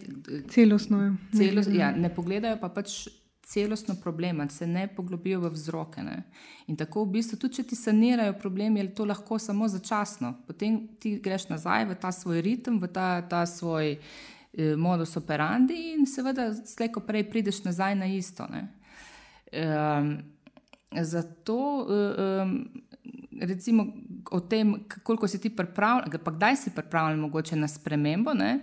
celostno 0.50 1.04
je. 1.04 1.16
Celos, 1.38 1.68
ja, 1.74 1.92
ne 1.92 2.16
pogledajo 2.16 2.58
pa 2.62 2.70
pač. 2.70 3.08
Celostno 3.52 3.96
problem, 4.04 4.50
se 4.50 4.68
ne 4.68 4.88
poglobijo 4.88 5.40
v 5.40 5.50
vzroke. 5.50 6.04
Ne? 6.04 6.24
In 6.68 6.76
tako 6.76 7.04
v 7.04 7.12
bistvu, 7.12 7.38
tudi 7.38 7.54
če 7.54 7.64
ti 7.64 7.76
sanirajo 7.76 8.34
problem, 8.34 8.78
je 8.78 8.96
to 8.96 9.06
lahko 9.06 9.40
samo 9.40 9.68
začasno. 9.68 10.34
Potem 10.48 10.88
ti 11.00 11.20
greš 11.20 11.50
nazaj 11.50 11.86
v 11.86 11.96
ta 11.96 12.12
svoj 12.12 12.42
ritem, 12.42 12.80
v 12.80 12.88
ta, 12.88 13.22
ta 13.22 13.46
svoj 13.46 13.98
Eh, 13.98 14.41
modus 14.78 15.16
operandi, 15.18 15.94
in 15.94 16.06
seveda, 16.06 16.50
slejko 16.54 17.04
prej 17.08 17.30
prideš 17.30 17.64
nazaj 17.64 17.96
na 17.96 18.06
isto. 18.06 18.48
Um, 19.52 20.18
zato, 21.02 21.88
um, 21.88 22.58
recimo, 23.42 23.88
o 24.32 24.40
tem, 24.40 24.76
koliko 25.04 25.28
si 25.28 25.40
ti 25.40 25.50
pripravljen, 25.50 26.20
pa 26.24 26.32
kdaj 26.32 26.56
si 26.56 26.76
pripravljen, 26.76 27.20
mogoče 27.20 27.56
na 27.56 27.68
spremembo. 27.68 28.34
Ne? 28.34 28.60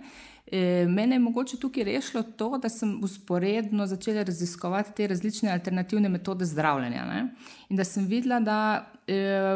E, 0.51 0.85
mene 0.89 1.15
je 1.15 1.19
mogoče 1.19 1.57
tukaj 1.57 1.83
rešilo 1.83 2.23
to, 2.23 2.57
da 2.57 2.69
sem 2.69 2.99
usporedno 3.03 3.85
začela 3.87 4.23
raziskovati 4.23 4.93
te 4.97 5.07
različne 5.07 5.51
alternativne 5.51 6.09
metode 6.09 6.45
zdravljenja. 6.45 7.05
Ne? 7.05 7.27
In 7.69 7.77
da 7.77 7.83
sem 7.83 8.07
videla, 8.07 8.39
da 8.39 8.91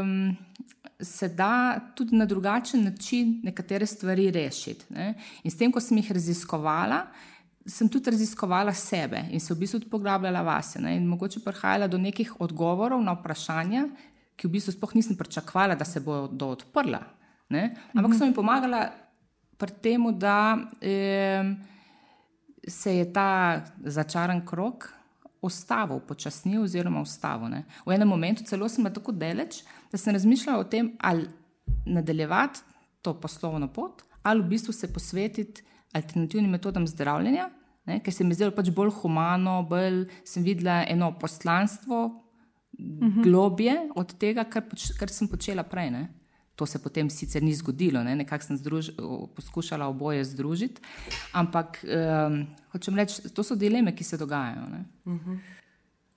um, 0.02 0.36
se 1.00 1.30
da 1.30 1.80
tudi 1.96 2.16
na 2.16 2.26
drugačen 2.26 2.84
način 2.84 3.40
nekatere 3.44 3.86
stvari 3.86 4.32
rešiti. 4.32 4.86
Ne? 4.94 5.14
In 5.44 5.52
s 5.52 5.58
tem, 5.58 5.72
ko 5.72 5.82
sem 5.82 5.98
jih 5.98 6.12
raziskovala, 6.12 7.08
sem 7.66 7.90
tudi 7.90 8.12
raziskovala 8.12 8.74
sebe 8.74 9.24
in 9.32 9.40
se 9.40 9.54
v 9.54 9.64
bistvu 9.64 9.80
tudi 9.80 9.90
poglabljala 9.90 10.42
vase. 10.42 10.82
Ne? 10.82 10.98
In 10.98 11.08
mogoče 11.10 11.42
prihajala 11.42 11.88
do 11.88 11.98
nekih 11.98 12.36
odgovorov 12.42 13.02
na 13.02 13.18
vprašanja, 13.18 13.88
ki 14.36 14.48
v 14.48 14.58
bistvu 14.60 14.78
sploh 14.78 14.94
nisem 14.96 15.18
pričakovala, 15.18 15.76
da 15.76 15.86
se 15.86 16.00
bodo 16.00 16.54
odprla. 16.54 17.02
Ampak 17.94 18.12
mhm. 18.12 18.18
so 18.18 18.26
mi 18.26 18.34
pomagala 18.34 18.90
pri 19.64 19.72
tem, 19.82 20.10
da 20.20 20.58
eh, 20.82 21.56
se 22.68 22.98
je 22.98 23.08
ta 23.14 23.64
začaran 23.80 24.44
krok 24.46 24.90
ustavil, 25.44 26.00
počasnil 26.08 26.64
oziroma 26.64 27.02
ustavil. 27.04 27.52
Ne. 27.52 27.64
V 27.86 27.96
enem 27.96 28.08
momentu 28.08 28.44
celo 28.48 28.68
sem 28.72 28.88
tako 28.92 29.12
deleč, 29.12 29.62
da 29.92 30.00
sem 30.00 30.16
razmišljal 30.16 30.60
o 30.60 30.68
tem, 30.68 30.94
ali 31.00 31.28
nadaljevati 31.86 32.64
to 33.04 33.16
poslovno 33.20 33.68
pot, 33.68 34.04
ali 34.24 34.44
v 34.44 34.56
bistvu 34.56 34.74
se 34.74 34.92
posvetiti 34.94 35.64
alternativnim 35.94 36.52
metodam 36.52 36.88
zdravljenja, 36.88 37.50
ne, 37.86 38.00
ker 38.00 38.16
se 38.16 38.24
mi 38.24 38.36
zdelo 38.36 38.56
pač 38.56 38.72
bolj 38.72 38.94
humano, 39.02 39.60
bolj 39.68 40.06
sem 40.24 40.44
videla 40.44 40.82
eno 40.88 41.12
poslanstvo, 41.20 42.06
mhm. 42.80 43.22
globje 43.24 43.76
od 43.96 44.16
tega, 44.20 44.48
kar, 44.48 44.64
poč, 44.70 44.94
kar 45.00 45.12
sem 45.12 45.28
počela 45.28 45.68
prej. 45.68 45.92
Ne. 45.92 46.08
To 46.56 46.66
se 46.66 46.80
potem 46.80 47.10
sicer 47.10 47.42
ni 47.44 47.54
zgodilo, 47.56 48.04
ne? 48.04 48.16
nekako 48.16 48.46
sem 48.46 48.58
združ, 48.58 48.92
poskušala 49.36 49.88
oboje 49.90 50.22
združiti, 50.24 50.82
ampak 51.34 51.80
um, 51.82 52.46
hočem 52.72 52.96
reči, 52.96 53.30
to 53.34 53.44
so 53.44 53.58
dileme, 53.58 53.96
ki 53.96 54.04
se 54.04 54.18
dogajajo. 54.18 54.62
Uh 55.06 55.14
-huh. 55.14 55.40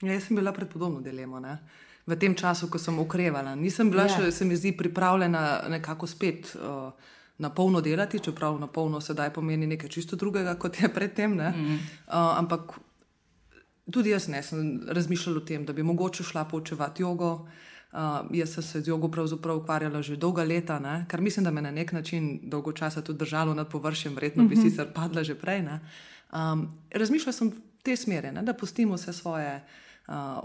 ja, 0.02 0.12
jaz 0.12 0.26
sem 0.26 0.36
bila 0.36 0.52
pred 0.52 0.68
podobno 0.68 1.00
dilemo. 1.00 1.40
Ne? 1.40 1.58
V 2.06 2.16
tem 2.16 2.34
času, 2.34 2.68
ko 2.68 2.78
sem 2.78 2.98
ukrevala, 2.98 3.54
nisem 3.54 3.90
bila 3.90 4.02
ja. 4.02 4.08
še, 4.08 4.32
se 4.32 4.44
mi 4.44 4.56
zdi, 4.56 4.76
pripravljena 4.76 5.62
nekako 5.68 6.06
spet 6.06 6.56
uh, 6.56 6.92
na 7.38 7.50
polno 7.50 7.80
delati, 7.80 8.18
čeprav 8.18 8.60
na 8.60 8.66
polno 8.66 9.00
sedaj 9.00 9.32
pomeni 9.32 9.66
nekaj 9.66 9.88
čisto 9.88 10.16
drugega, 10.16 10.54
kot 10.54 10.82
je 10.82 10.88
predtem. 10.88 11.32
Uh 11.32 11.38
-huh. 11.38 11.74
uh, 11.74 12.38
ampak 12.38 12.78
tudi 13.90 14.10
jaz 14.10 14.28
ne 14.28 14.42
sem 14.42 14.80
razmišljala 14.88 15.38
o 15.38 15.44
tem, 15.46 15.64
da 15.64 15.72
bi 15.72 15.82
mogoče 15.82 16.24
šla 16.24 16.44
poučevati 16.44 17.02
jogo. 17.02 17.48
Uh, 17.92 17.98
jaz 18.30 18.50
sem 18.54 18.62
se 18.62 18.80
z 18.80 18.88
jogo 18.88 19.08
pravzaprav 19.08 19.56
ukvarjala 19.56 20.02
že 20.02 20.16
dolga 20.16 20.44
leta, 20.44 20.78
ne? 20.78 21.04
kar 21.08 21.20
mislim, 21.20 21.44
da 21.44 21.50
me 21.50 21.62
na 21.62 21.70
nek 21.70 21.92
način 21.92 22.40
dolgo 22.42 22.72
časa 22.72 23.02
tudi 23.02 23.18
držalo 23.18 23.54
nad 23.54 23.68
površjem, 23.68 24.14
verjetno 24.14 24.44
bi 24.44 24.54
mhm. 24.54 24.64
-huh. 24.64 24.70
sicer 24.70 24.92
padla 24.94 25.22
že 25.22 25.34
prej. 25.34 25.64
Um, 26.32 26.68
razmišljala 26.90 27.32
sem 27.32 27.52
te 27.82 27.96
smeri, 27.96 28.32
ne? 28.32 28.42
da 28.42 28.54
pustimo 28.54 28.94
vse 28.94 29.12
svoje 29.12 29.64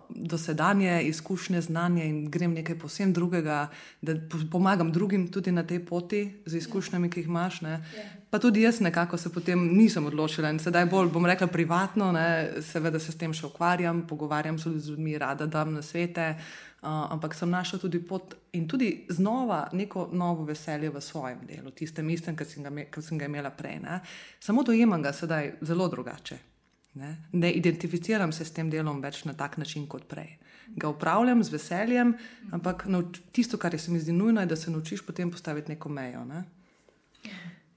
dosedanje 0.10 1.04
izkušnje, 1.04 1.62
znanje 1.62 2.06
in 2.06 2.32
grem 2.32 2.54
nekaj 2.54 2.80
posebno 2.80 3.14
drugega, 3.14 3.68
da 4.02 4.16
pomagam 4.52 4.92
drugim 4.92 5.28
tudi 5.32 5.52
na 5.52 5.64
tej 5.64 5.86
poti 5.86 6.42
z 6.46 6.58
izkušnjami, 6.58 7.10
ki 7.10 7.20
jih 7.20 7.28
imaš. 7.28 7.62
Ne? 7.62 7.84
Pa 8.30 8.40
tudi 8.40 8.62
jaz 8.62 8.80
nekako 8.82 9.18
se 9.18 9.30
potem 9.34 9.78
nisem 9.78 10.06
odločila 10.06 10.50
in 10.50 10.60
sedaj 10.60 10.86
bolj 10.86 11.12
bom 11.14 11.26
rekla 11.26 11.48
privatno, 11.48 12.12
ne? 12.12 12.50
seveda 12.62 13.00
se 13.00 13.12
s 13.12 13.18
tem 13.18 13.34
še 13.34 13.46
ukvarjam, 13.46 14.08
pogovarjam 14.08 14.60
se 14.60 14.74
z 14.80 14.90
ljudmi, 14.90 15.18
rada 15.18 15.46
dam 15.46 15.74
na 15.74 15.82
svete. 15.82 16.36
Uh, 16.82 16.90
ampak 17.14 17.36
sem 17.38 17.50
našla 17.50 17.78
tudi 17.80 18.00
pot 18.02 18.34
in 18.58 18.68
tudi 18.68 19.06
znova 19.10 19.68
neko 19.74 20.10
novo 20.18 20.44
veselje 20.44 20.90
v 20.90 21.02
svojem 21.02 21.44
delu, 21.46 21.70
tistem 21.72 22.10
istem, 22.10 22.36
ki 22.36 22.46
sem, 22.46 22.66
sem 23.02 23.18
ga 23.22 23.30
imela 23.30 23.52
prej. 23.54 23.78
Ne? 23.84 24.00
Samo 24.40 24.64
dojemam 24.64 25.02
ga 25.02 25.14
sedaj 25.14 25.60
zelo 25.62 25.88
drugače. 25.88 26.51
Ne? 26.94 27.18
ne 27.32 27.52
identificiram 27.52 28.32
se 28.32 28.46
s 28.46 28.52
tem 28.52 28.70
delom 28.70 29.00
več 29.02 29.24
na 29.26 29.34
tak 29.34 29.58
način 29.58 29.86
kot 29.88 30.08
prej. 30.12 30.38
Ga 30.76 30.90
upravljam 30.92 31.44
z 31.44 31.54
veseljem, 31.54 32.14
ampak 32.52 32.84
tisto, 33.32 33.58
kar 33.58 33.80
se 33.80 33.92
mi 33.92 34.00
zdi 34.00 34.12
nujno, 34.12 34.42
je, 34.42 34.46
da 34.46 34.56
se 34.56 34.72
naučiš 34.72 35.06
potem 35.06 35.32
postaviti 35.32 35.72
neko 35.72 35.90
mejo. 35.90 36.26
Ne? 36.26 36.44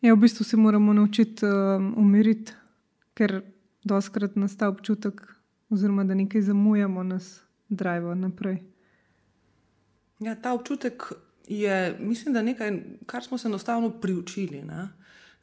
Ja, 0.03 0.15
v 0.15 0.19
bistvu 0.21 0.45
se 0.45 0.57
moramo 0.57 0.93
naučiti 0.93 1.47
um, 1.47 1.95
umiriti, 1.97 2.53
ker 3.15 3.43
doskrat 3.85 4.37
nastaja 4.37 4.75
občutek, 4.75 5.23
oziroma 5.71 6.05
da 6.05 6.15
nekaj 6.15 6.43
zamujamo, 6.43 7.03
nas 7.03 7.41
drive 7.69 8.15
naprej. 8.15 8.59
Ja, 10.21 10.35
ta 10.35 10.53
občutek 10.55 11.13
je, 11.49 11.97
mislim, 12.01 12.35
da 12.35 12.43
nekaj, 12.43 12.83
kar 13.07 13.25
smo 13.25 13.39
se 13.39 13.49
enostavno 13.49 13.91
priučili. 13.91 14.63
Ne, 14.63 14.89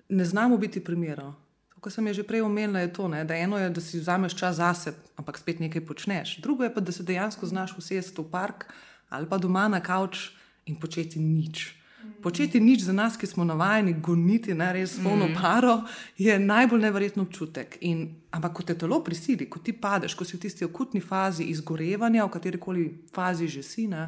ne 0.10 0.26
znamo 0.26 0.58
biti 0.58 0.84
primerov. 0.84 1.34
Kot 1.82 1.94
sem 1.94 2.06
že 2.14 2.22
prej 2.22 2.46
omenila, 2.46 2.80
je 2.86 2.94
to, 2.94 3.08
ne, 3.10 3.26
da 3.26 3.34
eno 3.34 3.58
je, 3.58 3.70
da 3.74 3.82
si 3.82 3.98
vzameš 3.98 4.38
čas 4.38 4.62
zase, 4.62 4.94
ampak 5.18 5.42
spet 5.42 5.60
nekaj 5.60 5.82
počneš. 5.82 6.38
Drugo 6.38 6.64
je 6.64 6.74
pa, 6.74 6.80
da 6.80 6.92
se 6.92 7.04
dejansko 7.04 7.46
znaš 7.46 7.74
usesti 7.78 8.22
v 8.22 8.30
park 8.30 8.70
ali 9.10 9.28
pa 9.28 9.38
doma 9.38 9.68
na 9.68 9.82
kavč 9.82 10.30
in 10.66 10.78
početi 10.80 11.20
nič. 11.20 11.82
Početi 12.22 12.60
nič 12.62 12.86
za 12.86 12.94
nas, 12.94 13.18
ki 13.18 13.28
smo 13.28 13.44
navajeni 13.44 13.94
goniti, 13.98 14.54
ne 14.54 14.70
res 14.74 14.94
polno 15.02 15.28
mm. 15.28 15.36
paro, 15.42 15.82
je 16.18 16.34
najbolj 16.40 16.82
nevreten 16.82 17.24
občutek. 17.26 17.78
In, 17.82 18.06
ampak, 18.32 18.54
ko 18.58 18.66
te 18.66 18.78
telo 18.78 19.02
prisili, 19.04 19.50
ko 19.50 19.60
ti 19.60 19.74
padeš, 19.74 20.16
ko 20.18 20.26
si 20.26 20.38
v 20.38 20.42
tisti 20.46 20.66
akutni 20.66 21.02
fazi 21.02 21.50
izgorevanja, 21.50 22.26
v 22.26 22.34
kateri 22.34 22.62
koli 22.62 22.86
fazi 23.14 23.50
že 23.50 23.66
si, 23.66 23.88
ne, 23.90 24.08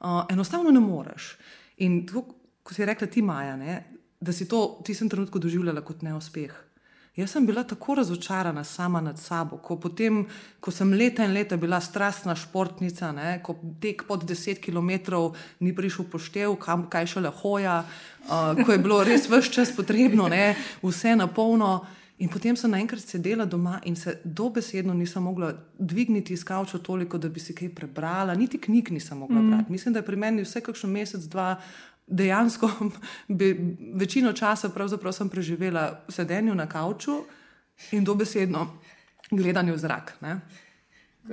uh, 0.00 0.22
enostavno 0.30 0.70
ne 0.70 0.82
moreš. 0.82 1.34
In 1.82 2.06
to, 2.06 2.24
ko 2.62 2.74
si 2.74 2.86
rekla 2.86 3.10
ti, 3.10 3.22
Maja, 3.26 3.58
ne, 3.58 3.82
da 4.18 4.34
si 4.34 4.48
to 4.50 4.78
v 4.80 4.86
tistem 4.86 5.10
trenutku 5.10 5.42
doživljala 5.42 5.82
kot 5.86 6.02
neuspeh. 6.06 6.67
Jaz 7.18 7.30
sem 7.30 7.46
bila 7.46 7.64
tako 7.64 7.94
razočarana 7.94 8.64
sama 8.64 9.00
nad 9.00 9.18
sabo, 9.18 9.56
ko, 9.58 9.76
potem, 9.76 10.20
ko 10.60 10.70
sem 10.70 10.92
leta 10.92 11.24
in 11.26 11.32
leta 11.34 11.56
bila 11.58 11.80
strastna 11.82 12.36
športnica, 12.38 13.10
ne, 13.12 13.40
ko 13.42 13.56
tek 13.82 14.04
pod 14.06 14.22
10 14.22 14.60
km 14.62 15.18
ni 15.58 15.74
prišel 15.74 16.06
poštev, 16.12 16.54
kam 16.62 16.86
kaj 16.86 17.06
šele 17.06 17.32
hoja, 17.40 17.80
uh, 17.82 18.62
ko 18.64 18.72
je 18.72 18.78
bilo 18.78 19.02
res 19.04 19.26
vse 19.26 19.50
čas 19.50 19.74
potrebno, 19.74 20.28
ne, 20.28 20.54
vse 20.82 21.16
na 21.18 21.26
polno. 21.26 21.80
In 22.18 22.30
potem 22.30 22.56
sem 22.58 22.70
naenkrat 22.70 23.02
sedela 23.02 23.44
doma 23.46 23.80
in 23.86 23.96
se 23.96 24.16
dobesedno 24.24 24.94
nisem 24.94 25.22
mogla 25.22 25.52
dvigniti 25.78 26.32
iz 26.34 26.42
kavča 26.44 26.78
toliko, 26.78 27.18
da 27.18 27.28
bi 27.28 27.40
si 27.40 27.54
kaj 27.54 27.68
prebrala, 27.74 28.34
niti 28.34 28.58
knjig 28.58 28.90
nisem 28.90 29.18
mogla 29.18 29.38
mm. 29.38 29.50
brati. 29.50 29.72
Mislim, 29.72 29.94
da 29.94 30.02
je 30.02 30.06
pri 30.06 30.16
meni 30.16 30.42
vse 30.42 30.60
kakšen 30.60 30.90
mesec, 30.90 31.28
dva, 31.30 31.60
dejansko 32.08 32.70
bi, 33.38 33.76
večino 33.94 34.32
časa 34.32 34.70
sem 35.12 35.28
preživela 35.28 36.04
v 36.08 36.12
sedenju 36.12 36.54
na 36.54 36.66
kavču 36.66 37.24
in 37.92 38.04
dobesedno 38.04 38.78
gledanju 39.30 39.74
v 39.74 39.78
zrak. 39.78 40.14
Ne? 40.20 40.40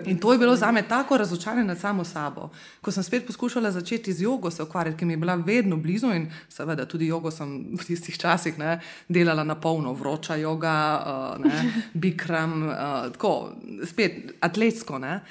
In 0.05 0.19
to 0.19 0.33
je 0.33 0.39
bilo 0.39 0.55
za 0.55 0.71
me 0.71 0.88
tako 0.88 1.17
razočaranje 1.17 1.63
nad 1.63 1.79
samo 1.79 2.03
sabo. 2.03 2.49
Ko 2.81 2.91
sem 2.91 3.03
spet 3.03 3.27
poskušala 3.27 3.71
začeti 3.71 4.13
z 4.13 4.21
jogo 4.21 4.51
se 4.51 4.63
ukvarjati, 4.63 4.97
ki 4.97 5.05
mi 5.05 5.13
je 5.13 5.17
bila 5.17 5.35
vedno 5.35 5.77
blizu 5.77 6.11
in 6.13 6.31
seveda 6.49 6.85
tudi 6.85 7.07
jogo 7.07 7.31
sem 7.31 7.77
v 7.79 7.85
tistih 7.85 8.17
časih 8.17 8.59
ne, 8.59 8.79
delala 9.07 9.43
na 9.43 9.55
polno, 9.55 9.93
vroča 9.93 10.35
joga, 10.35 11.38
uh, 11.39 11.45
bikram, 11.93 12.63
uh, 12.67 12.75
tako 13.13 13.55
spet 13.85 14.35
atletsko. 14.39 14.99
Ne. 14.99 15.21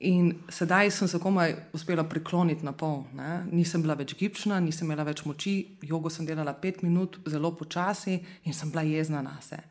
In 0.00 0.32
sedaj 0.48 0.90
sem 0.90 1.08
se 1.08 1.18
komaj 1.18 1.54
uspela 1.72 2.04
prikloniti 2.04 2.64
na 2.64 2.72
pol. 2.72 3.04
Ne? 3.14 3.44
Nisem 3.52 3.82
bila 3.82 3.94
več 3.94 4.16
gibčna, 4.18 4.58
nisem 4.60 4.88
imela 4.88 5.04
več 5.06 5.22
moči, 5.24 5.78
jogo 5.82 6.10
sem 6.10 6.26
delala 6.26 6.52
pet 6.52 6.82
minut, 6.82 7.20
zelo 7.30 7.52
počasi 7.54 8.18
in 8.44 8.52
sem 8.52 8.70
bila 8.70 8.82
jezna 8.82 9.22
na 9.22 9.36
sebe. 9.40 9.70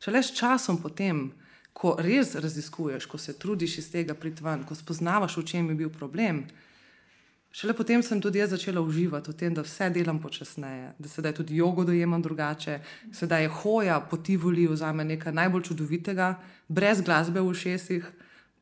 Šele 0.00 0.22
s 0.22 0.34
časom 0.34 0.80
potem, 0.82 1.28
ko 1.72 1.94
res 2.00 2.34
raziskuješ, 2.34 3.06
ko 3.06 3.18
se 3.18 3.36
trudiš 3.38 3.78
iz 3.78 3.90
tega 3.92 4.16
priti 4.18 4.42
ven, 4.42 4.64
ko 4.66 4.74
spoznavaš, 4.74 5.36
v 5.38 5.46
čem 5.46 5.68
je 5.70 5.76
bil 5.78 5.92
problem. 5.92 6.42
Šele 7.52 7.74
potem 7.74 8.02
sem 8.02 8.20
tudi 8.22 8.38
jaz 8.38 8.52
začela 8.54 8.80
uživati 8.80 9.30
v 9.30 9.36
tem, 9.36 9.54
da 9.54 9.62
vse 9.66 9.90
delam 9.90 10.20
počasneje, 10.22 10.94
da 10.98 11.08
sedaj 11.08 11.34
tudi 11.40 11.58
jogo 11.58 11.84
dojemam 11.84 12.22
drugače, 12.22 12.78
sedaj 13.12 13.42
je 13.42 13.54
hoja 13.62 14.00
po 14.00 14.16
Tivoli 14.16 14.68
za 14.76 14.92
me 14.92 15.04
nekaj 15.04 15.34
najbolj 15.34 15.68
čudovitega, 15.70 16.34
brez 16.68 17.02
glasbe 17.02 17.42
v 17.42 17.54
šestih, 17.54 18.06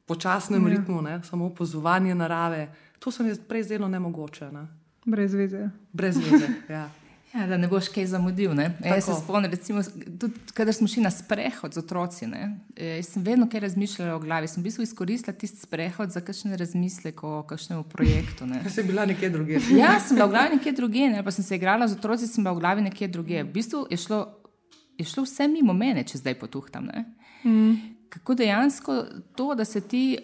počasnem 0.09 0.67
ja. 0.67 0.77
ritmu, 0.77 1.03
ne? 1.03 1.21
samo 1.25 1.47
opozovanje 1.47 2.15
narave. 2.15 2.69
To 2.99 3.11
se 3.11 3.23
mi 3.23 3.29
je 3.29 3.37
prej 3.49 3.63
zdelo 3.63 3.89
nemogoče. 3.89 4.53
Ne? 4.53 4.67
Brez 5.05 5.35
veze. 5.35 5.69
Brez 5.93 6.17
veze, 6.17 6.49
ja. 6.77 6.89
Ja, 7.35 7.47
da 7.47 7.57
ne 7.61 7.69
boš 7.69 7.91
kaj 7.93 8.07
zamudil. 8.09 8.55
Ne? 8.57 8.71
Jaz 8.85 9.05
se 9.05 9.15
spomnim, 9.21 9.51
recimo, 9.51 9.83
tudi 10.21 10.41
kadar 10.57 10.75
smo 10.75 10.89
šli 10.89 11.03
na 11.03 11.11
sprehod 11.13 11.75
z 11.75 11.79
otroci. 11.79 12.27
Ne? 12.27 12.57
Jaz 12.77 13.11
sem 13.13 13.23
vedno 13.23 13.49
kaj 13.53 13.61
razmišljala 13.61 14.15
o 14.17 14.23
glavi. 14.23 14.49
Sem 14.49 14.63
v 14.63 14.65
bistvu 14.65 14.87
izkoristila 14.87 15.37
tisti 15.37 15.61
sprehod 15.61 16.11
za 16.11 16.23
kakšne 16.25 16.57
razmisleke 16.57 17.27
o 17.27 17.43
kakšnem 17.43 17.85
projektu. 17.93 18.49
Ne? 18.49 18.63
Si 18.75 18.83
bila 18.83 19.05
nekje 19.07 19.29
druge. 19.31 19.61
Ja, 19.77 19.99
sem 20.01 20.17
bila 20.17 20.27
v 20.27 20.37
glavi 20.37 20.57
nekje 20.57 20.73
druge, 20.73 21.11
ne? 21.13 21.23
pa 21.25 21.31
sem 21.31 21.45
se 21.45 21.57
igrala 21.61 21.89
z 21.89 22.01
otroci, 22.01 22.27
sem 22.27 22.45
bila 22.45 22.57
v 22.57 22.65
glavi 22.65 22.89
nekje 22.89 23.09
druge. 23.13 23.45
V 23.45 23.53
bistvu 23.53 23.85
je 23.91 24.01
šlo, 24.01 24.25
je 24.99 25.05
šlo 25.05 25.29
vse 25.29 25.49
mimo 25.53 25.77
mene, 25.77 26.09
če 26.09 26.25
zdaj 26.25 26.39
potuhtam. 26.41 26.89
Mm. 27.45 27.98
Kako 28.09 28.35
dejansko 28.35 29.05
to, 29.37 29.55
da 29.55 29.65
se 29.65 29.81
ti 29.81 30.19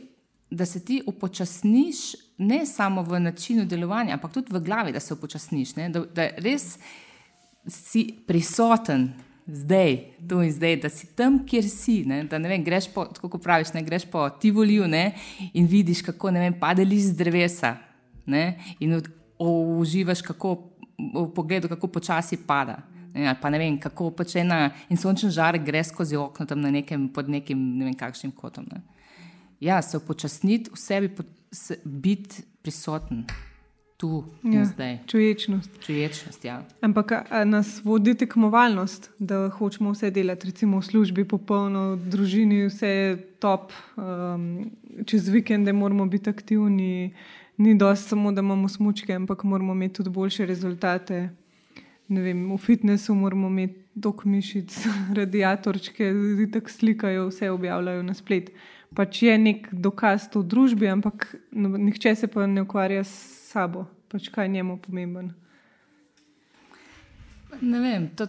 da 0.55 0.67
se 0.67 0.85
ti 0.85 1.03
upočasniš, 1.07 1.97
ne 2.39 2.67
samo 2.67 3.03
v 3.03 3.21
načinu 3.21 3.65
delovanja, 3.65 4.15
ampak 4.15 4.33
tudi 4.33 4.53
v 4.53 4.61
glavi, 4.61 4.93
da 4.93 5.01
se 5.01 5.15
upočasniš, 5.15 5.75
da, 5.75 6.05
da 6.15 6.29
res 6.37 6.79
si 7.67 8.15
prisoten. 8.27 9.13
Zdaj, 9.47 9.99
tu 10.29 10.41
in 10.41 10.53
zdaj, 10.53 10.77
da 10.81 10.89
si 10.89 11.07
tam, 11.17 11.43
kjer 11.47 11.67
si. 11.69 11.99
Ne? 12.09 12.23
Da 12.25 12.39
ne 12.41 12.49
vem, 12.49 12.63
greš 12.65 12.87
po, 12.95 13.05
kako 13.13 13.39
praviš, 13.39 13.75
ne 13.75 13.83
greš 13.85 14.07
po 14.09 14.23
Tivoliju 14.41 14.87
in 15.53 15.67
vidiš, 15.67 16.01
kako 16.03 16.31
ne 16.31 16.41
vem, 16.41 16.55
pade 16.61 16.85
list 16.85 17.13
z 17.13 17.17
drevesa. 17.19 17.77
Ne? 18.27 18.59
In 18.81 19.03
uživaš 19.39 20.23
kako, 20.23 20.57
v 20.97 21.27
pogledu, 21.35 21.69
kako 21.69 21.87
počasi 21.93 22.37
pada. 22.47 22.79
Ne? 23.15 23.35
Pa 23.41 23.51
ne 23.51 23.59
vem, 23.63 23.79
kako 23.79 24.11
pač 24.11 24.37
ena 24.43 24.73
in 24.91 24.99
sončen 25.01 25.31
žarek 25.31 25.65
gre 25.65 25.85
skozi 25.87 26.19
okno 26.19 26.47
tam 26.47 26.61
nekem, 26.67 27.09
pod 27.09 27.31
nekim 27.31 27.63
ne 27.79 27.89
vem 27.89 27.95
kakšnim 27.95 28.35
kotom. 28.35 28.67
Ne? 28.73 28.83
ja, 29.65 29.83
se 29.83 29.97
upočasniti, 29.97 30.71
v 30.71 30.77
sebi 30.77 31.11
biti 31.85 32.43
prisoten. 32.63 33.25
Tu, 33.97 34.25
ja, 34.43 34.65
zdaj. 34.65 34.99
Čuječnost. 35.07 35.71
Čuječnost 35.87 36.45
ja. 36.45 36.63
Ampak 36.81 37.13
nas 37.47 37.81
vodi 37.85 38.15
tekmovalnost, 38.15 39.11
da 39.19 39.49
hočemo 39.49 39.93
vse 39.95 40.11
delati, 40.11 40.51
recimo 40.51 40.81
v 40.81 40.85
službi, 40.85 41.25
popolno, 41.25 41.95
v 41.95 42.11
družini, 42.11 42.67
vse 42.67 42.89
je 42.89 43.17
top, 43.39 43.73
um, 43.97 44.67
čez 45.07 45.29
vikende 45.29 45.73
moramo 45.73 46.07
biti 46.07 46.31
aktivni, 46.31 47.15
ni 47.57 47.75
dosti 47.79 48.09
samo, 48.09 48.33
da 48.33 48.43
imamo 48.43 48.69
smočke, 48.69 49.15
ampak 49.15 49.45
moramo 49.45 49.73
imeti 49.73 50.03
tudi 50.03 50.11
boljše 50.11 50.47
rezultate. 50.47 51.29
Vem, 52.09 52.45
v 52.53 52.59
fitnesu 52.61 53.15
moramo 53.17 53.49
imeti 53.49 53.81
dok 53.95 54.25
mišic, 54.29 54.75
radiatorčke, 55.21 56.11
zdi 56.13 56.51
tako 56.53 56.71
slikajo, 56.71 57.29
vse 57.31 57.51
objavljajo 57.51 58.03
na 58.03 58.15
spletu 58.15 58.53
pač 58.95 59.23
je 59.27 59.35
nek 59.39 59.69
dokaz 59.73 60.29
v 60.33 60.43
družbi, 60.47 60.89
ampak 60.89 61.35
no, 61.51 61.75
nihče 61.75 62.15
se 62.17 62.31
pa 62.31 62.47
ne 62.47 62.63
ukvarja 62.65 63.03
s 63.05 63.15
sabo, 63.51 63.89
pač 64.11 64.31
kaj 64.33 64.49
njemu 64.51 64.79
pomemben. 64.83 65.33
Ne 67.63 67.79
vem, 67.79 68.09
to, 68.19 68.27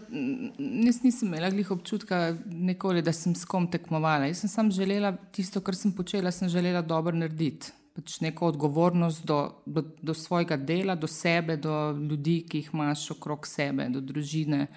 nisem 0.61 1.25
imela 1.25 1.49
glih 1.49 1.71
občutka, 1.73 2.35
nikoli, 2.45 3.01
da 3.01 3.13
sem 3.13 3.33
s 3.33 3.47
kom 3.49 3.65
tekmovala. 3.65 4.29
Jaz 4.29 4.43
sem 4.43 4.51
samo 4.51 4.73
želela 4.73 5.15
tisto, 5.33 5.63
kar 5.65 5.77
sem 5.77 5.93
počela, 5.97 6.29
sem 6.33 6.49
želela 6.49 6.83
dobro 6.85 7.15
narediti. 7.17 7.73
Pač 7.95 8.19
neko 8.19 8.49
odgovornost 8.51 9.23
do, 9.25 9.39
do, 9.65 9.85
do 10.01 10.13
svojega 10.13 10.57
dela, 10.57 10.95
do 10.95 11.07
sebe, 11.07 11.55
do 11.57 11.91
ljudi, 11.95 12.41
ki 12.49 12.59
jih 12.59 12.73
imaš 12.73 13.05
okrog 13.15 13.47
sebe, 13.47 13.87
do 13.89 14.01
družine. 14.03 14.67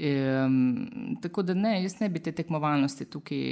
Um, 0.00 1.18
tako 1.20 1.42
da 1.44 1.54
ne, 1.54 1.74
jaz 1.82 1.98
ne 2.00 2.08
bi 2.08 2.22
te 2.24 2.32
tekmovalnosti 2.32 3.04
tukaj, 3.12 3.42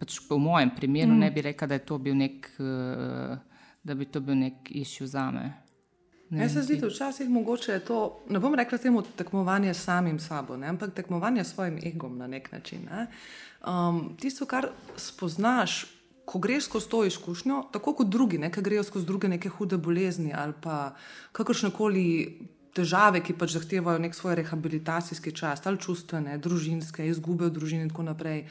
pač 0.00 0.18
v 0.26 0.38
mojem 0.42 0.72
primeru, 0.74 1.12
mm. 1.12 1.20
ne 1.22 1.30
bi 1.30 1.44
rekel, 1.46 1.70
da, 1.70 1.78
uh, 1.78 3.36
da 3.84 3.94
bi 3.94 4.10
to 4.10 4.20
bil 4.20 4.34
nek 4.34 4.72
išil 4.74 5.06
za 5.06 5.30
me. 5.30 5.52
Meni 6.32 6.48
se 6.48 6.62
zdi, 6.62 6.78
da 6.80 6.88
včasih 6.88 7.28
mogoče 7.30 7.72
je 7.72 7.80
to, 7.84 8.24
ne 8.28 8.40
bom 8.40 8.54
rekla 8.54 8.78
temu 8.78 9.02
tekmovanje 9.02 9.74
s 9.74 9.84
samim 9.84 10.18
sabo, 10.18 10.56
ne, 10.56 10.66
ampak 10.66 10.94
tekmovanje 10.94 11.44
s 11.44 11.54
svojim 11.54 11.78
egom 11.84 12.18
na 12.18 12.26
nek 12.26 12.52
način. 12.52 12.86
Ne. 12.90 13.06
Um, 13.68 14.16
tisto, 14.20 14.46
kar 14.46 14.68
spoznaš, 14.96 15.84
ko 16.24 16.38
greš 16.38 16.64
skozi 16.64 16.88
to 16.88 17.04
izkušnjo, 17.04 17.62
tako 17.72 17.94
kot 17.98 18.08
drugi, 18.08 18.38
ne, 18.38 18.50
ki 18.52 18.62
grejo 18.62 18.82
skozi 18.86 19.06
druge 19.06 19.28
neke 19.28 19.48
hude 19.48 19.76
bolezni 19.76 20.32
ali 20.34 20.54
pa 20.62 20.94
kakršne 21.32 21.70
koli 21.74 22.06
težave, 22.72 23.20
ki 23.20 23.36
pač 23.36 23.56
zahtevajo 23.56 24.00
nek 24.00 24.14
svoj 24.16 24.38
rehabilitacijski 24.40 25.32
čas, 25.36 25.66
ali 25.66 25.80
čustvene, 25.80 26.38
družinske, 26.38 27.04
izgube 27.06 27.50
v 27.50 27.54
družini 27.58 27.86
in 27.86 27.92
tako 27.92 28.06
naprej. 28.08 28.46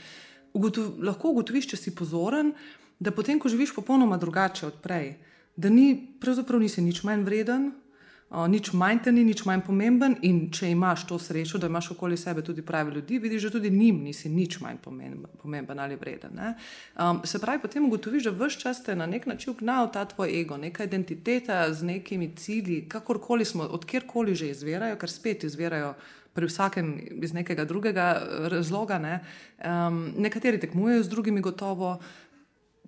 Ugotov, 0.54 1.00
lahko 1.02 1.32
ugotoviš, 1.32 1.72
če 1.74 1.80
si 1.80 1.96
pozoren, 1.96 2.54
da 3.02 3.14
potem, 3.16 3.40
ko 3.42 3.50
živiš 3.50 3.74
popolnoma 3.74 4.20
drugače 4.22 4.68
od 4.68 4.82
prej, 4.84 5.16
da 5.58 5.72
ni, 5.74 5.96
pravzaprav 6.22 6.62
nisi 6.62 6.84
nič 6.86 7.02
manj 7.08 7.26
vreden, 7.26 7.72
nič 8.32 8.72
manj 8.74 9.02
te 9.04 9.12
ni, 9.12 9.24
nič 9.28 9.44
manj 9.46 9.66
pomemben. 9.68 10.16
In 10.28 10.46
če 10.54 10.72
imaš 10.72 11.04
to 11.10 11.18
srečo, 11.20 11.60
da 11.60 11.68
imaš 11.68 11.92
okoli 11.92 12.18
sebe 12.18 12.42
tudi 12.42 12.64
pravi 12.64 12.94
ljudi, 12.96 13.20
vidiš, 13.20 13.44
da 13.44 13.52
tudi 13.58 13.70
njim 13.70 14.04
nisi 14.06 14.30
nič 14.30 14.60
manj 14.64 14.80
pomemben, 14.84 15.32
pomemben 15.42 15.80
ali 15.80 15.96
vreden. 16.00 16.40
Um, 16.40 17.22
se 17.26 17.40
pravi, 17.40 17.62
potem 17.62 17.86
ugotoviš, 17.86 18.30
da 18.30 18.32
vse 18.32 18.60
čas 18.60 18.84
te 18.84 18.96
na 18.96 19.06
nek 19.06 19.28
način 19.28 19.56
gnal 19.60 19.92
ta 19.92 20.06
tvoj 20.06 20.32
ego, 20.42 20.58
neka 20.58 20.88
identiteta 20.88 21.74
z 21.74 21.84
nekimi 21.84 22.32
cilji, 22.36 22.86
kakorkoli 22.90 23.46
smo, 23.46 23.64
odkjerkoli 23.64 24.36
že 24.36 24.50
izvirajo, 24.56 24.96
ker 24.96 25.12
spet 25.12 25.44
izvirajo. 25.44 25.94
Pri 26.32 26.48
vsakem 26.48 26.94
iz 27.20 27.34
nekega 27.36 27.66
drugega 27.68 28.06
razloga, 28.48 28.96
ne. 29.04 29.18
um, 29.60 30.14
nekateri 30.16 30.60
tekmujejo 30.64 31.04
z 31.04 31.10
drugimi, 31.12 31.42
gotovo, 31.42 31.98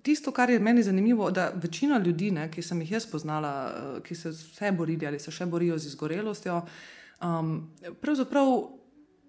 tisto, 0.04 0.32
kar 0.32 0.50
je 0.50 0.60
meni 0.60 0.82
zanimivo, 0.82 1.30
da 1.30 1.52
večina 1.54 1.98
ljudi, 1.98 2.30
ne, 2.30 2.50
ki 2.52 2.62
sem 2.62 2.80
jih 2.84 2.92
jaz 2.92 3.06
poznala, 3.08 3.54
eh, 3.72 4.00
ki 4.04 4.14
se 4.14 4.30
vse 4.30 4.72
borili 4.72 5.06
ali 5.06 5.18
se 5.18 5.32
še 5.32 5.46
borijo 5.46 5.78
z 5.78 5.86
izgorelostjo, 5.86 6.60
um, 7.22 7.54
pravzaprav 8.00 8.50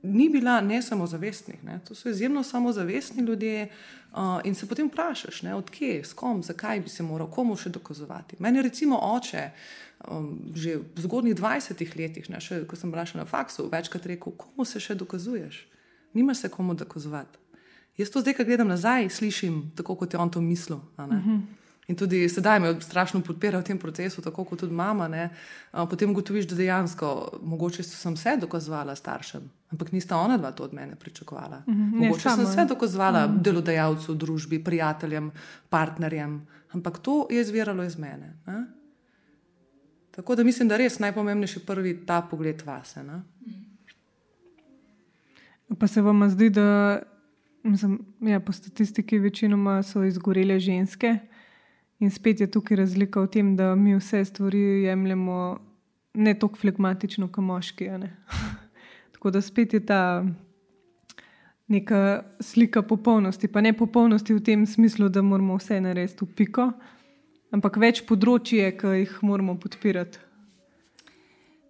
ni 0.03 0.29
bila 0.29 0.59
ne 0.61 0.81
samozavestnih. 0.81 1.63
Ne. 1.63 1.79
To 1.87 1.95
so 1.95 2.09
izjemno 2.09 2.43
samozavestni 2.43 3.23
ljudje 3.23 3.69
uh, 4.11 4.19
in 4.43 4.55
se 4.55 4.67
potem 4.67 4.87
vprašaš, 4.87 5.41
odkje, 5.55 6.03
s 6.03 6.13
kom, 6.13 6.43
zakaj 6.43 6.79
bi 6.79 6.89
se 6.89 7.03
moral, 7.03 7.31
komu 7.31 7.55
še 7.55 7.69
dokazovati. 7.69 8.35
Meni 8.39 8.59
je 8.59 8.63
recimo 8.63 8.99
oče. 9.01 9.49
Um, 10.11 10.51
že 10.53 10.75
v 10.77 11.01
zgodnjih 11.01 11.35
20 11.35 11.95
letih, 11.97 12.27
ne, 12.29 12.41
še, 12.43 12.65
ko 12.67 12.75
sem 12.75 12.91
bila 12.91 13.05
še 13.07 13.17
na 13.17 13.25
faksu, 13.25 13.69
večkrat 13.71 14.05
rekel, 14.05 14.35
komu 14.37 14.65
se 14.67 14.79
še 14.79 14.93
dokazuješ? 14.95 15.63
Nima 16.13 16.35
se 16.35 16.49
komu 16.49 16.75
dokazovati. 16.75 17.39
Jaz 17.97 18.09
to 18.11 18.21
zdaj, 18.21 18.33
ko 18.35 18.43
gledam 18.43 18.67
nazaj, 18.67 19.09
slišim 19.09 19.71
tako, 19.75 19.95
kot 19.95 20.13
je 20.13 20.19
on 20.19 20.29
to 20.29 20.41
mislil. 20.41 20.79
Uh 20.97 21.05
mhm. 21.05 21.15
-huh. 21.15 21.41
In 21.87 21.95
tudi 21.95 22.29
sedaj 22.29 22.59
me 22.59 22.81
strašno 22.81 23.21
podpira 23.21 23.59
v 23.59 23.63
tem 23.63 23.79
procesu, 23.79 24.21
tako 24.21 24.43
kot 24.43 24.59
tudi 24.59 24.73
mama. 24.73 25.07
Ne? 25.07 25.29
Potem 25.71 26.09
ugotoviš, 26.09 26.47
da 26.49 26.55
dejansko 26.55 27.39
mogoče 27.43 27.83
sem 27.83 28.13
vse 28.13 28.37
dokazovala 28.41 28.95
staršem, 28.95 29.43
ampak 29.71 29.91
nista 29.91 30.17
ona 30.17 30.37
dva 30.37 30.51
to 30.51 30.63
od 30.63 30.73
mene 30.73 30.95
pričakovala. 30.95 31.61
Uh 31.67 31.73
mhm. 31.73 31.83
-huh. 31.83 31.99
Mogoče 31.99 32.29
sem 32.29 32.45
vse 32.45 32.65
dokazovala 32.65 33.25
uh 33.25 33.29
mhm. 33.29 33.39
-huh. 33.39 33.43
delodajalcu, 33.43 34.13
družbi, 34.13 34.63
prijateljem, 34.63 35.31
partnerjem, 35.69 36.47
ampak 36.71 36.99
to 36.99 37.27
je 37.29 37.41
izviralo 37.41 37.83
iz 37.83 37.97
mene. 37.97 38.33
Ne? 38.47 38.65
Tako 40.11 40.35
da 40.35 40.43
mislim, 40.43 40.67
da 40.67 40.75
je 40.75 40.77
res 40.77 40.99
najpomembnejši 40.99 41.65
prvi 41.65 42.05
ta 42.05 42.21
pogled 42.21 42.61
vase. 42.65 43.03
Ne? 43.03 43.21
Pa 45.79 45.87
se 45.87 46.01
vam 46.01 46.29
zdi, 46.29 46.49
da 46.49 46.99
Mislim, 47.65 47.99
ja, 48.21 48.39
po 48.39 48.51
statistiki 48.51 49.17
večinoma 49.19 49.83
so 49.83 50.03
izgorele 50.03 50.59
ženske. 50.59 51.17
In 51.99 52.11
spet 52.11 52.39
je 52.39 52.51
tukaj 52.51 52.77
razlika 52.77 53.21
v 53.21 53.29
tem, 53.31 53.55
da 53.57 53.75
mi 53.75 53.95
vse 53.97 54.25
stvari 54.25 54.59
jemljemo 54.83 55.57
ne 56.13 56.33
tako 56.39 56.59
flegmatično, 56.61 57.27
kot 57.27 57.43
moški. 57.43 57.89
tako 59.13 59.31
da 59.31 59.41
spet 59.41 59.73
je 59.73 59.85
ta 59.85 60.25
neka 61.67 62.23
slika 62.39 62.81
popolnosti. 62.81 63.47
Pa 63.47 63.61
ne 63.61 63.73
popolnosti 63.73 64.33
v 64.33 64.43
tem 64.43 64.65
smislu, 64.65 65.09
da 65.09 65.21
moramo 65.21 65.57
vse 65.57 65.81
narediti 65.81 66.25
v 66.25 66.35
piko, 66.35 66.69
ampak 67.51 67.81
več 67.81 68.05
področje, 68.05 68.75
ki 68.77 68.93
jih 68.99 69.17
moramo 69.25 69.57
podpirati. 69.57 70.24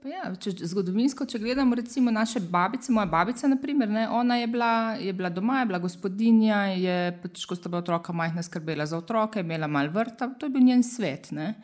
Ja, 0.06 0.28
če, 0.38 0.52
zgodovinsko, 0.70 1.26
če 1.26 1.40
gledamo, 1.42 1.74
recimo 1.78 2.12
naše 2.14 2.38
babice, 2.40 2.92
moja 2.94 3.08
babica, 3.10 3.48
naprimer, 3.50 3.90
ne, 3.90 4.04
ona 4.14 4.38
je 4.38 4.48
bila, 4.54 4.74
je 5.02 5.14
bila 5.18 5.32
doma, 5.34 5.64
je 5.64 5.70
bila 5.72 5.80
gospodinja, 5.82 6.60
je 6.78 6.98
pač, 7.24 7.46
ko 7.50 7.58
sta 7.58 7.72
bila 7.72 7.82
otroka 7.82 8.14
majhna, 8.14 8.44
skrbela 8.46 8.86
za 8.86 9.00
otroke, 9.02 9.42
imela 9.42 9.66
mal 9.72 9.90
vrta, 9.90 10.28
to 10.38 10.46
je 10.46 10.54
bil 10.54 10.62
njen 10.68 10.84
svet. 10.86 11.32
Ne. 11.34 11.56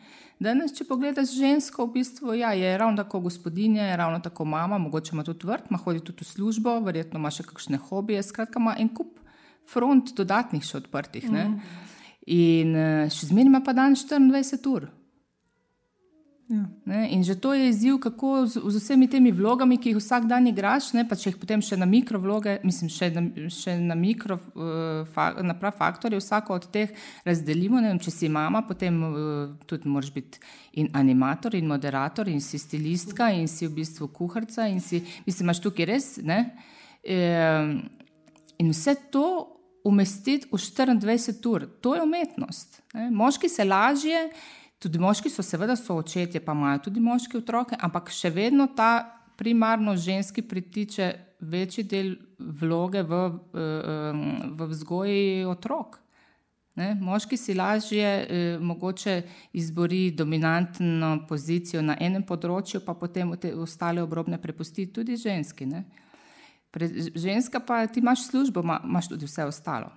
Danes, 0.42 0.74
če 0.74 0.88
pogledaš 0.88 1.36
žensko, 1.38 1.86
v 1.86 2.00
bistvu 2.00 2.34
ja, 2.40 2.50
je 2.58 2.72
ravno 2.78 2.98
tako 2.98 3.20
gospodinja, 3.28 3.84
je 3.92 4.00
ravno 4.00 4.18
tako 4.24 4.48
mama, 4.50 4.80
mogoče 4.82 5.14
ima 5.14 5.22
tudi 5.28 5.46
vrt, 5.46 5.70
ima 5.70 5.78
hodi 5.84 6.02
tudi 6.02 6.26
v 6.26 6.30
službo, 6.32 6.80
verjetno 6.82 7.22
ima 7.22 7.30
še 7.30 7.46
kakšne 7.46 7.78
hobije, 7.78 8.24
skratka 8.26 8.58
ima 8.58 8.74
en 8.82 8.90
kup 8.90 9.20
front 9.70 10.10
dodatnih 10.18 10.66
še 10.66 10.80
odprtih. 10.80 11.30
Mm. 11.30 11.54
In 12.34 12.74
eh, 12.74 13.06
še 13.06 13.30
zmeraj 13.30 13.52
ima 13.52 13.62
pa 13.62 13.76
dan 13.78 13.94
24 13.94 14.74
ur. 14.74 14.90
Ja. 16.50 16.66
In 17.08 17.22
že 17.24 17.38
to 17.38 17.54
je 17.54 17.68
izziv, 17.68 17.96
kako 18.02 18.46
z, 18.46 18.60
z 18.60 18.76
vsemi 18.76 19.06
temi 19.08 19.30
vlogami, 19.32 19.78
ki 19.78 19.92
jih 19.92 19.98
vsak 20.00 20.26
dan 20.28 20.46
igraš, 20.50 20.90
ne, 20.92 21.04
pa 21.08 21.16
če 21.16 21.30
jih 21.30 21.38
potem 21.40 21.62
še 21.62 21.78
na 21.80 21.86
mikrovloge, 21.88 22.58
mislim, 22.66 22.90
še 22.92 23.08
na, 23.14 23.22
še 23.52 23.76
na 23.80 23.96
mikro, 23.96 24.36
uh, 24.52 25.06
fa, 25.14 25.30
na 25.40 25.54
prav 25.56 25.78
faktorje, 25.78 26.20
vsako 26.20 26.58
od 26.58 26.66
teh 26.74 26.92
razdelimo. 27.24 27.80
Vem, 27.80 28.00
če 28.02 28.12
si 28.12 28.28
mama, 28.32 28.64
potem 28.68 28.98
uh, 29.06 29.14
tudi 29.70 29.88
moraš 29.88 30.10
biti 30.12 30.42
in 30.82 30.90
animator, 30.98 31.54
in 31.56 31.70
moderator, 31.70 32.28
in 32.28 32.42
si 32.44 32.60
stilistka, 32.60 33.30
in 33.32 33.48
si 33.48 33.68
v 33.68 33.76
bistvu 33.78 34.10
kuharica, 34.12 34.66
in 34.68 34.82
si, 34.84 35.00
mislim, 35.24 35.48
imaš 35.48 35.62
tukaj 35.62 35.88
res. 35.88 36.12
Ne, 36.26 36.42
e, 37.00 37.18
in 38.58 38.74
vse 38.74 38.98
to. 39.14 39.26
Umestiti 39.82 40.46
v 40.46 40.60
24 40.62 41.48
ur, 41.50 41.64
to 41.82 41.96
je 41.96 42.02
umetnost. 42.04 42.76
Ne. 42.94 43.08
Moški 43.10 43.48
se 43.50 43.64
lažje, 43.66 44.20
Tudi 44.82 44.98
moški 44.98 45.30
so, 45.30 45.44
seveda, 45.46 45.76
so 45.78 45.94
očetje, 46.00 46.40
pa 46.42 46.56
imajo 46.56 46.88
tudi 46.88 47.00
moški 47.00 47.38
otroke, 47.38 47.78
ampak 47.78 48.10
še 48.10 48.32
vedno 48.34 48.66
ta 48.76 49.22
primarno 49.38 49.94
ženski 49.96 50.42
pritiče 50.42 51.12
večji 51.40 51.84
del 51.86 52.14
vloge 52.38 53.02
v, 53.06 53.20
v 54.58 54.68
vzgoji 54.74 55.44
otrok. 55.46 56.02
Ne? 56.74 56.94
Moški 57.00 57.36
si 57.36 57.54
lažje 57.54 58.06
eh, 58.06 58.58
mogoče 58.60 59.22
izbori 59.52 60.10
dominantno 60.10 61.26
pozicijo 61.28 61.82
na 61.84 61.96
enem 62.00 62.24
področju, 62.24 62.80
pa 62.86 62.94
potem 62.96 63.34
te 63.36 63.52
ostale 63.54 64.02
obrobne 64.02 64.40
prepusti 64.40 64.86
tudi 64.88 65.18
ženski. 65.20 65.68
Pre, 66.72 66.88
ženska 67.12 67.60
pa 67.60 67.84
ti 67.86 68.00
imaš 68.00 68.24
službo, 68.30 68.64
ma, 68.64 68.80
imaš 68.84 69.12
tudi 69.12 69.28
vse 69.28 69.44
ostalo. 69.44 69.92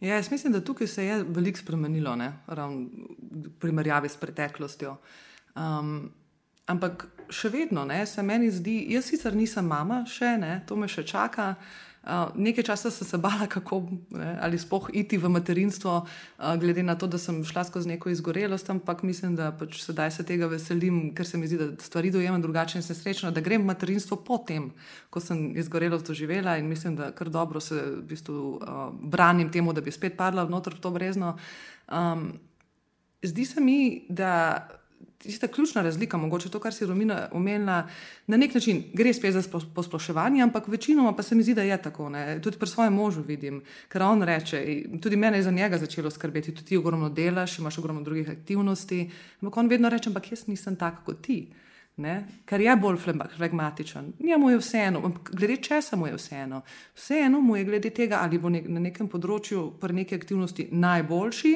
Ja, 0.00 0.14
jaz 0.14 0.30
mislim, 0.30 0.52
da 0.52 0.60
tukaj 0.60 0.86
se 0.86 1.04
je 1.04 1.22
veliko 1.22 1.58
spremenilo, 1.58 2.16
v 2.46 3.50
primerjavi 3.60 4.08
s 4.08 4.16
preteklostjo. 4.16 4.96
Um, 5.54 6.10
ampak 6.66 7.06
še 7.30 7.48
vedno 7.48 7.84
ne, 7.84 8.02
se 8.06 8.22
meni 8.22 8.50
zdi, 8.50 8.84
jaz 8.92 9.08
sicer 9.08 9.36
nisem 9.36 9.66
mama, 9.66 10.02
še 10.06 10.36
ne, 10.38 10.58
to 10.66 10.76
me 10.76 10.88
še 10.88 11.06
čaka. 11.06 11.54
Uh, 12.04 12.28
nekaj 12.36 12.64
časa 12.68 12.90
sem 12.92 13.08
se 13.08 13.16
bala, 13.18 13.46
kako 13.48 13.78
ne, 14.12 14.34
ali 14.44 14.58
spoh 14.60 14.90
iti 14.92 15.16
v 15.16 15.28
materinstvo, 15.32 15.92
uh, 16.04 16.56
glede 16.60 16.82
na 16.84 16.98
to, 17.00 17.06
da 17.08 17.16
sem 17.18 17.38
šla 17.44 17.64
skozi 17.64 17.88
neko 17.88 18.12
izgorelost, 18.12 18.68
ampak 18.70 19.02
mislim, 19.02 19.32
da 19.36 19.48
pač 19.56 19.80
sedaj 19.80 20.10
se 20.10 20.26
tega 20.28 20.44
veselim, 20.52 21.14
ker 21.16 21.24
se 21.24 21.40
mi 21.40 21.48
zdi, 21.48 21.56
da 21.56 21.70
stvari 21.80 22.12
dojemam 22.12 22.44
drugače 22.44 22.76
in 22.78 22.84
sem 22.84 22.96
srečna, 22.96 23.32
da 23.32 23.40
grem 23.40 23.64
v 23.64 23.72
materinstvo 23.72 24.20
potem, 24.20 24.68
ko 25.08 25.20
sem 25.24 25.56
izgorelost 25.56 26.12
doživela 26.12 26.58
in 26.60 26.68
mislim, 26.68 26.92
da 27.00 27.08
kar 27.16 27.32
dobro 27.32 27.60
se 27.60 27.80
v 27.80 28.02
bistvu 28.12 28.36
uh, 28.60 28.84
branim 28.92 29.48
temu, 29.48 29.72
da 29.72 29.80
bi 29.80 29.92
spet 29.92 30.20
padla 30.20 30.44
v 30.44 30.60
to 30.60 30.90
brezno. 30.90 31.38
Um, 31.88 32.34
zdi 33.24 33.44
se 33.48 33.60
mi, 33.60 34.04
da 34.08 34.68
tista 35.28 35.48
ključna 35.48 35.82
razlika, 35.82 36.16
mogoče 36.16 36.50
to, 36.50 36.60
kar 36.60 36.74
si 36.74 36.86
Romina 36.86 37.28
omenila, 37.32 37.88
na 38.26 38.36
nek 38.36 38.54
način 38.54 38.82
gre 38.92 39.12
spet 39.14 39.34
za 39.34 39.42
posploševanje, 39.74 40.42
ampak 40.42 40.68
večinoma 40.68 41.12
pa 41.16 41.22
se 41.22 41.34
mi 41.34 41.42
zdi, 41.42 41.54
da 41.54 41.62
je 41.62 41.82
tako. 41.82 42.08
Ne? 42.08 42.40
Tudi 42.42 42.58
pri 42.58 42.68
svojem 42.68 42.92
možu 42.92 43.22
vidim, 43.22 43.62
ker 43.88 44.02
on 44.02 44.22
reče, 44.22 44.62
tudi 45.02 45.16
mene 45.16 45.38
je 45.38 45.42
za 45.42 45.50
njega 45.50 45.78
začelo 45.78 46.10
skrbeti, 46.10 46.54
tudi 46.54 46.68
ti 46.68 46.76
ogromno 46.76 47.08
delaš, 47.08 47.58
imaš 47.58 47.78
ogromno 47.78 48.02
drugih 48.02 48.30
aktivnosti. 48.30 49.10
Ampak 49.40 49.56
on 49.56 49.68
vedno 49.68 49.88
reče, 49.88 50.10
ampak 50.10 50.32
jaz 50.32 50.46
nisem 50.46 50.76
tak 50.76 51.04
kot 51.04 51.22
ti. 51.22 51.46
Ne? 51.96 52.24
Ker 52.44 52.60
je 52.60 52.76
bolj 52.76 52.96
flegmatičen. 53.36 54.12
Njemu 54.18 54.50
je 54.50 54.58
vseeno, 54.58 55.12
glede 55.30 55.56
česa 55.56 55.96
mu 55.96 56.06
je 56.06 56.16
vseeno. 56.16 56.62
Vseeno 56.94 57.40
mu 57.40 57.56
je 57.56 57.64
glede 57.64 57.90
tega, 57.90 58.18
ali 58.22 58.38
bo 58.38 58.50
nek, 58.50 58.66
na 58.68 58.80
nekem 58.80 59.08
področju 59.08 59.68
pri 59.80 59.94
neki 60.02 60.18
aktivnosti 60.18 60.68
najboljši, 60.72 61.54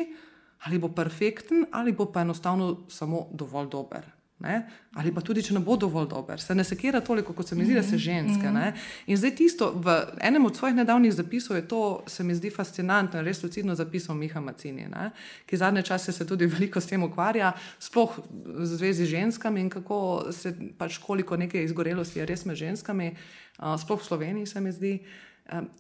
ali 0.67 0.79
bo 0.79 0.89
perfekten, 0.89 1.67
ali 1.73 1.93
bo 1.93 2.13
pa 2.13 2.21
enostavno 2.21 2.87
samo 2.89 3.27
dovolj 3.33 3.69
dober. 3.69 4.19
Ne? 4.39 4.69
Ali 4.95 5.11
pa 5.11 5.19
tudi, 5.19 5.43
če 5.43 5.57
ne 5.57 5.61
bo 5.67 5.75
dovolj 5.75 6.07
dober, 6.13 6.39
se 6.39 6.55
ne 6.55 6.63
sekira 6.63 7.01
toliko, 7.03 7.33
kot 7.35 7.49
se 7.51 7.57
mi 7.59 7.65
zdi, 7.67 7.75
da 7.75 7.83
se 7.83 7.97
mhm, 7.97 8.03
ženske. 8.05 8.51
Ne? 8.55 8.69
Mhm. 8.71 8.85
In 9.11 9.19
zdaj 9.19 9.33
tisto, 9.35 9.73
v 9.75 9.97
enem 10.23 10.47
od 10.47 10.57
svojih 10.57 10.77
nedavnih 10.79 11.15
zapisov 11.15 11.59
je 11.59 11.65
to, 11.69 11.81
se 12.07 12.23
mi 12.25 12.37
zdi 12.39 12.53
fascinantno, 12.55 13.23
res 13.27 13.43
lucidno 13.43 13.75
zapisal 13.75 14.15
Miha 14.15 14.41
Macini, 14.41 14.87
ne? 14.87 15.11
ki 15.47 15.59
zadnje 15.59 15.83
čase 15.91 16.15
se 16.15 16.27
tudi 16.27 16.47
veliko 16.55 16.81
s 16.81 16.87
tem 16.87 17.03
ukvarja, 17.03 17.51
sploh 17.83 18.15
v 18.31 18.67
zvezi 18.67 19.09
z 19.09 19.11
ženskami 19.17 19.67
in 19.67 19.73
kako 19.75 20.31
se 20.33 20.55
pač 20.79 21.01
koliko 21.03 21.37
neke 21.37 21.65
izgorelosti 21.65 22.23
je 22.23 22.27
res 22.31 22.47
med 22.47 22.63
ženskami, 22.63 23.17
sploh 23.59 23.99
v 23.99 24.07
Sloveniji 24.07 24.47
se 24.47 24.63
mi 24.63 24.71
zdi. 24.73 24.95
Uh, 25.03 25.28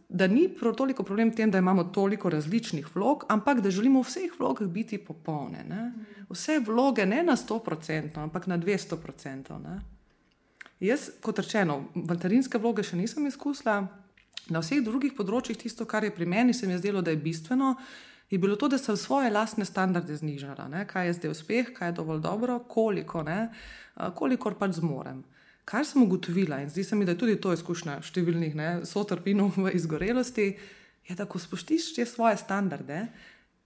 da 0.08 0.26
ni 0.26 0.48
toliko 0.76 1.02
problem 1.02 1.30
v 1.30 1.36
tem, 1.36 1.50
da 1.50 1.58
imamo 1.58 1.84
toliko 1.84 2.30
različnih 2.30 2.96
vlog, 2.96 3.24
ampak 3.28 3.60
da 3.60 3.70
želimo 3.70 4.02
v 4.02 4.08
vseh 4.08 4.32
vlogah 4.38 4.68
biti 4.68 4.98
popolne. 4.98 5.64
Ne? 5.68 5.92
Vse 6.30 6.58
vloge 6.64 7.06
ne 7.06 7.22
na 7.22 7.36
100%, 7.36 8.18
ampak 8.22 8.46
na 8.46 8.58
200%. 8.58 9.58
Ne? 9.62 9.80
Jaz, 10.80 11.10
kot 11.20 11.38
rečeno, 11.38 11.82
materinske 11.94 12.58
vloge 12.58 12.82
še 12.82 12.96
nisem 12.96 13.26
izkusila, 13.26 13.82
na 14.48 14.62
vseh 14.64 14.80
drugih 14.84 15.12
področjih 15.16 15.58
tisto, 15.60 15.84
kar 15.84 16.06
je 16.06 16.14
pri 16.14 16.26
meni, 16.26 16.54
se 16.54 16.66
mi 16.66 16.72
je 16.72 16.82
zdelo, 16.84 17.02
da 17.04 17.12
je 17.12 17.20
bistveno. 17.20 17.74
Je 18.30 18.38
bilo 18.38 18.56
to, 18.56 18.68
da 18.68 18.78
sem 18.78 18.96
svoje 18.96 19.30
lastne 19.32 19.64
standarde 19.64 20.16
znižala, 20.16 20.68
ne? 20.68 20.84
kaj 20.88 21.06
je 21.08 21.16
zdaj 21.18 21.32
uspeh, 21.32 21.72
kaj 21.76 21.92
je 21.92 21.96
dovolj 22.00 22.20
dobro, 22.24 22.58
koliko, 22.68 23.24
kolikor 24.16 24.56
pač 24.56 24.80
zmorem. 24.80 25.24
Kar 25.68 25.84
sem 25.84 26.02
ugotovila, 26.02 26.62
in 26.62 26.70
zdi 26.72 26.84
se 26.84 26.96
mi, 26.96 27.04
da 27.04 27.12
je 27.12 27.20
tudi 27.20 27.36
to 27.36 27.52
izkušnja 27.52 27.98
številnih 28.00 28.54
sotrpinov 28.88 29.58
v 29.58 29.74
izgorelosti, 29.76 30.46
je, 31.08 31.16
da 31.16 31.26
ko 31.28 31.40
spoštiš 31.40 31.90
te 31.96 32.06
svoje 32.08 32.38
standarde 32.40 33.02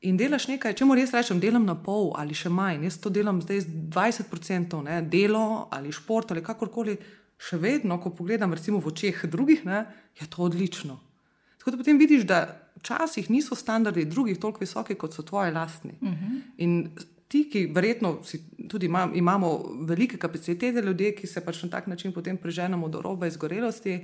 in 0.06 0.18
delaš 0.18 0.48
nekaj, 0.50 0.74
če 0.78 0.86
moram 0.86 1.02
res 1.02 1.14
reči, 1.14 1.36
delam 1.42 1.66
na 1.66 1.76
pol 1.78 2.10
ali 2.18 2.34
še 2.34 2.50
manj, 2.50 2.88
jaz 2.88 2.98
to 3.02 3.10
delam 3.14 3.38
zdaj 3.42 3.62
z 3.62 3.74
20% 3.94 4.82
ne, 4.82 4.98
delo 5.06 5.68
ali 5.70 5.94
šport 5.94 6.34
ali 6.34 6.42
kakorkoli, 6.42 6.96
še 7.42 7.58
vedno, 7.62 7.98
ko 8.02 8.10
pogledam 8.14 8.54
recimo 8.54 8.82
v 8.82 8.90
očeh 8.90 9.22
drugih, 9.30 9.62
ne, 9.66 9.84
je 10.18 10.26
to 10.30 10.42
odlično. 10.46 10.98
Tako 11.58 11.74
da 11.74 11.82
potem 11.84 11.98
vidiš, 11.98 12.26
da 12.26 12.44
včasih 12.82 13.30
niso 13.30 13.54
standardi 13.58 14.08
drugih 14.10 14.42
toliko 14.42 14.62
visoki, 14.62 14.98
kot 14.98 15.14
so 15.14 15.22
tvoji 15.22 15.54
lastni. 15.54 15.94
Uh 16.00 16.08
mhm. 16.08 16.36
-huh 16.58 17.11
ti, 17.32 17.48
ki 17.48 17.66
verjetno 17.74 18.18
tudi 18.68 18.86
ima, 18.86 19.10
imamo 19.14 19.62
velike 19.88 20.18
kapacitete, 20.18 20.82
ljudje, 20.82 21.14
ki 21.16 21.26
se 21.26 21.40
pač 21.40 21.62
na 21.62 21.70
tak 21.70 21.86
način 21.86 22.12
potem 22.12 22.36
preženemo 22.36 22.88
do 22.88 23.00
roba 23.00 23.26
izgorelosti, 23.26 23.94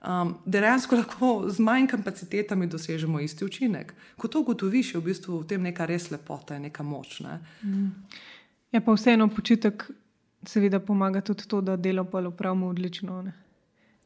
um, 0.00 0.32
dejansko 0.46 0.96
lahko 0.96 1.28
z 1.52 1.60
manj 1.60 1.90
kapacitetami 1.92 2.66
dosežemo 2.66 3.20
isti 3.20 3.44
učinek. 3.44 3.92
Ko 4.16 4.28
to 4.28 4.40
ugotoviš, 4.40 4.94
je 4.94 5.00
v 5.00 5.04
bistvu 5.10 5.42
v 5.42 5.48
tem 5.50 5.68
neka 5.68 5.84
res 5.86 6.08
lepota 6.10 6.56
neka 6.58 6.82
moč. 6.82 7.20
Ne? 7.20 7.36
Mm. 7.62 7.92
Ja, 8.72 8.80
pa 8.80 8.96
vseeno 8.96 9.28
počitek, 9.28 9.84
seveda, 10.48 10.80
pomaga 10.80 11.20
tudi 11.20 11.44
to, 11.48 11.60
da 11.60 11.76
delo 11.76 12.08
pa 12.08 12.24
upravimo 12.24 12.72
odlično. 12.72 13.20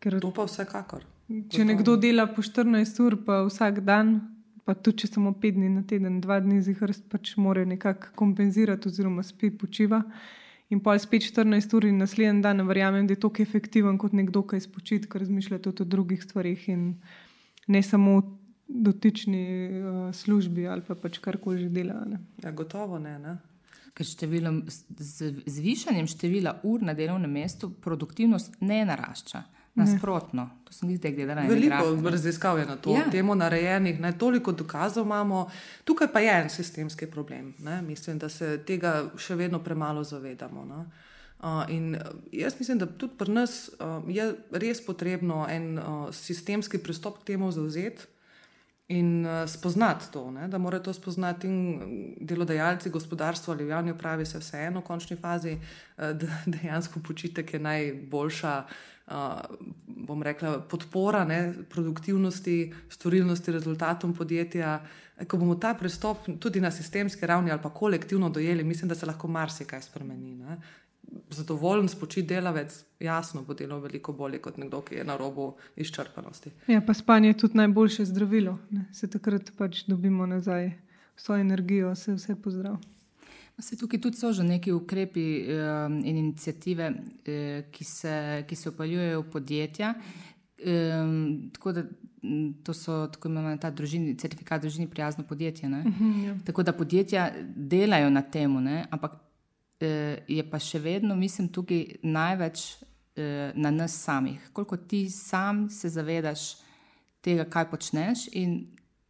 Ker, 0.02 0.18
to 0.18 0.34
pa 0.34 0.50
vsekakor. 0.50 1.06
Če 1.54 1.64
nekdo 1.64 1.94
dela 1.96 2.26
po 2.26 2.42
14 2.42 2.98
ur, 3.06 3.20
pa 3.22 3.44
vsak 3.46 3.84
dan, 3.86 4.16
pa 4.64 4.74
tudi 4.74 5.02
če 5.02 5.14
samo 5.14 5.32
pet 5.38 5.56
dni 5.56 5.70
na 5.72 5.82
teden, 5.88 6.20
dva 6.22 6.38
dni 6.42 6.60
zihar, 6.62 6.92
pač 7.10 7.34
mora 7.36 7.64
nekako 7.66 8.12
kompenzirati, 8.18 8.88
oziroma 8.88 9.24
spi 9.26 9.50
počiva. 9.50 10.02
In 10.72 10.80
pa 10.80 10.94
spet 10.96 11.26
14 11.28 11.74
ur 11.76 11.84
in 11.84 11.98
naslednji 12.00 12.44
dan, 12.44 12.64
verjamem, 12.68 13.06
da 13.06 13.12
je 13.12 13.20
tako 13.20 13.42
efektiven 13.44 13.98
kot 14.00 14.14
nekdo, 14.16 14.44
ki 14.48 14.60
spočit, 14.62 15.08
ker 15.10 15.20
razmišlja 15.20 15.58
tudi 15.66 15.84
o 15.84 15.88
drugih 15.96 16.22
stvarih 16.24 16.68
in 16.72 16.86
ne 17.68 17.82
samo 17.84 18.16
o 18.16 18.22
dotični 18.72 19.42
uh, 19.68 20.14
službi 20.16 20.66
ali 20.66 20.82
pa 20.86 20.94
pač 20.96 21.18
karkoli 21.20 21.66
že 21.66 21.68
dela. 21.68 21.98
Ne. 22.08 22.22
Ja, 22.44 22.54
gotovo 22.56 22.98
ne. 23.02 23.18
ne? 23.20 23.36
Ker 23.92 24.08
številom, 24.08 24.62
z 24.96 25.34
zvišanjem 25.44 26.08
števila 26.08 26.54
ur 26.64 26.80
na 26.80 26.94
delovnem 26.96 27.34
mestu 27.42 27.68
produktivnost 27.84 28.56
ne 28.64 28.80
narašča. 28.88 29.42
Nasprotno, 29.74 30.50
to 30.64 30.72
sem 30.72 30.96
zdaj 30.96 31.12
gledala. 31.12 31.46
Veliko 31.48 32.10
raziskav 32.10 32.58
je 32.58 32.66
na 32.66 32.76
to 32.76 32.92
ja. 32.92 33.06
temo 33.10 33.34
narejenih, 33.34 34.00
ne, 34.00 34.12
toliko 34.18 34.52
dokazov 34.52 35.06
imamo. 35.06 35.46
Tukaj 35.84 36.12
pa 36.12 36.20
je 36.20 36.34
en 36.42 36.50
sistemski 36.50 37.06
problem. 37.06 37.54
Ne. 37.58 37.82
Mislim, 37.82 38.18
da 38.18 38.28
se 38.28 38.58
tega 38.66 39.10
še 39.16 39.34
vedno 39.34 39.62
premalo 39.64 40.04
zavedamo. 40.04 40.64
No. 40.64 40.84
Uh, 41.42 41.64
in 41.68 41.96
jaz 42.32 42.58
mislim, 42.58 42.78
da 42.78 42.86
tudi 42.86 43.16
pri 43.18 43.32
nas 43.32 43.70
uh, 43.80 44.04
je 44.08 44.34
res 44.50 44.84
potrebno 44.86 45.46
en 45.50 45.78
uh, 45.78 46.14
sistemski 46.14 46.78
pristop 46.78 47.22
k 47.22 47.32
temu 47.32 47.50
zauzeti. 47.52 48.12
in 48.88 49.26
uh, 49.26 49.48
spoznati 49.48 50.12
to, 50.12 50.30
ne? 50.30 50.48
da 50.48 50.58
morajo 50.58 50.82
to 50.82 50.92
spoznati 50.92 51.46
in 51.46 52.14
delodajalci, 52.20 52.90
gospodarstvo 52.90 53.54
ali 53.54 53.68
javni 53.68 53.92
upravi, 53.92 54.26
se 54.26 54.38
vseeno 54.38 54.80
v 54.80 54.84
končni 54.84 55.16
fazi, 55.16 55.56
uh, 55.96 56.04
dejansko 56.46 57.00
počitek 57.00 57.54
je 57.54 57.60
najboljša. 57.60 58.64
Bom 59.86 60.22
rekla, 60.22 60.60
podpora 60.70 61.24
ne, 61.24 61.54
produktivnosti, 61.70 62.72
storilnosti, 62.88 63.52
rezultatom 63.52 64.14
podjetja. 64.14 64.80
Ko 65.28 65.38
bomo 65.38 65.54
ta 65.60 65.74
pristop 65.78 66.26
tudi 66.40 66.60
na 66.60 66.70
sistemski 66.70 67.26
ravni 67.26 67.50
ali 67.50 67.60
pa 67.62 67.70
kolektivno 67.70 68.30
dojeli, 68.30 68.64
mislim, 68.64 68.88
da 68.88 68.94
se 68.94 69.06
lahko 69.06 69.28
marsikaj 69.28 69.82
spremeni. 69.82 70.34
Ne 70.36 70.58
zadovoljen, 71.30 71.88
spočit 71.88 72.26
delavec, 72.26 72.84
jasno 73.00 73.42
bo 73.42 73.54
delal 73.54 73.80
veliko 73.80 74.12
bolje 74.12 74.38
kot 74.38 74.56
nekdo, 74.56 74.80
ki 74.80 74.94
je 74.94 75.04
na 75.04 75.16
robu 75.16 75.52
izčrpanosti. 75.76 76.50
Ja, 76.66 76.80
pa 76.80 76.94
spanje 76.94 77.28
je 77.28 77.38
tudi 77.38 77.56
najboljše 77.56 78.04
zdravilo. 78.04 78.58
Ne? 78.70 78.84
Se 78.92 79.10
takrat 79.10 79.52
pač 79.58 79.84
dobimo 79.86 80.26
nazaj 80.26 80.72
vso 81.16 81.36
energijo, 81.36 81.92
vse, 81.92 82.14
vse 82.16 82.36
pozdrav. 82.42 82.76
Se 83.58 83.76
tukaj 83.76 84.00
tudi 84.00 84.16
so 84.16 84.32
že 84.32 84.42
neki 84.42 84.72
ukrepi 84.72 85.24
um, 85.44 85.98
in 86.04 86.16
inicijative, 86.16 86.92
eh, 87.24 87.64
ki, 87.72 87.84
se, 87.84 88.44
ki 88.48 88.56
se 88.56 88.68
upaljujejo 88.68 89.20
v 89.20 89.30
podjetja. 89.30 89.94
Um, 90.62 91.50
tako 91.52 91.72
da 91.72 91.82
to 92.64 92.74
so 92.74 93.06
tako 93.12 93.28
imenovani 93.28 93.60
ta 93.60 93.70
družini, 93.70 94.14
certifikat 94.18 94.62
družini 94.62 94.86
prijazno 94.90 95.24
podjetje. 95.24 95.68
Uh 95.68 95.74
mhm, 95.74 95.90
-huh, 95.90 96.26
ja. 96.26 96.36
Tako 96.44 96.62
da 96.62 96.72
podjetja 96.72 97.32
delajo 97.56 98.10
na 98.10 98.22
tem, 98.22 98.56
ampak 98.90 99.12
Eh, 99.82 100.22
je 100.28 100.42
pa 100.46 100.60
še 100.62 100.78
vedno, 100.78 101.16
mislim, 101.18 101.48
tukaj 101.50 101.96
največ 102.06 102.60
eh, 103.18 103.50
na 103.58 103.72
nas 103.74 103.96
samih. 104.04 104.38
Koliko 104.54 104.76
ti 104.76 105.08
sam 105.10 105.64
se 105.70 105.90
zavedaš 105.90 106.44
tega, 107.24 107.48
kaj 107.50 107.66
počneš 107.70 108.28
in 108.38 108.60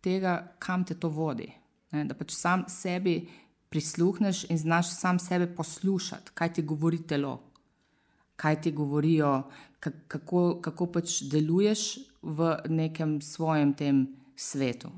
tega, 0.00 0.38
kam 0.62 0.86
te 0.88 0.96
to 0.96 1.10
vodi. 1.12 1.50
Ne? 1.92 2.06
Da 2.08 2.16
pač 2.16 2.32
sam 2.32 2.64
sebi 2.72 3.18
prisluhneš 3.72 4.44
in 4.50 4.58
znaš 4.58 4.92
sam 4.92 5.18
sebe 5.18 5.46
poslušati, 5.56 6.30
kaj 6.34 6.52
ti 6.52 6.62
govori 6.62 7.00
telo, 7.08 7.40
kaj 8.36 8.60
ti 8.60 8.72
govorijo, 8.72 9.42
kako, 9.80 10.60
kako 10.60 10.86
pač 10.92 11.22
deluješ 11.32 11.96
v 12.22 12.56
nekem 12.68 13.20
svojem 13.20 13.72
tem 13.74 14.04
svetu. 14.36 14.90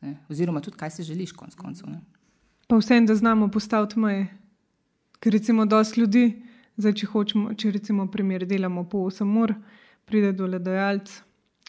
Ne? 0.00 0.16
Oziroma 0.28 0.60
tudi, 0.60 0.76
kaj 0.76 0.90
si 0.90 1.06
želiš, 1.06 1.32
konc 1.32 1.54
koncev. 1.54 1.94
Pa 2.68 2.76
vsem, 2.76 3.06
da 3.06 3.14
znamo 3.14 3.48
postaviti 3.50 3.98
meje. 3.98 4.26
Ker 5.20 5.32
recimo, 5.32 5.66
dosti 5.66 6.00
ljudi, 6.00 6.24
zdaj, 6.76 6.94
če 7.00 7.06
hočemo, 7.06 7.54
če 7.54 7.72
recimo, 7.74 8.06
primer 8.10 8.46
delamo 8.46 8.84
po 8.88 9.06
8 9.08 9.38
ur, 9.42 9.54
pride 10.06 10.32
do 10.32 10.46
ledojalca, 10.46 11.22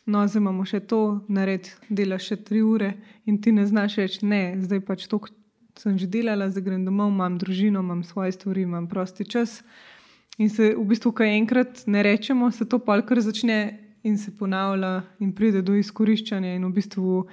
no, 0.05 0.25
zdaj 0.27 0.41
imamo 0.41 0.65
še 0.65 0.81
to, 0.89 1.01
nared, 1.29 1.69
dela 1.89 2.19
še 2.21 2.37
3 2.45 2.61
ure 2.65 2.91
in 3.25 3.39
ti 3.41 3.51
ne 3.55 3.65
znaš 3.67 3.97
reči, 4.01 4.25
ne, 4.25 4.43
zdaj 4.61 4.83
pač 4.85 5.07
to 5.09 5.21
sem 5.79 5.95
že 5.97 6.09
delala, 6.11 6.49
zdaj 6.51 6.63
grem 6.65 6.83
domov, 6.83 7.13
imam 7.13 7.37
družino, 7.39 7.79
imam 7.79 8.03
svoje 8.03 8.35
stvari, 8.35 8.67
imam 8.67 8.87
prosti 8.87 9.23
čas. 9.23 9.61
In 10.39 10.49
se 10.51 10.73
v 10.75 10.83
bistvu, 10.87 11.11
kaj 11.15 11.35
enkrat 11.37 11.83
ne 11.87 12.03
rečemo, 12.03 12.51
se 12.51 12.67
to 12.67 12.79
polkar 12.83 13.19
začne 13.23 13.79
in 14.03 14.17
se 14.17 14.31
ponavlja, 14.31 15.03
in 15.19 15.31
pride 15.35 15.61
do 15.63 15.75
izkoriščanja. 15.75 16.55
In 16.55 16.67
v 16.67 16.73
bistvu 16.75 17.25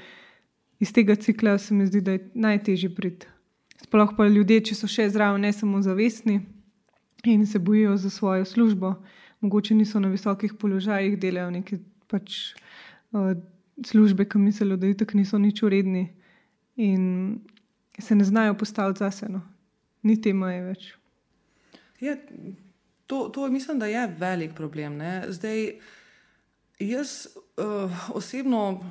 iz 0.82 0.92
tega 0.94 1.14
cikla 1.14 1.58
se 1.58 1.74
mi 1.74 1.86
zdi, 1.86 2.02
da 2.02 2.16
je 2.16 2.30
najtežje 2.34 2.90
priti. 2.94 3.26
Sploh 3.82 4.14
pa 4.16 4.26
ljudje, 4.26 4.62
če 4.70 4.78
so 4.78 4.90
še 4.90 5.08
zraven, 5.10 5.42
ne 5.42 5.52
samo 5.52 5.82
zavestni 5.82 6.40
in 7.26 7.46
se 7.46 7.58
bojijo 7.58 7.96
za 7.98 8.10
svojo 8.10 8.44
službo, 8.46 8.94
mogoče 9.42 9.74
niso 9.74 10.00
na 10.00 10.08
visokih 10.08 10.54
položajih, 10.54 11.18
delajo 11.18 11.50
neke 11.50 11.80
pač, 12.06 12.54
uh, 13.10 13.34
službe, 13.82 14.24
ki 14.30 14.38
mislijo, 14.38 14.78
da 14.78 14.86
itak 14.86 15.14
niso 15.18 15.38
nič 15.38 15.62
uredni 15.66 16.08
in 16.76 17.42
se 17.98 18.14
ne 18.14 18.24
znajo 18.24 18.54
postaviti 18.54 18.98
zase. 18.98 19.26
No. 19.28 19.40
Ni 20.02 20.20
tema 20.22 20.52
je 20.52 20.62
več. 20.62 20.92
Je, 22.00 22.16
to, 23.06 23.28
to 23.34 23.48
mislim, 23.48 23.78
da 23.78 23.86
je 23.86 24.06
velik 24.18 24.54
problem. 24.54 24.96
Ne? 24.96 25.24
Zdaj, 25.28 25.78
jaz 26.78 27.26
uh, 27.56 28.08
osebno 28.14 28.84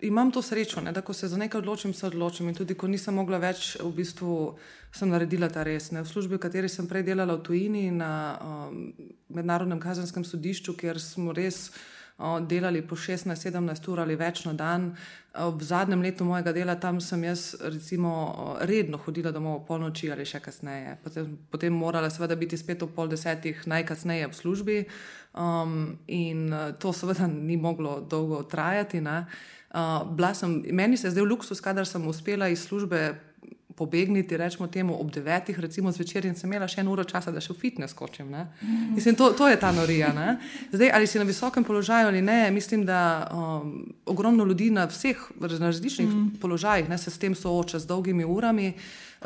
imam 0.00 0.30
to 0.30 0.42
srečo, 0.42 0.80
ne, 0.80 0.92
da 0.92 1.00
ko 1.00 1.12
se 1.12 1.28
za 1.28 1.36
nekaj 1.36 1.58
odločim, 1.58 1.94
se 1.94 2.06
odločim. 2.06 2.48
In 2.48 2.54
tudi 2.54 2.74
ko 2.74 2.88
nisem 2.88 3.14
mogla 3.14 3.38
več, 3.40 3.76
v 3.80 3.90
bistvu 3.96 4.56
sem 4.92 5.10
naredila 5.10 5.48
ta 5.48 5.64
res. 5.64 5.90
Ne. 5.92 6.02
V 6.04 6.08
službi, 6.08 6.36
v 6.36 6.42
kateri 6.42 6.68
sem 6.68 6.88
prej 6.88 7.06
delala 7.06 7.36
v 7.36 7.44
tujini 7.46 7.90
na 7.90 8.10
um, 8.36 8.92
mednarodnem 9.28 9.80
kazenskem 9.80 10.24
sodišču, 10.24 10.76
kjer 10.76 11.00
smo 11.00 11.32
res 11.36 11.70
delali 12.48 12.80
po 12.82 12.96
16-17 12.96 13.88
ur 13.92 14.00
ali 14.00 14.16
več 14.16 14.44
na 14.46 14.54
dan. 14.56 14.94
V 15.36 15.60
zadnjem 15.60 16.00
letu 16.00 16.24
mojega 16.24 16.52
dela 16.56 16.78
tam 16.80 17.00
sem 17.00 17.24
jaz 17.24 17.54
recimo, 17.60 18.56
redno 18.64 18.96
hodila 19.04 19.32
domov 19.32 19.60
ob 19.60 19.66
polnoči 19.68 20.08
ali 20.12 20.24
še 20.24 20.40
kasneje. 20.40 20.96
Potem, 21.04 21.36
potem 21.52 21.76
morala 21.76 22.08
seveda 22.10 22.36
biti 22.36 22.56
spet 22.56 22.82
ob 22.82 22.94
pol 22.96 23.12
desetih, 23.12 23.60
najkasneje 23.68 24.30
v 24.32 24.38
službi. 24.40 24.78
Um, 25.36 25.98
in 26.08 26.48
to 26.80 26.94
seveda 26.96 27.28
ni 27.28 27.60
moglo 27.60 28.00
dolgo 28.00 28.42
trajati. 28.48 29.04
Ne. 29.04 29.26
Uh, 29.76 30.32
sem, 30.32 30.62
meni 30.72 30.96
se 30.96 31.10
je 31.10 31.18
zdel 31.18 31.28
luksus, 31.28 31.60
kadar 31.60 31.84
sem 31.84 32.06
uspela 32.08 32.48
iz 32.48 32.64
službe 32.64 33.12
pobegniti, 33.76 34.36
rečemo 34.36 34.66
temu, 34.72 34.96
ob 35.00 35.10
devetih, 35.12 35.58
recimo 35.60 35.92
zvečer, 35.92 36.24
in 36.24 36.34
sem 36.34 36.48
imela 36.48 36.68
še 36.68 36.80
eno 36.80 36.94
uro 36.94 37.04
časa, 37.04 37.30
da 37.32 37.42
še 37.44 37.52
v 37.52 37.60
fitness 37.60 37.92
skočim. 37.92 38.32
Mislim, 38.96 39.14
to, 39.14 39.30
to 39.36 39.48
je 39.52 39.58
ta 39.60 39.72
norija. 39.72 40.14
Zdaj, 40.72 40.90
ali 40.96 41.06
si 41.06 41.20
na 41.20 41.26
visokem 41.28 41.64
položaju 41.64 42.08
ali 42.08 42.22
ne, 42.24 42.50
mislim, 42.50 42.86
da 42.88 43.28
um, 43.28 43.74
ogromno 44.06 44.44
ljudi 44.44 44.70
na 44.70 44.86
vseh 44.88 45.20
na 45.40 45.68
različnih 45.68 46.08
mm. 46.08 46.30
položajih 46.40 46.88
ne, 46.88 46.98
se 46.98 47.10
s 47.10 47.20
tem 47.20 47.34
sooča 47.34 47.78
z 47.78 47.86
dolgimi 47.86 48.24
urami. 48.24 48.72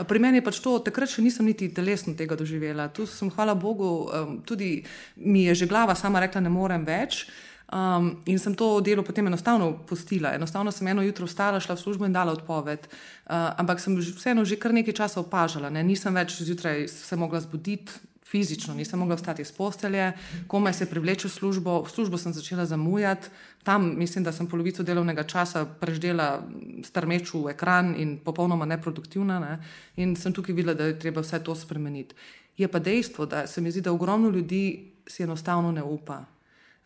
Pri 0.09 0.18
meni 0.18 0.40
je 0.40 0.46
pač 0.46 0.59
to, 0.64 0.78
takrat 0.82 1.11
še 1.11 1.22
nisem 1.22 1.46
niti 1.46 1.68
telesno 1.74 2.14
tega 2.18 2.34
doživela. 2.38 2.88
Tu 2.94 3.07
sem, 3.07 3.30
hvala 3.30 3.55
Bogu, 3.55 4.11
um, 4.11 4.40
tudi 4.46 4.82
mi 5.16 5.46
je 5.46 5.62
že 5.62 5.70
glava 5.70 5.94
sama 5.94 6.20
rekla, 6.20 6.42
ne 6.42 6.51
morem 6.51 6.82
več. 6.86 7.26
Um, 7.71 8.16
in 8.27 8.39
sem 8.39 8.55
to 8.55 8.81
delo 8.83 9.03
potem 9.07 9.27
enostavno 9.27 9.73
pustila. 9.87 10.35
Enostavno 10.35 10.73
sem 10.75 10.89
eno 10.91 11.03
jutro 11.03 11.27
vstala, 11.27 11.61
šla 11.62 11.77
v 11.79 11.81
službo 11.81 12.07
in 12.07 12.12
dala 12.12 12.33
odpoved. 12.35 12.89
Uh, 12.91 13.55
ampak 13.62 13.79
sem 13.79 13.95
vseeno 13.95 14.43
že 14.45 14.59
kar 14.59 14.75
nekaj 14.75 14.95
časa 14.95 15.21
opažala. 15.23 15.71
Ne? 15.71 15.85
Nisem 15.87 16.14
več 16.14 16.35
zjutraj 16.43 16.89
se 16.91 17.16
mogla 17.16 17.39
zbuditi 17.41 17.93
fizično, 18.31 18.75
nisem 18.75 18.99
mogla 18.99 19.14
vstati 19.14 19.43
iz 19.43 19.53
postelje, 19.53 20.12
komaj 20.47 20.73
se 20.73 20.87
privleči 20.91 21.29
v 21.29 21.31
službo. 21.31 21.83
V 21.83 21.91
službo 21.91 22.18
sem 22.18 22.33
začela 22.33 22.66
zamujati. 22.66 23.31
Tam 23.62 23.95
mislim, 23.99 24.25
da 24.25 24.33
sem 24.33 24.47
polovico 24.47 24.83
delovnega 24.83 25.23
časa 25.23 25.64
preždela 25.66 26.43
strmeč 26.83 27.35
v 27.35 27.55
ekran 27.55 27.95
in 27.95 28.18
popolnoma 28.18 28.66
neproduktivna. 28.66 29.39
Ne? 29.39 29.55
In 29.97 30.16
sem 30.16 30.33
tukaj 30.33 30.55
videla, 30.55 30.75
da 30.75 30.91
je 30.91 30.99
treba 30.99 31.23
vse 31.23 31.39
to 31.39 31.55
spremeniti. 31.55 32.14
Je 32.59 32.68
pa 32.68 32.79
dejstvo, 32.79 33.27
da 33.27 33.47
se 33.47 33.61
mi 33.61 33.71
zdi, 33.71 33.81
da 33.81 33.93
ogromno 33.93 34.31
ljudi 34.31 34.93
si 35.07 35.23
enostavno 35.23 35.73
ne 35.73 35.83
upa. 35.83 36.25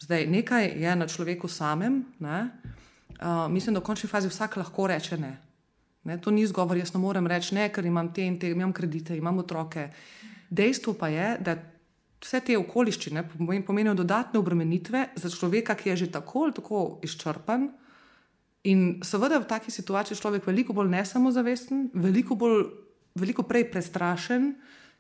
Zdaj, 0.04 0.26
nekaj 0.28 0.66
je 0.76 0.96
na 0.96 1.06
človeku 1.08 1.48
samem. 1.48 2.04
Uh, 2.20 3.48
mislim, 3.48 3.74
da 3.74 3.80
v 3.80 3.88
končni 3.88 4.08
fazi 4.08 4.28
vsak 4.28 4.56
lahko 4.60 4.86
reče 4.86 5.16
ne. 5.16 5.32
ne. 6.04 6.18
To 6.20 6.30
ni 6.30 6.44
zgovor, 6.46 6.76
jaz 6.76 6.92
ne 6.92 7.00
morem 7.00 7.26
reči 7.26 7.54
ne, 7.56 7.70
ker 7.72 7.86
imam 7.88 8.10
te 8.12 8.26
in 8.26 8.36
te, 8.38 8.50
imam 8.52 8.72
kredite, 8.72 9.16
imam 9.16 9.38
otroke. 9.40 9.88
Dejstvo 10.50 10.92
pa 11.00 11.08
je, 11.08 11.28
da 11.40 11.56
vse 12.20 12.40
te 12.44 12.58
okoliščine 12.58 13.22
pomenijo 13.64 13.94
dodatne 13.94 14.40
obremenitve 14.40 15.06
za 15.16 15.30
človeka, 15.32 15.74
ki 15.74 15.94
je 15.94 15.96
že 16.04 16.10
tako 16.12 16.44
ali 16.44 16.56
tako 16.60 16.82
izčrpan. 17.02 17.70
In 18.64 19.00
seveda 19.04 19.40
v 19.40 19.48
taki 19.48 19.72
situaciji 19.72 20.20
človek 20.20 20.44
veliko 20.46 20.76
bolj 20.76 20.92
nesamozavesten, 20.92 21.88
veliko, 21.94 22.36
bolj, 22.36 22.68
veliko 23.16 23.44
prej 23.48 23.70
prestrašen 23.72 24.52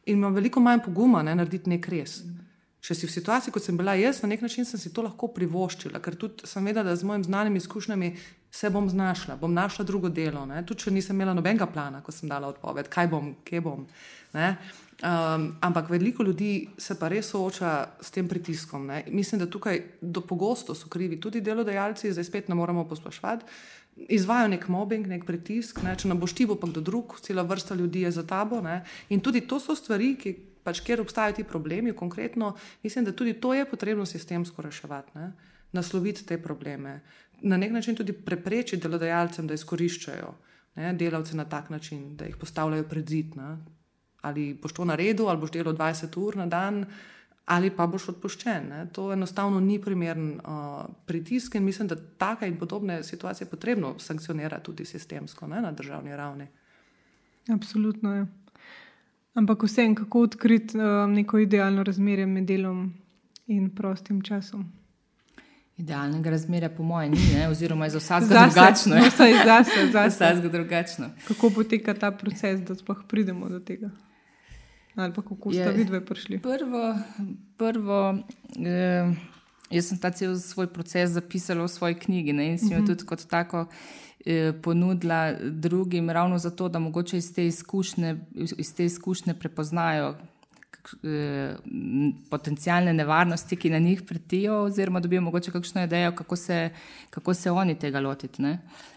in 0.06 0.16
ima 0.16 0.32
veliko 0.32 0.60
manj 0.60 0.80
poguma 0.84 1.22
ne, 1.22 1.36
narediti 1.36 1.72
nek 1.72 1.88
res. 1.92 2.22
Mm. 2.24 2.43
Če 2.84 2.92
si 2.92 3.08
v 3.08 3.14
situaciji, 3.14 3.52
kot 3.54 3.64
sem 3.64 3.78
bila 3.80 3.94
jaz, 3.96 4.18
na 4.20 4.28
nek 4.28 4.42
način 4.44 4.66
sem 4.68 4.80
si 4.80 4.90
to 4.92 5.00
lahko 5.06 5.30
privoščila, 5.32 6.02
ker 6.04 6.18
tudi 6.20 6.44
sem 6.48 6.66
vedela, 6.68 6.90
da 6.90 6.96
z 7.00 7.06
mojimi 7.08 7.24
znanimi 7.24 7.62
izkušnjami 7.62 8.10
se 8.52 8.70
bom 8.70 8.90
znašla, 8.92 9.38
bom 9.40 9.54
našla 9.56 9.86
drugo 9.88 10.10
delo. 10.12 10.44
Tudi 10.68 10.84
če 10.84 10.92
nisem 10.92 11.16
imela 11.16 11.32
nobenega 11.32 11.66
plana, 11.66 12.02
ko 12.04 12.12
sem 12.12 12.28
dala 12.28 12.52
odpoved, 12.52 12.92
kaj 12.92 13.08
bom, 13.08 13.32
kje 13.48 13.64
bom. 13.64 13.86
Um, 14.34 15.48
ampak 15.64 15.88
veliko 15.90 16.22
ljudi 16.22 16.68
se 16.78 16.98
pa 17.00 17.08
res 17.08 17.32
sooča 17.32 17.72
s 18.04 18.12
tem 18.12 18.28
pritiskom. 18.28 18.86
Ne? 18.92 19.02
Mislim, 19.08 19.40
da 19.40 19.48
tukaj 19.50 19.80
do 20.00 20.20
pogosto 20.20 20.76
so 20.76 20.92
krivi 20.92 21.16
tudi 21.20 21.40
delodajalci, 21.40 22.12
zdaj 22.12 22.28
spet 22.28 22.52
ne 22.52 22.54
moramo 22.54 22.84
posplošvati. 22.88 23.48
Izvajo 24.12 24.52
nek 24.52 24.68
mobbing, 24.68 25.08
nek 25.08 25.24
pritisk, 25.24 25.80
ne? 25.82 25.96
če 25.96 26.12
ne 26.12 26.20
boš 26.20 26.36
ti, 26.36 26.46
bo 26.46 26.60
pa 26.60 26.68
kdo 26.68 26.84
drug, 26.84 27.16
cela 27.24 27.42
vrsta 27.48 27.74
ljudi 27.74 28.04
je 28.04 28.12
za 28.20 28.26
tabo. 28.28 28.60
Ne? 28.60 28.82
In 29.08 29.24
tudi 29.24 29.46
to 29.48 29.56
so 29.60 29.74
stvari, 29.74 30.14
ki 30.20 30.36
pač, 30.64 30.80
kjer 30.80 31.00
obstajajo 31.00 31.38
ti 31.38 31.44
problemi, 31.44 31.92
konkretno, 31.92 32.54
mislim, 32.82 33.04
da 33.04 33.12
tudi 33.12 33.34
to 33.40 33.54
je 33.54 33.64
potrebno 33.70 34.06
sistemsko 34.06 34.62
reševati, 34.62 35.18
ne? 35.18 35.32
nasloviti 35.72 36.26
te 36.26 36.38
probleme, 36.42 37.00
na 37.42 37.56
nek 37.56 37.72
način 37.72 37.96
tudi 37.96 38.12
preprečiti 38.12 38.82
delodajalcem, 38.82 39.46
da 39.46 39.54
izkoriščajo 39.54 40.34
ne? 40.74 40.92
delavce 40.94 41.36
na 41.36 41.44
tak 41.44 41.70
način, 41.70 42.16
da 42.16 42.24
jih 42.24 42.36
postavljajo 42.36 42.84
pred 42.88 43.08
zid. 43.08 43.36
Ne? 43.36 43.56
Ali 44.20 44.54
boš 44.54 44.72
to 44.72 44.84
naredil, 44.84 45.28
ali 45.28 45.40
boš 45.40 45.50
delal 45.50 45.74
20 45.76 46.18
ur 46.20 46.36
na 46.36 46.46
dan, 46.46 46.84
ali 47.44 47.70
pa 47.70 47.86
boš 47.86 48.08
odpuščen. 48.14 48.68
Ne? 48.68 48.86
To 48.92 49.10
enostavno 49.12 49.60
ni 49.60 49.80
primeren 49.82 50.40
uh, 50.40 50.86
pritisk 51.06 51.54
in 51.54 51.64
mislim, 51.64 51.88
da 51.88 51.96
take 52.18 52.48
in 52.48 52.58
podobne 52.58 53.02
situacije 53.02 53.46
je 53.46 53.50
potrebno 53.50 53.98
sankcionirati 53.98 54.64
tudi 54.64 54.84
sistemsko 54.84 55.46
ne? 55.46 55.60
na 55.60 55.72
državni 55.72 56.16
ravni. 56.16 56.46
Absolutno 57.52 58.14
je. 58.16 58.26
Ampak 59.34 59.62
vsem, 59.62 59.94
kako 59.94 60.20
odkriti 60.20 60.78
uh, 60.78 61.10
neko 61.10 61.38
idealno 61.38 61.82
razmerje 61.82 62.26
med 62.26 62.44
delom 62.44 62.92
in 63.46 63.70
prostim 63.74 64.22
časom? 64.22 64.72
Idealnega 65.76 66.30
razmerja, 66.30 66.68
po 66.70 66.82
mojem, 66.82 67.12
ni, 67.12 67.34
ne? 67.34 67.48
oziroma 67.48 67.84
je 67.84 67.90
za 67.90 67.98
vsakega 67.98 68.46
drugačno. 68.46 68.96
No, 68.96 69.02
zase, 69.02 69.90
zase, 69.92 70.18
zase. 70.18 70.48
drugačno. 70.48 71.10
Kako 71.28 71.50
poteka 71.50 71.94
ta 71.94 72.10
proces, 72.10 72.60
da 72.60 72.74
sploh 72.74 73.02
pridemo 73.08 73.48
do 73.48 73.58
tega? 73.58 73.90
Ali 74.94 75.12
pa 75.14 75.22
kako 75.22 75.52
ste 75.52 75.72
vi 75.72 75.84
dve 75.84 76.04
prišli? 76.06 76.38
Prvo, 76.38 76.94
prvo 77.56 78.18
eh, 78.66 79.14
jaz 79.70 79.88
sem 79.88 79.98
ta 79.98 80.10
cel 80.10 80.36
svoj 80.38 80.70
proces 80.72 81.10
zapisala 81.10 81.64
v 81.64 81.68
svoji 81.68 81.94
knjigi 81.94 82.32
ne? 82.32 82.52
in 82.52 82.58
sem 82.58 82.70
jo 82.70 82.78
uh 82.78 82.82
mhm. 82.82 82.84
-huh. 82.84 82.94
tudi 82.94 83.06
kot 83.06 83.26
tako 83.26 83.66
ponudila 84.62 85.32
drugim, 85.40 86.10
ravno 86.10 86.38
zato, 86.38 86.68
da 86.68 86.78
mogoče 86.78 87.18
iz 87.18 87.34
te 87.34 87.46
izkušnje, 87.46 88.16
iz 88.34 88.74
te 88.74 88.84
izkušnje 88.84 89.34
prepoznajo. 89.34 90.14
Eh, 91.02 91.56
potencijalne 92.30 92.92
nevarnosti, 92.92 93.56
ki 93.56 93.70
na 93.70 93.78
njih 93.78 94.02
pretijo, 94.02 94.58
oziroma 94.62 95.00
dobijo 95.00 95.20
morda 95.20 95.50
kakšno 95.52 95.84
idejo, 95.84 96.12
kako 96.12 96.36
se, 96.36 96.70
kako 97.10 97.34
se 97.34 97.50
oni 97.50 97.74
tega 97.78 98.00
lotiti. 98.00 98.42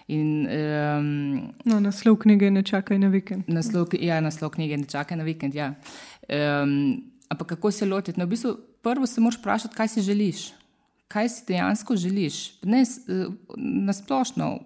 In, 0.07 0.47
um, 0.47 1.53
no, 1.65 1.79
naslov 1.79 2.15
knjige 2.15 2.51
ne 2.51 2.63
čakaj 2.63 2.99
na 2.99 3.07
vikend. 3.07 3.43
Naslov, 3.47 3.87
ja, 3.99 4.19
naslov 4.21 4.51
knjige 4.51 4.77
ne 4.77 4.85
čakaj 4.85 5.17
na 5.17 5.23
vikend. 5.23 5.55
Ja. 5.55 5.73
Um, 6.27 7.03
ampak 7.29 7.47
kako 7.47 7.71
se 7.71 7.85
lotiti? 7.85 8.19
No, 8.19 8.25
v 8.25 8.29
bistvu, 8.29 8.57
prvo 8.81 9.07
se 9.07 9.21
moraš 9.21 9.39
vprašati, 9.39 9.75
kaj 9.75 9.87
si 9.87 10.01
želiš. 10.01 10.51
Kaj 11.07 11.29
si 11.29 11.43
dejansko 11.47 11.95
želiš? 11.95 12.61
Ne 12.63 12.81
eh, 12.81 13.25
na 13.57 13.93
splošno 13.93 14.59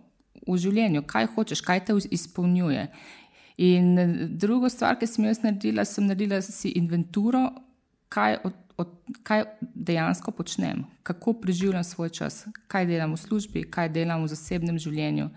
v 0.47 0.57
življenju, 0.57 1.03
kaj 1.07 1.29
hočeš, 1.35 1.61
kaj 1.65 1.85
te 1.87 1.95
izpolnjuje. 2.11 2.87
In 3.61 3.95
druga 4.41 4.71
stvar, 4.73 4.97
ki 4.97 5.07
sem 5.09 5.27
jo 5.27 5.33
naredila, 5.43 5.85
sem 5.85 6.07
naredila 6.07 6.41
si 6.41 6.73
inventuro, 6.79 7.43
kaj, 8.11 8.39
od, 8.47 8.55
od, 8.81 8.93
kaj 9.27 9.45
dejansko 9.61 10.33
počnem, 10.35 10.85
kako 11.03 11.35
preživljam 11.43 11.83
svoj 11.83 12.09
čas, 12.09 12.45
kaj 12.71 12.87
delam 12.89 13.13
v 13.13 13.21
službi, 13.21 13.65
kaj 13.69 13.91
delam 13.93 14.25
v 14.25 14.31
zasebnem 14.33 14.79
življenju. 14.81 15.29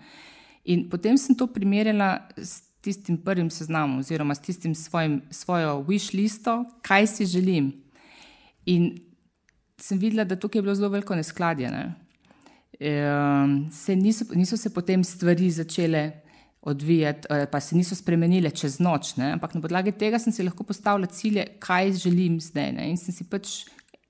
In 0.65 0.87
potem 0.89 1.17
sem 1.21 1.37
to 1.37 1.47
primerjala 1.47 2.25
s 2.37 2.63
tistim 2.85 3.17
prvim 3.21 3.49
seznamom, 3.49 3.99
oziroma 4.01 4.35
s 4.35 4.41
tistim 4.45 4.75
svojim, 4.75 5.21
svojo 5.29 5.79
wish 5.87 6.13
listo, 6.13 6.63
kaj 6.85 7.07
si 7.07 7.25
želim. 7.25 7.71
In 8.65 8.95
sem 9.81 9.99
videla, 10.01 10.23
da 10.23 10.35
tukaj 10.35 10.59
je 10.59 10.63
bilo 10.63 10.75
zelo 10.75 10.89
veliko 10.89 11.15
neskladje. 11.15 11.69
Ne? 11.71 11.93
Se 13.71 13.95
niso, 13.95 14.25
niso 14.35 14.57
se 14.57 14.69
potem 14.73 15.03
stvari 15.03 15.51
začele 15.51 16.11
odvijati, 16.61 17.27
pa 17.51 17.59
se 17.59 17.75
niso 17.75 17.95
spremenile 17.95 18.51
čez 18.51 18.79
noč. 18.79 19.15
Ne? 19.15 19.31
Ampak 19.37 19.53
na 19.55 19.61
podlagi 19.61 19.93
tega 19.95 20.19
sem 20.19 20.33
si 20.33 20.43
lahko 20.43 20.65
postavila 20.65 21.07
cilje, 21.07 21.45
kaj 21.61 21.93
želim 22.03 22.39
zdaj. 22.41 22.71
Ne? 22.75 22.89
In 22.89 22.97
sem 22.97 23.15
si 23.15 23.27
pač 23.29 23.63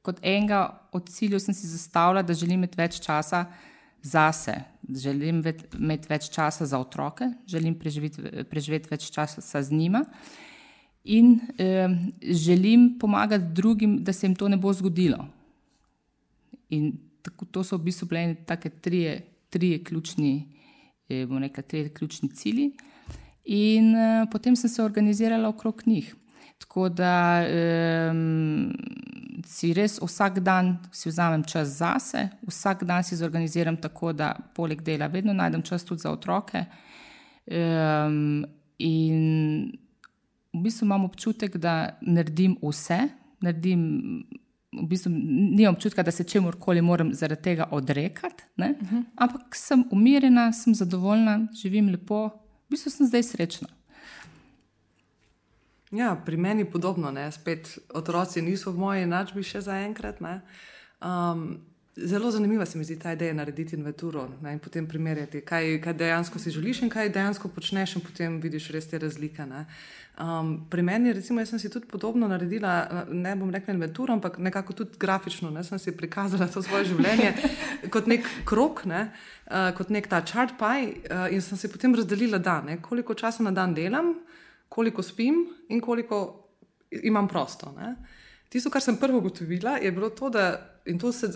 kot 0.06 0.22
enega 0.22 0.70
od 0.94 1.10
ciljev 1.10 1.42
zastavila, 1.44 2.24
da 2.24 2.34
želim 2.34 2.64
imeti 2.64 2.80
več 2.80 3.00
časa 3.04 3.46
zase, 4.06 4.56
želim 4.90 5.42
imeti 5.42 6.10
več 6.10 6.30
časa 6.34 6.66
za 6.70 6.80
otroke, 6.80 7.32
želim 7.50 7.76
preživeti, 7.80 8.46
preživeti 8.50 8.92
več 8.92 9.10
časa 9.12 9.62
z 9.62 9.74
njima. 9.74 10.06
In 11.06 11.40
eh, 11.58 11.90
želim 12.22 12.96
pomagati 13.00 13.52
drugim, 13.54 13.98
da 14.04 14.14
se 14.14 14.26
jim 14.26 14.36
to 14.36 14.48
ne 14.50 14.58
bo 14.58 14.74
zgodilo. 14.74 15.28
In 16.70 16.94
tako, 17.26 17.46
to 17.46 17.64
so 17.66 17.78
v 17.78 17.90
bistvu 17.90 18.08
bile 18.12 18.36
tako 18.46 18.70
tri 18.80 19.80
ključni 19.84 20.56
Eh, 21.10 21.26
bomo 21.26 21.40
rekli, 21.40 21.64
tri 21.64 21.90
ključni 21.90 22.30
cilji. 22.30 22.72
In 23.46 23.96
uh, 23.96 24.30
potem 24.32 24.56
sem 24.56 24.70
se 24.70 24.84
organizirala 24.84 25.50
okrog 25.50 25.82
njih. 25.86 26.16
Tako 26.58 26.90
da 26.90 27.44
um, 28.12 28.72
si 29.46 29.74
res 29.74 30.00
vsak 30.02 30.40
dan 30.40 30.78
si 30.92 31.10
vzamem 31.10 31.44
čas 31.44 31.68
zase, 31.78 32.30
vsak 32.48 32.84
dan 32.84 33.04
si 33.04 33.16
zorganiziram 33.16 33.78
tako, 33.78 34.14
da 34.14 34.34
poleg 34.56 34.82
dela 34.82 35.08
vedno 35.08 35.34
najdem 35.34 35.62
čas 35.62 35.86
tudi 35.86 36.02
za 36.02 36.12
otroke. 36.12 36.64
Um, 37.46 38.46
in 38.80 39.72
v 40.54 40.64
bistvu 40.64 40.86
imam 40.86 41.06
občutek, 41.06 41.58
da 41.58 42.00
naredim 42.02 42.58
vse, 42.64 43.00
naredim 43.42 44.26
v 44.84 44.88
bistvu 44.88 45.12
nimam 45.12 45.76
občutka, 45.76 46.04
da 46.04 46.12
se 46.12 46.24
čemu 46.24 46.52
koli 46.60 46.82
moram 46.82 47.14
zaradi 47.14 47.42
tega 47.42 47.68
odrekati, 47.72 48.44
uh 48.58 48.66
mhm. 48.66 48.96
-huh. 48.96 49.04
ampak 49.16 49.56
sem 49.56 49.84
umirjena, 49.92 50.54
sem 50.54 50.76
zadovoljna, 50.76 51.48
živim 51.62 51.90
lepo, 51.90 52.28
v 52.28 52.70
bistvu 52.70 52.90
sem 52.90 53.08
zdaj 53.08 53.24
srečna. 53.24 53.68
Ja, 55.92 56.22
pri 56.26 56.38
meni 56.38 56.62
je 56.62 56.72
podobno, 56.72 57.12
ne? 57.12 57.32
spet 57.32 57.80
otroci 57.94 58.42
niso 58.42 58.72
v 58.72 58.78
moji 58.78 59.04
enačbi 59.04 59.44
še 59.44 59.62
zaenkrat. 59.62 60.18
Um, 60.20 61.62
zelo 61.96 62.32
zanimiva 62.32 62.66
se 62.66 62.78
mi 62.78 62.84
zdi 62.84 63.00
ta 63.00 63.14
ideja 63.14 63.34
narediti 63.34 63.76
inventuro 63.76 64.28
ne? 64.42 64.54
in 64.54 64.60
potem 64.60 64.88
primerjati, 64.88 65.42
kaj, 65.42 65.82
kaj 65.82 65.94
dejansko 65.94 66.40
si 66.40 66.52
želiš 66.52 66.82
in 66.82 66.90
kaj 66.90 67.10
dejansko 67.10 67.48
počneš, 67.48 67.96
in 67.96 68.02
potem 68.02 68.40
vidiš 68.42 68.68
res 68.76 68.90
te 68.90 69.00
razlike. 69.00 69.46
Ne? 69.46 69.66
Um, 70.20 70.66
pri 70.70 70.82
meni, 70.82 71.14
recimo, 71.14 71.46
sem 71.46 71.60
si 71.60 71.70
tudi 71.70 71.88
podobno 71.88 72.28
naredila, 72.28 73.06
ne 73.12 73.36
bom 73.36 73.50
rekla 73.52 73.74
inventuro, 73.74 74.14
ampak 74.14 74.38
nekako 74.38 74.74
tudi 74.74 75.00
grafično. 75.00 75.50
Ne, 75.50 75.64
sem 75.64 75.80
si 75.80 75.96
prikazala 75.98 76.48
to 76.48 76.62
svoje 76.64 76.86
življenje 76.92 77.34
kot 77.94 78.08
nek 78.12 78.28
krok, 78.48 78.86
ne, 78.86 79.10
uh, 79.48 79.72
kot 79.78 79.92
nek 79.92 80.08
ta 80.12 80.22
chart 80.26 80.56
pie, 80.60 81.00
uh, 81.10 81.28
in 81.32 81.44
sem 81.44 81.60
si 81.60 81.72
potem 81.72 81.96
razdelila 81.96 82.40
dan, 82.40 82.72
ne, 82.72 82.78
koliko 82.82 83.16
časa 83.16 83.44
na 83.44 83.52
dan 83.56 83.74
delam, 83.76 84.14
koliko 84.70 85.04
spim 85.04 85.46
in 85.70 85.84
koliko 85.84 86.22
imam 86.92 87.28
prosto. 87.28 87.72
Ne. 87.76 87.96
Tisto, 88.52 88.72
kar 88.72 88.84
sem 88.84 89.00
prvo 89.00 89.20
ugotovila, 89.20 89.78
je 89.84 89.92
bilo 89.92 90.10
to, 90.16 90.30
da 90.30 90.75
se, 91.12 91.28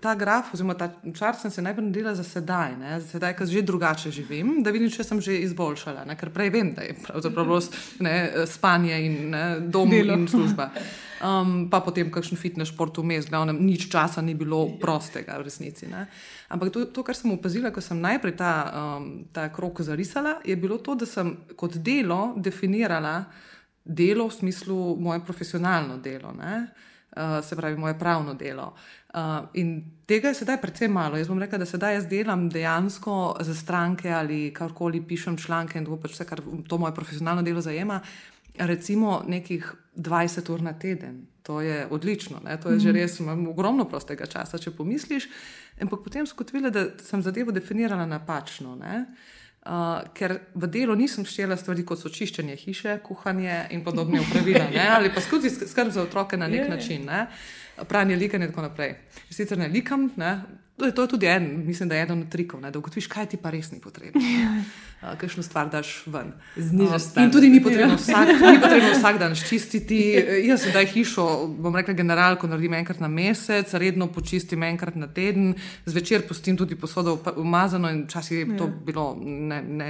ta 0.00 0.14
graf, 0.14 0.54
oziroma 0.54 0.74
ta 0.74 0.88
čar, 1.14 1.36
sem 1.36 1.50
se 1.50 1.62
najprej 1.62 1.84
naredila 1.84 2.14
za 2.14 2.24
sedaj, 2.24 2.76
ne, 2.80 3.00
za 3.00 3.08
sedaj, 3.08 3.34
ker 3.36 3.46
že 3.46 3.62
drugače 3.62 4.10
živim, 4.10 4.62
da 4.64 4.72
vidim, 4.72 4.88
če 4.90 5.04
sem 5.04 5.20
že 5.20 5.36
izboljšala. 5.44 6.06
Ne, 6.08 6.16
ker 6.16 6.32
prej 6.32 6.50
vem, 6.50 6.72
da 6.74 6.86
je 6.86 6.96
pravzaprav 6.96 7.52
ne, 8.00 8.46
spanje 8.48 8.96
in 9.04 9.30
ne, 9.34 9.44
dom 9.60 9.90
Delo. 9.90 10.16
in 10.16 10.26
služba. 10.28 10.70
Um, 11.20 11.68
pa 11.68 11.82
potem 11.84 12.08
kakšen 12.08 12.40
fitness 12.40 12.72
šport 12.72 12.96
vmes, 12.96 13.28
glavno, 13.28 13.52
nič 13.52 13.90
časa 13.92 14.24
ni 14.24 14.32
bilo 14.32 14.62
prostega 14.80 15.36
v 15.36 15.44
resnici. 15.50 15.84
Ne. 15.90 16.06
Ampak 16.48 16.72
to, 16.72 16.86
to, 16.88 17.04
kar 17.04 17.16
sem 17.16 17.28
opazila, 17.36 17.74
ko 17.74 17.84
sem 17.84 18.00
najprej 18.00 18.38
ta, 18.40 18.54
um, 18.72 19.12
ta 19.28 19.50
krok 19.52 19.84
zarisala, 19.84 20.38
je 20.48 20.56
bilo 20.56 20.80
to, 20.80 20.96
da 20.96 21.04
sem 21.04 21.36
kot 21.60 21.76
delo 21.84 22.32
definirala 22.40 23.28
delo 23.84 24.28
v 24.28 24.34
smislu 24.34 24.96
moje 24.96 25.20
profesionalno 25.24 25.98
delo, 26.00 26.32
uh, 27.16 27.44
se 27.44 27.56
pravi 27.56 27.76
moje 27.76 27.98
pravno 27.98 28.34
delo. 28.34 28.74
Uh, 29.14 29.20
in 29.54 29.84
tega 30.06 30.28
je 30.28 30.34
sedaj 30.34 30.60
precej 30.60 30.88
malo. 30.88 31.16
Jaz 31.16 31.28
bom 31.28 31.38
rekel, 31.38 31.58
da 31.58 31.66
sedaj 31.66 31.94
jaz 31.94 32.06
delam 32.06 32.48
dejansko 32.48 33.36
za 33.40 33.54
stranke 33.54 34.10
ali 34.10 34.52
karkoli 34.54 35.02
pišem 35.02 35.36
članke 35.36 35.78
in 35.78 35.86
to 35.86 35.96
pač 35.96 36.14
vse, 36.14 36.26
kar 36.26 36.42
to 36.68 36.78
moje 36.78 36.94
profesionalno 36.94 37.42
delo 37.42 37.60
zajema. 37.60 38.00
Recimo 38.58 39.22
nekih 39.26 39.72
20 39.96 40.52
ur 40.52 40.62
na 40.62 40.72
teden, 40.72 41.26
to 41.42 41.60
je 41.60 41.86
odlično, 41.90 42.40
ne? 42.44 42.60
to 42.60 42.70
je 42.70 42.78
že 42.78 42.88
mhm. 42.88 42.98
res, 42.98 43.20
imam 43.20 43.46
ogromno 43.48 43.84
prostega 43.84 44.26
časa, 44.26 44.58
če 44.58 44.70
pomisliš. 44.70 45.28
Ampak 45.80 46.02
potem 46.04 46.26
sem 46.26 46.34
skotvila, 46.34 46.70
da 46.70 46.86
sem 47.02 47.22
zadevo 47.22 47.52
definirala 47.52 48.06
napačno. 48.06 48.76
Uh, 48.76 49.06
Uh, 49.60 50.00
ker 50.16 50.38
v 50.56 50.68
delu 50.72 50.94
nisem 50.96 51.26
štela 51.28 51.56
stvari, 51.60 51.82
kot 51.84 52.00
so 52.00 52.08
čiščenje 52.08 52.54
hiše, 52.62 52.94
kuhanje 53.04 53.66
in 53.76 53.82
podobne 53.84 54.22
upravile, 54.24 54.70
ali 54.96 55.10
pa 55.12 55.20
skozi 55.20 55.50
skrb 55.52 55.90
za 55.92 56.00
otroke 56.02 56.38
na 56.40 56.48
nek 56.48 56.64
je. 56.64 56.68
način, 56.68 57.04
ne? 57.04 57.26
pranje 57.88 58.16
likanja 58.16 58.46
in 58.46 58.52
tako 58.52 58.62
naprej. 58.62 58.94
Sicer 59.30 59.58
ne 59.58 59.68
likam, 59.68 60.10
ne? 60.16 60.32
To 60.76 60.88
je, 60.88 60.94
to 60.96 61.04
je 61.04 61.08
tudi 61.08 61.26
en, 61.28 61.66
mislim, 61.66 61.88
da 61.88 61.96
je 61.96 62.02
eden 62.02 62.22
od 62.22 62.32
trikov, 62.32 62.60
ne? 62.60 62.70
da 62.70 62.78
ugotoviš, 62.78 63.06
kaj 63.06 63.26
ti 63.26 63.36
pa 63.36 63.50
res 63.52 63.68
ni 63.72 63.80
potrebno. 63.80 64.20
Uh, 65.00 65.16
Kakšno 65.16 65.42
stvar 65.42 65.70
daš 65.72 66.02
ven. 66.06 66.34
Uh, 66.56 67.22
in 67.22 67.30
tudi 67.32 67.48
ni 67.48 67.62
potrebno, 67.64 67.94
vsak, 67.96 68.28
ni 68.52 68.58
potrebno 68.60 68.90
vsak 68.92 69.18
dan 69.18 69.32
čistiti. 69.34 69.96
Jaz 70.44 70.66
sedaj 70.66 70.90
hišo, 70.92 71.24
bom 71.56 71.76
rekla, 71.76 71.94
generalko 71.96 72.50
naredim 72.50 72.76
enkrat 72.76 73.00
na 73.00 73.08
mesec, 73.08 73.72
redno 73.80 74.10
počistim 74.12 74.62
enkrat 74.68 74.98
na 75.00 75.08
teden, 75.08 75.54
zvečer 75.88 76.26
pustim 76.28 76.58
tudi 76.60 76.76
posodo 76.76 77.16
umazano 77.40 77.88
in 77.88 78.04
včasih 78.04 78.38
je 78.38 78.58
to 78.60 78.68
ja. 78.68 78.76
bilo. 78.84 79.06
Ne, 79.24 79.62
ne 79.62 79.88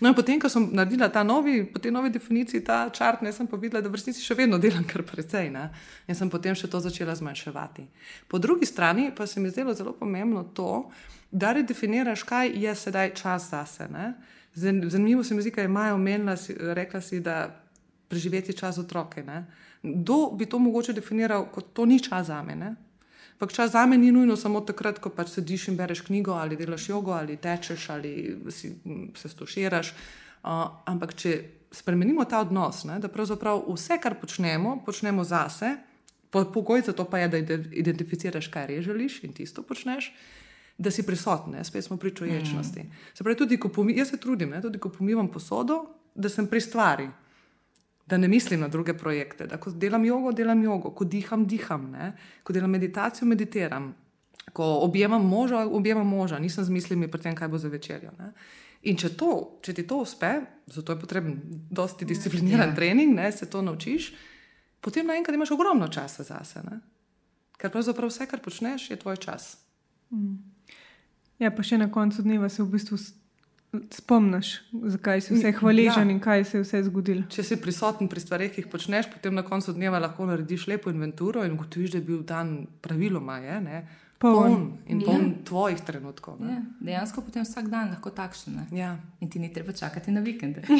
no, 0.00 0.08
in 0.08 0.14
potem, 0.16 0.40
ko 0.40 0.48
sem 0.48 0.70
naredila 0.72 1.12
ta 1.12 1.20
novi, 1.20 1.60
po 1.68 1.84
tej 1.84 1.92
novi 1.92 2.08
definiciji, 2.16 2.64
ta 2.64 2.88
črt, 2.88 3.20
ne 3.20 3.32
sem 3.32 3.44
pa 3.44 3.60
videla, 3.60 3.84
da 3.84 3.92
v 3.92 4.00
resnici 4.00 4.24
še 4.24 4.40
vedno 4.40 4.56
delam 4.56 4.88
kar 4.88 5.04
precej. 5.04 5.52
Ne? 5.52 5.68
In 6.08 6.16
sem 6.16 6.32
potem 6.32 6.56
še 6.56 6.64
to 6.64 6.80
začela 6.80 7.12
zmanjševati. 7.12 7.90
Po 8.24 8.40
drugi 8.40 8.64
strani 8.64 9.10
pa 9.12 9.28
se 9.28 9.36
mi 9.36 9.52
zdelo 9.52 9.76
zelo 9.76 9.92
pomembno 9.92 10.48
to, 10.56 10.88
da 10.88 11.19
redefiniraš, 11.32 12.22
kaj 12.22 12.52
je 12.54 12.74
sedaj 12.74 13.14
čas 13.14 13.50
zase. 13.50 13.88
Ne? 13.88 14.12
Zanimivo 14.54 15.24
se 15.24 15.34
mi 15.34 15.42
zdi, 15.42 15.50
kaj 15.50 15.64
imajo 15.64 15.94
omenila, 15.94 16.36
rekla 16.58 17.00
si, 17.00 17.20
da 17.20 17.62
preživeti 18.08 18.52
čas 18.52 18.78
otroke. 18.78 19.22
Ne? 19.22 19.46
Kdo 19.82 20.30
bi 20.34 20.46
to 20.46 20.58
mogoče 20.58 20.92
definiral 20.92 21.46
kot 21.52 21.72
to 21.72 21.86
ni 21.86 22.00
čas 22.02 22.26
za 22.26 22.42
me? 22.42 22.74
Ampak 23.40 23.52
čas 23.52 23.70
za 23.72 23.86
me 23.86 23.98
ni 23.98 24.12
nujno 24.12 24.36
samo 24.36 24.60
takrat, 24.60 24.98
ko 24.98 25.10
pač 25.10 25.30
sediš 25.32 25.68
in 25.68 25.76
bereš 25.76 26.00
knjigo 26.00 26.32
ali 26.32 26.56
delaš 26.56 26.88
jogo 26.88 27.12
ali 27.12 27.36
tečeš 27.36 27.90
ali 27.90 28.36
si, 28.50 28.74
se 29.16 29.28
stoširaš. 29.28 29.94
Uh, 30.42 30.50
ampak 30.84 31.14
če 31.14 31.32
spremenimo 31.72 32.24
ta 32.24 32.40
odnos, 32.40 32.84
ne, 32.84 32.98
da 32.98 33.08
pravzaprav 33.08 33.62
vse, 33.68 33.98
kar 34.02 34.16
počnemo, 34.20 34.82
počnemo 34.84 35.24
zase, 35.24 35.76
pogoj 36.30 36.82
za 36.86 36.92
to 36.92 37.04
pa 37.04 37.18
je, 37.18 37.28
da 37.28 37.56
identificiraš, 37.72 38.48
kaj 38.48 38.66
res 38.66 38.84
želiš 38.84 39.22
in 39.24 39.32
tisto 39.32 39.62
počneš. 39.62 40.12
Da 40.80 40.88
si 40.88 41.02
prisoten, 41.04 41.58
spet 41.64 41.84
smo 41.84 41.98
pri 42.00 42.14
čuječnosti. 42.16 42.80
Mm. 42.80 43.00
Se 43.14 43.24
pravi, 43.24 43.36
tudi 43.36 43.58
ko 43.60 43.68
pomi, 43.68 43.92
jaz 43.98 44.14
se 44.14 44.16
trudim, 44.16 44.54
ne, 44.54 44.62
tudi 44.64 44.78
ko 44.80 44.88
pomivam 44.88 45.28
posodo, 45.28 45.82
da 46.14 46.28
sem 46.32 46.46
pri 46.48 46.60
stvari, 46.60 47.08
da 48.06 48.16
ne 48.16 48.28
mislim 48.28 48.60
na 48.60 48.68
druge 48.68 48.94
projekte. 48.98 49.46
Da 49.46 49.56
ko 49.60 49.70
delam 49.70 50.04
jogo, 50.04 50.32
delam 50.32 50.62
jogo, 50.62 50.90
ko 50.90 51.04
diham, 51.04 51.46
diham, 51.46 51.90
ne? 51.90 52.12
ko 52.42 52.52
delam 52.52 52.70
meditacijo, 52.70 53.28
meditiram, 53.28 53.94
ko 54.52 54.64
objemam 54.82 55.26
moža, 55.26 55.66
objemam 55.66 56.08
moža, 56.08 56.38
nisem 56.38 56.64
z 56.64 56.70
mislimi 56.70 57.10
pri 57.10 57.22
tem, 57.22 57.36
kaj 57.36 57.48
bo 57.48 57.58
za 57.58 57.68
večerjo. 57.68 58.10
Ne? 58.18 58.32
In 58.82 58.96
če, 58.96 59.12
to, 59.20 59.32
če 59.62 59.74
ti 59.76 59.86
to 59.86 60.00
uspe, 60.02 60.32
zato 60.66 60.92
je 60.92 61.00
potreben 61.00 61.36
dosti 61.70 62.08
discipliniran 62.08 62.72
ja. 62.72 62.74
trening, 62.74 63.14
ne, 63.14 63.28
se 63.32 63.50
to 63.50 63.62
naučiš, 63.62 64.14
potem 64.80 65.06
naenkrat 65.06 65.36
imaš 65.36 65.52
ogromno 65.54 65.88
časa 65.92 66.24
zase. 66.26 66.64
Ne? 66.66 66.80
Ker 67.60 67.70
pravzaprav 67.70 68.10
vse, 68.10 68.26
kar 68.26 68.40
počneš, 68.42 68.90
je 68.90 68.98
tvoj 68.98 69.20
čas. 69.20 69.52
Mm. 70.10 70.49
Ja, 71.40 71.50
pa 71.50 71.64
še 71.64 71.78
na 71.80 71.88
koncu 71.88 72.22
dneva 72.22 72.48
se 72.52 72.62
v 72.62 72.68
bistvu 72.74 72.98
spomniš, 73.94 74.50
zakaj 74.92 75.22
si 75.24 75.34
vse 75.34 75.52
hvaležen 75.60 76.08
ja. 76.08 76.12
in 76.12 76.18
kaj 76.20 76.44
se 76.44 76.58
je 76.58 76.64
vse 76.64 76.82
zgodilo. 76.88 77.22
Če 77.30 77.44
si 77.46 77.58
prisoten 77.62 78.10
pri 78.10 78.20
stvareh, 78.22 78.50
ki 78.52 78.64
jih 78.64 78.68
počneš, 78.70 79.08
potem 79.12 79.34
na 79.34 79.44
koncu 79.46 79.72
dneva 79.76 80.00
lahko 80.02 80.26
narediš 80.26 80.66
lepo 80.72 80.90
inventuro 80.90 81.44
in 81.46 81.54
ugotoviš, 81.54 81.94
da 81.94 82.00
je 82.00 82.04
bil 82.04 82.22
dan 82.26 82.66
praviloma 82.82 83.38
je, 83.44 83.60
ne, 83.64 83.82
poln 84.20 84.66
in 84.90 85.00
poln 85.06 85.26
ja. 85.28 85.44
tvojih 85.48 85.80
trenutkov. 85.86 86.42
Ja. 86.44 86.58
Dejansko 86.82 87.24
potem 87.24 87.46
vsak 87.46 87.70
dan 87.72 87.94
lahko 87.94 88.10
takšen. 88.12 88.58
Ja. 88.76 88.96
In 89.22 89.30
ti 89.30 89.40
ni 89.40 89.52
treba 89.54 89.72
čakati 89.72 90.12
na 90.12 90.24
vikende. 90.24 90.66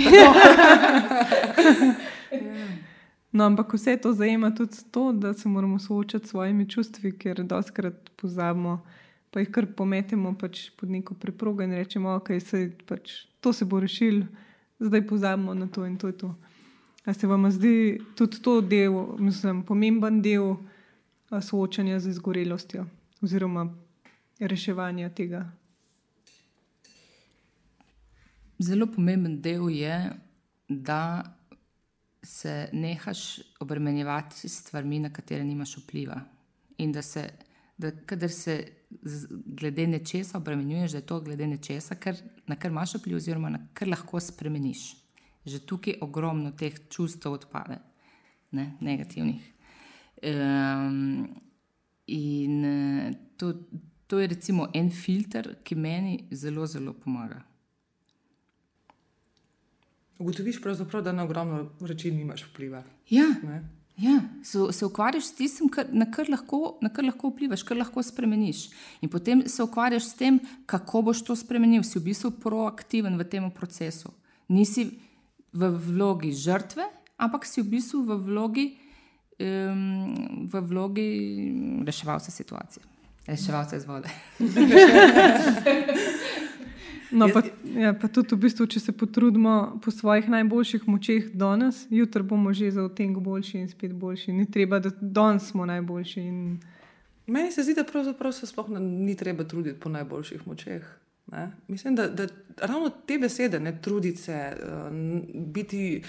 No, 3.30 3.44
ampak 3.46 3.70
vse 3.76 3.94
to 4.02 4.10
zajema 4.12 4.48
tudi 4.50 4.80
to, 4.90 5.12
da 5.14 5.30
se 5.38 5.48
moramo 5.48 5.78
soočati 5.78 6.26
s 6.26 6.30
svojimi 6.30 6.64
čustvi, 6.66 7.12
ker 7.14 7.44
doskrat 7.46 8.10
pozabimo 8.18 8.80
pa 9.30 9.40
jih 9.40 9.50
kar 9.54 9.66
pometemo 9.76 10.34
pač 10.38 10.68
pod 10.76 10.90
neko 10.90 11.14
preprogo 11.14 11.62
in 11.62 11.74
rečemo, 11.74 12.10
da 12.10 12.18
okay, 12.18 12.70
pač, 12.86 13.26
to 13.40 13.52
se 13.52 13.64
bo 13.64 13.80
rešil, 13.80 14.24
zdaj 14.80 15.06
pozabimo 15.06 15.54
na 15.54 15.66
to 15.66 15.86
in 15.86 15.98
to 15.98 16.10
je 16.10 16.18
to. 16.18 16.34
A 17.04 17.14
se 17.14 17.26
vam 17.26 17.50
zdi 17.50 18.00
tudi 18.16 18.42
to 18.42 18.60
del, 18.60 18.92
mislim, 19.18 19.62
pomemben 19.64 20.20
del 20.22 20.56
soočanja 21.30 22.00
z 22.00 22.10
izgorelostjo 22.10 22.84
oziroma 23.22 23.68
reševanja 24.40 25.10
tega? 25.14 25.44
Zelo 28.60 28.86
pomemben 28.92 29.40
del 29.40 29.70
je, 29.72 30.10
da 30.68 31.24
se 32.22 32.68
nehaš 32.72 33.40
obremenjevati 33.60 34.48
s 34.48 34.60
stvarmi, 34.60 34.98
na 34.98 35.12
katere 35.12 35.44
nimaš 35.44 35.78
vpliva. 35.78 36.20
In 36.78 36.92
da 36.92 37.02
se, 37.02 37.30
da 37.78 37.90
kadar 38.06 38.30
se 38.30 38.79
glede 39.46 39.86
nečesa 39.86 40.38
obremenjuješ, 40.38 40.92
da 40.92 40.98
je 40.98 41.06
to 41.06 41.20
glede 41.20 41.46
nečesa, 41.46 41.94
kar, 41.94 42.16
na 42.46 42.56
kar 42.56 42.70
imaš 42.70 42.94
vpliv, 42.94 43.16
oziroma 43.16 43.50
na 43.50 43.66
kar 43.74 43.88
lahko 43.88 44.20
spremeniš. 44.20 44.96
Že 45.44 45.60
tukaj 45.66 45.94
ogromno 46.04 46.50
teh 46.52 46.74
čustev 46.90 47.32
odpade, 47.32 47.78
ne, 48.50 48.76
negativnih. 48.80 49.52
Um, 50.22 51.28
in 52.06 52.64
to, 53.36 53.54
to 54.06 54.18
je 54.20 54.26
recimo 54.26 54.68
en 54.74 54.90
filter, 54.90 55.54
ki 55.64 55.74
meni 55.74 56.28
zelo, 56.30 56.66
zelo 56.66 56.92
pomaga. 56.92 57.40
Ugotoviš, 60.18 60.60
da 61.04 61.12
na 61.12 61.24
ogromno 61.24 61.70
reči 61.80 62.10
nimaš 62.10 62.44
vpliva. 62.50 62.82
Ja. 63.08 63.24
Ne? 63.42 63.79
Ja, 64.00 64.20
se, 64.42 64.58
se 64.72 64.86
ukvarjaš 64.86 65.24
s 65.24 65.34
tistim, 65.36 65.68
kar, 65.68 65.86
na, 65.92 66.06
kar 66.10 66.28
lahko, 66.30 66.78
na 66.80 66.88
kar 66.88 67.04
lahko 67.04 67.28
vplivaš, 67.28 67.62
kar 67.68 67.76
lahko 67.76 68.02
spremeniš. 68.02 68.70
In 69.04 69.10
potem 69.12 69.42
se 69.48 69.62
ukvarjaš 69.62 70.04
s 70.08 70.14
tem, 70.16 70.38
kako 70.66 71.02
boš 71.10 71.20
to 71.26 71.36
spremenil. 71.36 71.82
Si 71.84 71.98
v 71.98 72.06
bistvu 72.08 72.30
proaktiven 72.40 73.18
v 73.20 73.26
tem 73.28 73.50
procesu. 73.52 74.12
Nisi 74.48 74.86
v 75.52 75.68
vlogi 75.68 76.32
žrtve, 76.32 76.86
ampak 77.20 77.44
si 77.44 77.60
v 77.60 77.76
bistvu 77.76 78.06
v 78.08 78.16
vlogi, 78.30 78.66
um, 79.36 80.48
v 80.48 80.64
vlogi 80.70 81.08
reševalca 81.84 82.30
situacije, 82.30 82.84
reševalca 83.26 83.76
iz 83.76 83.84
vode. 83.84 84.08
No, 87.10 87.28
pa, 87.32 87.42
ja, 87.80 87.92
pa 87.94 88.08
tudi, 88.08 88.34
v 88.34 88.44
bistvu, 88.44 88.66
če 88.70 88.80
se 88.80 88.92
potrudimo 88.94 89.80
po 89.82 89.90
svojih 89.90 90.28
najboljših 90.30 90.86
močeh 90.88 91.30
danes, 91.34 91.84
jutri 91.90 92.22
bomo 92.22 92.52
že 92.54 92.70
za 92.70 92.84
otenk 92.86 93.18
boljši 93.18 93.58
in 93.58 93.68
spet 93.68 93.92
boljši. 93.92 94.32
Ni 94.32 94.46
treba, 94.50 94.78
da 94.78 94.92
danes 95.00 95.50
smo 95.50 95.66
najboljši. 95.66 96.20
In... 96.20 96.58
Meni 97.26 97.52
se 97.52 97.66
zdi, 97.66 97.74
da 97.74 97.84
pravzaprav 97.84 98.32
se 98.32 98.46
sploh 98.46 98.70
ni 98.78 99.16
treba 99.16 99.44
truditi 99.44 99.80
po 99.80 99.90
najboljših 99.90 100.46
močeh. 100.46 100.86
Ne? 101.32 101.50
Mislim, 101.68 101.94
da, 101.94 102.08
da 102.08 102.26
ravno 102.62 102.90
te 103.06 103.18
besede, 103.18 103.60
ne 103.60 103.74
truditi 103.82 104.18
se, 104.18 104.38
uh, 104.54 104.94
biti 105.34 106.02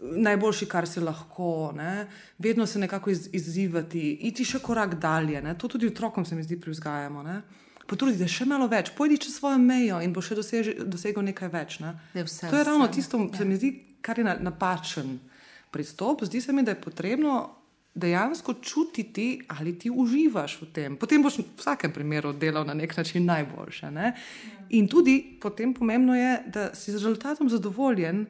najboljši, 0.00 0.66
kar 0.66 0.88
se 0.88 1.00
lahko, 1.00 1.72
ne? 1.76 2.06
vedno 2.38 2.66
se 2.66 2.78
nekako 2.78 3.10
iz, 3.10 3.28
izzivati, 3.32 4.12
iti 4.28 4.44
še 4.44 4.58
korak 4.58 4.98
dalje. 5.00 5.40
Ne? 5.42 5.56
To 5.58 5.68
tudi 5.68 5.88
otrokom 5.88 6.24
se 6.24 6.36
mi 6.36 6.42
zdi, 6.42 6.60
privzgajamo 6.60 7.22
potrudi 7.86 8.18
se 8.18 8.28
še 8.30 8.46
malo 8.48 8.68
več, 8.70 8.92
pojdi 8.96 9.18
čez 9.22 9.38
svojo 9.38 9.58
mejo 9.62 10.00
in 10.02 10.12
bo 10.14 10.22
še 10.24 10.38
dosež, 10.38 10.72
dosegel 10.86 11.24
nekaj 11.26 11.50
več. 11.52 11.78
Ne? 11.84 11.94
Je 12.14 12.24
vse, 12.26 12.50
to 12.50 12.58
je 12.58 12.66
ravno 12.66 12.88
tisto, 12.92 13.18
kar 13.18 13.32
ja. 13.32 13.42
se 13.42 13.48
mi 13.48 13.58
zdi, 13.58 13.70
kar 14.04 14.18
je 14.20 14.24
napačen 14.24 15.16
pristop. 15.74 16.24
Zdi 16.26 16.40
se 16.40 16.52
mi, 16.52 16.64
da 16.66 16.74
je 16.74 16.80
potrebno 16.80 17.38
dejansko 17.96 18.54
čutiti, 18.60 19.40
ali 19.48 19.78
ti 19.78 19.90
uživaš 19.90 20.58
v 20.60 20.66
tem. 20.72 20.96
Potem 21.00 21.22
boš 21.24 21.40
v 21.40 21.46
vsakem 21.56 21.92
primeru 21.92 22.34
delal 22.36 22.66
na 22.68 22.74
nek 22.76 22.92
način 22.96 23.24
najboljše. 23.24 23.90
Ne? 23.90 24.12
In 24.76 24.88
tudi 24.88 25.38
potem 25.40 25.72
pomembno 25.74 26.16
je, 26.16 26.32
da 26.52 26.68
si 26.74 26.92
z 26.92 27.00
rezultatom 27.00 27.48
zadovoljen, 27.48 28.26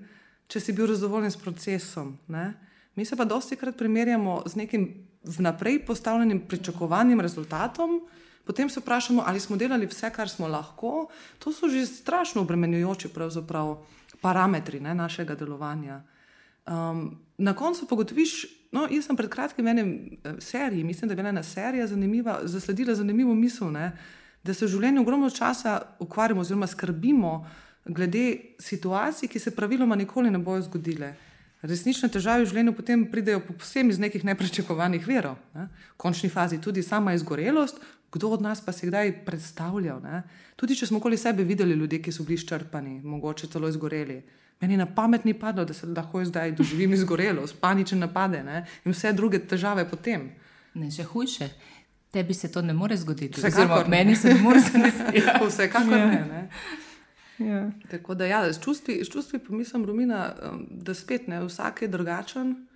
če 0.47 0.63
si 0.63 0.73
bil 0.73 0.93
zadovoljen 0.95 1.35
s 1.35 1.41
procesom. 1.43 2.15
Ne? 2.31 2.53
Mi 2.95 3.05
se 3.05 3.17
pa 3.19 3.27
dosti 3.27 3.59
krat 3.59 3.77
primerjamo 3.77 4.43
z 4.47 4.63
nekim 4.63 4.87
vnaprej 5.27 5.83
postavljenim 5.87 6.45
pričakovanim 6.47 7.21
rezultatom, 7.21 8.01
Potem 8.47 8.71
se 8.71 8.81
vprašamo, 8.81 9.23
ali 9.27 9.41
smo 9.41 9.57
delali 9.57 9.87
vse, 9.87 10.11
kar 10.11 10.29
smo 10.29 10.49
lahko. 10.49 11.09
To 11.39 11.53
so 11.53 11.69
že 11.69 11.87
strašno 11.87 12.43
obremenjujoči 12.43 13.09
parametri 14.21 14.81
ne, 14.81 14.95
našega 14.95 15.35
delovanja. 15.35 16.03
Um, 16.67 17.19
na 17.39 17.55
koncu 17.55 17.87
pa 17.87 17.97
gotoviš, 17.97 18.47
no, 18.73 18.87
jaz 18.91 19.07
sem 19.07 19.17
pred 19.17 19.31
kratkim 19.31 19.67
v 19.67 19.71
enem 19.71 19.91
eh, 20.25 20.41
seriji, 20.41 20.85
mislim, 20.85 21.09
da 21.09 21.13
je 21.13 21.17
bila 21.17 21.29
ena 21.29 21.43
serija 21.43 21.87
zanimiva, 21.87 22.41
zasledila 22.43 22.95
zanimivo 22.95 23.35
misel, 23.35 23.71
ne, 23.71 23.93
da 24.43 24.55
se 24.55 24.67
v 24.67 24.73
življenju 24.75 25.03
ogromno 25.03 25.31
časa 25.31 25.81
ukvarjamo 25.99 26.41
oziroma 26.41 26.67
skrbimo 26.67 27.47
glede 27.85 28.57
situacij, 28.59 29.29
ki 29.29 29.39
se 29.39 29.55
praviloma 29.55 29.95
nikoli 29.97 30.31
ne 30.31 30.39
bodo 30.39 30.63
zgodile. 30.63 31.15
Resnične 31.67 32.09
težave 32.13 32.45
v 32.45 32.51
življenju 32.51 32.73
potem 32.77 33.03
pridejo 33.11 33.41
povsem 33.43 33.91
iz 33.91 33.99
nekih 33.99 34.25
nepričakovanih 34.25 35.07
verov. 35.09 35.37
Ne. 35.55 35.69
V 35.97 36.01
končni 36.01 36.31
fazi 36.31 36.61
tudi 36.63 36.85
sama 36.87 37.17
izgorelost, 37.17 37.81
kdo 38.13 38.31
od 38.37 38.43
nas 38.43 38.61
pa 38.61 38.73
se 38.73 38.87
kdaj 38.87 39.13
predstavljal. 39.27 40.01
Ne? 40.03 40.23
Tudi 40.57 40.77
če 40.79 40.87
smo 40.87 41.03
okoli 41.03 41.19
sebe 41.19 41.45
videli 41.45 41.75
ljudi, 41.75 42.01
ki 42.03 42.15
so 42.15 42.25
bili 42.25 42.39
izčrpani, 42.39 43.01
mogoče 43.03 43.51
celo 43.53 43.69
izgoreli. 43.69 44.23
Meni 44.61 44.77
na 44.77 44.87
pamet 44.87 45.25
ni 45.25 45.35
padlo, 45.35 45.67
da 45.69 45.75
se 45.75 45.87
lahko 45.87 46.25
zdaj 46.25 46.55
doživim 46.57 46.95
izgorelo, 46.97 47.47
spaničen 47.47 47.99
napade 47.99 48.43
ne? 48.45 48.65
in 48.85 48.95
vse 48.95 49.13
druge 49.13 49.43
težave 49.45 49.85
potem. 49.91 50.31
Ne, 50.75 50.91
še 50.91 51.05
hujše. 51.05 51.51
Tebi 52.13 52.35
se 52.35 52.49
to 52.53 52.63
ne 52.63 52.73
more 52.73 52.97
zgoditi. 52.97 53.41
Vsekakor 53.41 53.89
meni 53.89 54.17
se 54.17 54.33
ne 54.33 54.41
more 54.41 54.61
zgoditi. 54.61 55.21
ja, 55.21 55.41
vsekakor 55.51 55.99
ja. 55.99 56.07
ne. 56.07 56.25
ne? 56.31 56.49
Ja. 57.39 57.71
Tako 57.91 58.15
da, 58.15 58.27
ja, 58.27 58.53
s 58.53 58.61
čustvi, 58.65 59.05
čustvi 59.05 59.39
pomislim, 59.39 59.85
Romina, 59.85 60.35
um, 60.53 60.67
da 60.71 60.95
spet 60.95 61.29
ne, 61.29 61.45
vsak 61.45 61.83
je 61.83 61.89
drugačen. 61.89 62.67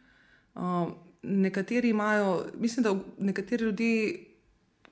Um, 0.54 0.94
nekateri 1.22 1.88
imajo, 1.88 2.46
mislim, 2.58 2.84
da 2.84 2.94
nekateri 3.18 3.64
ljudje 3.64 4.26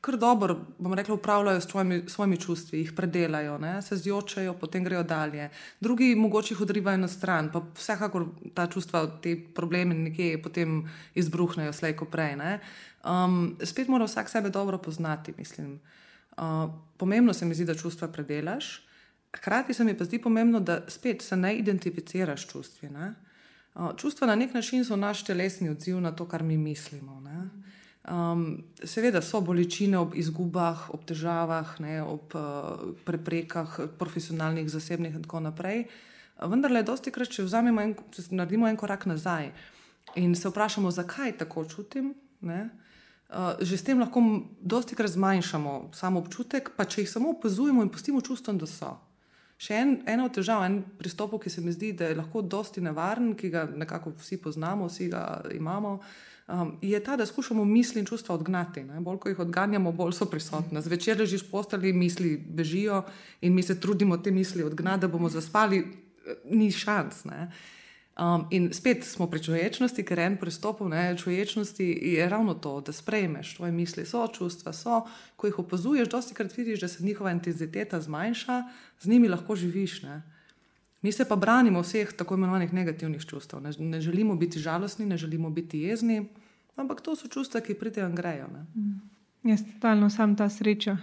kar 0.00 0.16
dobro, 0.16 0.56
bom 0.78 0.94
rekla, 0.94 1.14
upravljajo 1.14 1.60
s 1.60 1.66
svojimi, 1.66 2.02
svojimi 2.08 2.36
čustvi, 2.40 2.78
jih 2.78 2.92
predelajo, 2.96 3.58
ne? 3.58 3.82
se 3.82 3.96
zjočajo, 3.96 4.54
potem 4.54 4.84
grejo 4.84 5.02
dalje. 5.02 5.50
Drugi 5.80 6.14
mogoče 6.14 6.54
jih 6.54 6.60
odrivajo 6.60 6.96
na 6.96 7.08
stran, 7.08 7.50
pa 7.52 7.62
vsekakor 7.74 8.26
ta 8.54 8.66
čustva, 8.66 9.06
te 9.22 9.36
probleme 9.54 9.94
nekje 9.94 10.42
potem 10.42 10.84
izbruhnejo, 11.14 11.72
slej 11.72 11.96
ko 11.96 12.04
prej. 12.04 12.36
Um, 12.38 13.56
spet 13.64 13.88
mora 13.88 14.04
vsak 14.04 14.30
sebe 14.30 14.50
dobro 14.50 14.78
poznati, 14.78 15.34
mislim. 15.38 15.80
Uh, 16.36 16.70
pomembno 16.96 17.32
se 17.34 17.44
mi 17.44 17.54
zdi, 17.54 17.64
da 17.64 17.74
čustva 17.74 18.08
predelaš. 18.08 18.87
Hkrati 19.38 19.74
se 19.74 19.84
mi 19.84 19.94
pa 19.96 20.04
zdi 20.04 20.18
pomembno, 20.18 20.60
da 20.60 20.80
spet 20.88 21.22
se 21.22 21.36
ne 21.36 21.56
identificiraš 21.56 22.46
čustvi. 22.48 22.90
Ne? 22.90 23.14
Čustva 23.96 24.26
na 24.26 24.34
nek 24.34 24.54
način 24.54 24.84
so 24.84 24.96
naš 24.96 25.24
telesni 25.24 25.70
odziv 25.70 26.00
na 26.00 26.12
to, 26.12 26.26
kar 26.28 26.42
mi 26.42 26.56
mislimo. 26.56 27.22
Um, 28.08 28.64
seveda 28.84 29.20
so 29.22 29.40
bolečine 29.44 29.98
ob 29.98 30.14
izgubah, 30.16 30.88
ob 30.94 31.04
težavah, 31.04 31.74
ne, 31.84 31.98
ob 32.02 32.34
uh, 32.34 32.94
preprekah, 33.04 33.74
profesionalnih, 33.98 34.70
zasebnih 34.70 35.14
in 35.14 35.22
tako 35.22 35.42
naprej. 35.44 35.84
Vendar 36.40 36.72
le, 36.72 36.82
dosti 36.82 37.12
krat, 37.12 37.28
če 37.28 37.44
vzamemo 37.44 37.84
in 37.84 37.94
naredimo 38.30 38.68
en 38.68 38.78
korak 38.80 39.04
nazaj 39.06 39.50
in 40.16 40.34
se 40.34 40.48
vprašamo, 40.48 40.90
zakaj 40.90 41.36
tako 41.42 41.66
čutim, 41.68 42.14
ne, 42.40 42.70
uh, 43.28 43.60
že 43.60 43.76
s 43.76 43.84
tem 43.84 44.00
lahko 44.00 44.22
dosti 44.60 44.96
krat 44.96 45.12
zmanjšamo 45.12 45.90
samo 45.92 46.24
občutek, 46.24 46.72
pa 46.76 46.88
če 46.88 47.04
jih 47.04 47.12
samo 47.12 47.36
opazujemo 47.36 47.84
in 47.84 47.92
pustimo 47.92 48.24
čustvom, 48.24 48.58
da 48.58 48.66
so. 48.66 48.96
Še 49.58 49.74
en, 49.74 49.94
ena 50.06 50.28
od 50.28 50.36
težav, 50.36 50.62
en 50.68 50.80
pristop, 51.00 51.34
ki 51.42 51.50
se 51.50 51.62
mi 51.64 51.72
zdi, 51.74 51.90
da 51.98 52.06
je 52.06 52.18
lahko 52.18 52.44
dosti 52.46 52.82
nevaren, 52.84 53.32
ki 53.34 53.50
ga 53.50 53.64
nekako 53.66 54.12
vsi 54.20 54.38
poznamo, 54.38 54.86
vsi 54.86 55.08
ga 55.10 55.22
imamo, 55.54 55.96
um, 56.46 56.76
je 56.82 57.00
ta, 57.02 57.16
da 57.18 57.26
skušamo 57.26 57.64
misli 57.66 57.98
in 57.98 58.06
čustva 58.06 58.36
odgnati. 58.38 58.84
Ne? 58.86 59.00
Bolj 59.02 59.18
ko 59.24 59.32
jih 59.32 59.40
odganjamo, 59.42 59.92
bolj 59.92 60.14
so 60.20 60.28
prisotne. 60.30 60.82
Zvečer 60.82 61.18
ležiš 61.18 61.48
postali, 61.50 61.92
misli 61.92 62.36
bežijo 62.38 63.02
in 63.40 63.54
mi 63.54 63.66
se 63.66 63.80
trudimo 63.80 64.20
te 64.22 64.30
misli 64.30 64.62
odgnati, 64.62 65.02
da 65.06 65.10
bomo 65.10 65.28
zaspali, 65.28 65.82
ni 66.44 66.70
šans. 66.70 67.24
Ne? 67.24 67.50
Um, 68.18 68.46
in 68.50 68.72
spet 68.74 69.04
smo 69.06 69.28
pri 69.30 69.38
človečnosti, 69.38 70.02
ker 70.02 70.18
en 70.18 70.34
pristop 70.42 70.82
v 70.82 70.90
človečnosti 71.14 71.86
je 71.86 72.24
ravno 72.26 72.58
to, 72.58 72.80
da 72.82 72.90
sprejmeš 72.90 73.56
tvoje 73.56 73.70
misli, 73.70 74.02
so 74.02 74.26
čustva, 74.26 74.72
so, 74.74 75.06
ko 75.38 75.46
jih 75.46 75.58
opazuješ, 75.62 76.10
dosti 76.10 76.34
krat 76.34 76.50
vidiš, 76.56 76.80
da 76.82 76.88
se 76.88 77.04
njihova 77.04 77.30
intenziteta 77.30 78.00
zmanjša, 78.00 78.62
z 78.98 79.06
njimi 79.06 79.28
lahko 79.30 79.54
živiš. 79.54 80.02
Ne? 80.02 80.22
Mi 81.02 81.12
se 81.12 81.28
pa 81.28 81.36
branimo 81.36 81.78
vseh 81.78 82.10
tako 82.10 82.34
imenovanih 82.34 82.74
negativnih 82.74 83.22
čustev. 83.22 83.62
Ne, 83.62 83.70
ne 83.78 84.00
želimo 84.00 84.34
biti 84.34 84.58
žalostni, 84.58 85.06
ne 85.06 85.16
želimo 85.16 85.50
biti 85.50 85.86
jezni, 85.86 86.26
ampak 86.74 87.00
to 87.00 87.14
so 87.16 87.30
čustva, 87.30 87.60
ki 87.60 87.78
pridejo 87.78 88.08
in 88.10 88.18
grejo. 88.18 88.50
Mm. 88.74 88.98
Je 89.46 89.56
stalno 89.56 90.10
sam 90.10 90.34
ta 90.36 90.50
sreča 90.50 90.96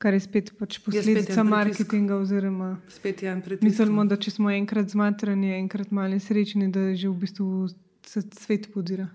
kar 0.00 0.16
je 0.16 0.24
spet 0.24 0.52
pač 0.56 0.78
posledica 0.80 1.44
marketinga. 1.44 2.16
Oziroma, 2.22 2.72
spet 2.88 3.22
je 3.22 3.30
en 3.30 3.44
pritisk. 3.44 3.66
Mislimo, 3.68 4.06
da 4.08 4.16
če 4.16 4.32
smo 4.38 4.52
enkrat 4.52 4.92
zmatrani, 4.94 5.52
enkrat 5.58 5.92
malo 5.92 6.16
nesrečni, 6.16 6.70
da 6.72 6.90
že 6.96 7.10
v 7.10 7.16
bistvu 7.26 7.68
se 8.08 8.24
svet 8.40 8.70
podira. 8.72 9.10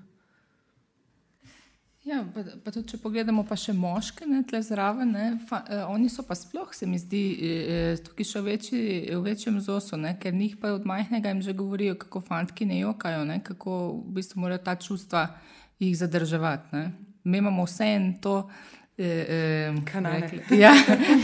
Ja, 2.06 2.20
pa, 2.22 2.44
pa 2.62 2.70
tudi, 2.70 2.92
če 2.92 3.00
pogledamo 3.02 3.42
pa 3.50 3.56
še 3.58 3.74
moške, 3.74 4.28
ne, 4.30 4.44
tle 4.46 4.60
zraven, 4.62 5.10
ne, 5.10 5.24
fa, 5.50 5.64
eh, 5.66 5.82
oni 5.90 6.06
so 6.14 6.22
pa 6.28 6.38
sploh, 6.38 6.70
se 6.78 6.86
mi 6.86 7.00
zdi, 7.02 7.22
eh, 7.34 8.02
tukaj 8.06 8.28
še 8.30 8.42
večji, 8.46 8.82
v 9.10 9.24
večjem 9.26 9.58
zosu, 9.58 9.98
ne, 9.98 10.12
ker 10.22 10.38
njih 10.38 10.54
pa 10.62 10.76
od 10.78 10.86
majhnega 10.86 11.34
jim 11.34 11.42
že 11.42 11.58
govorijo, 11.58 11.98
kako 11.98 12.22
fantki 12.22 12.70
ne 12.70 12.78
jokajo, 12.84 13.26
ne, 13.26 13.40
kako 13.42 14.06
v 14.06 14.20
bistvu 14.20 14.46
morajo 14.46 14.62
ta 14.62 14.78
čustva 14.78 15.26
jih 15.82 15.98
zadrževati. 15.98 16.70
Ne. 16.78 16.86
Mi 17.26 17.42
imamo 17.42 17.66
vse 17.66 17.90
en 17.98 18.12
to, 18.22 18.36
Eh, 18.98 19.74
kanal, 19.92 20.22
ja, 20.50 20.74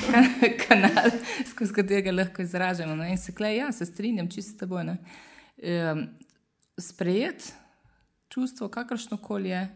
kanal 0.67 1.11
skozi 1.47 1.73
katerega 1.73 2.11
lahko 2.11 2.41
izražamo. 2.41 2.95
Ne? 2.95 3.11
In 3.11 3.17
se 3.17 3.31
klej, 3.35 3.57
ja, 3.57 3.71
se 3.71 3.85
strinjam, 3.85 4.29
čisto 4.29 4.51
s 4.51 4.57
teboj. 4.57 4.95
E, 5.57 5.95
Sprejeti 6.77 7.53
čustvo, 8.27 8.67
kakršno 8.67 9.17
koli 9.17 9.49
je, 9.49 9.67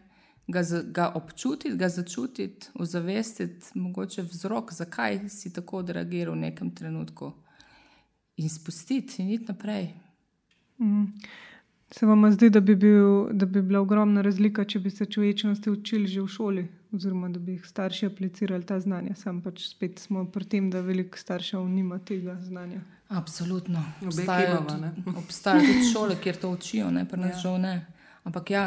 ga, 0.46 0.62
ga 0.84 1.12
občutiti, 1.14 1.76
ga 1.76 1.88
začutiti, 1.88 2.68
ozavestiti, 2.74 3.66
mogoče 3.74 4.22
vzrok, 4.22 4.72
zakaj 4.72 5.28
si 5.28 5.52
tako 5.52 5.78
odreagiral 5.84 6.34
v 6.34 6.40
nekem 6.48 6.74
trenutku, 6.74 7.32
in 8.36 8.48
spustiti 8.48 9.22
in 9.22 9.30
iti 9.30 9.44
naprej. 9.48 9.88
Mm. 10.78 11.04
Se 11.90 12.06
vam 12.06 12.32
zdi, 12.32 12.50
da 12.50 12.60
bi, 12.60 12.74
bil, 12.76 13.28
da 13.32 13.46
bi 13.46 13.62
bila 13.62 13.80
ogromna 13.80 14.22
razlika, 14.22 14.64
če 14.64 14.80
bi 14.80 14.90
se 14.90 15.06
človečnosti 15.06 15.70
učili 15.70 16.06
že 16.06 16.20
v 16.20 16.28
šoli, 16.28 16.66
oziroma 16.96 17.28
da 17.28 17.38
bi 17.38 17.52
jih 17.52 17.66
starši 17.66 18.06
aplicirali 18.06 18.66
ta 18.66 18.80
znanja? 18.80 19.14
Sam 19.14 19.40
pač 19.42 19.68
spet 19.68 19.98
smo 19.98 20.24
pri 20.32 20.44
tem, 20.44 20.70
da 20.70 20.80
veliko 20.80 21.18
staršev 21.18 21.68
nima 21.68 21.98
tega 21.98 22.38
znanja. 22.42 22.80
Absolutno. 23.08 23.84
Obstajajo 25.22 25.66
tudi 25.66 25.92
šole, 25.92 26.16
kjer 26.22 26.36
to 26.36 26.50
učijo, 26.50 26.90
ne 26.90 27.06
pa 27.08 27.16
nas 27.16 27.36
ja. 27.36 27.40
žal 27.40 27.60
ne. 27.60 27.86
Ampak 28.24 28.50
ja. 28.50 28.66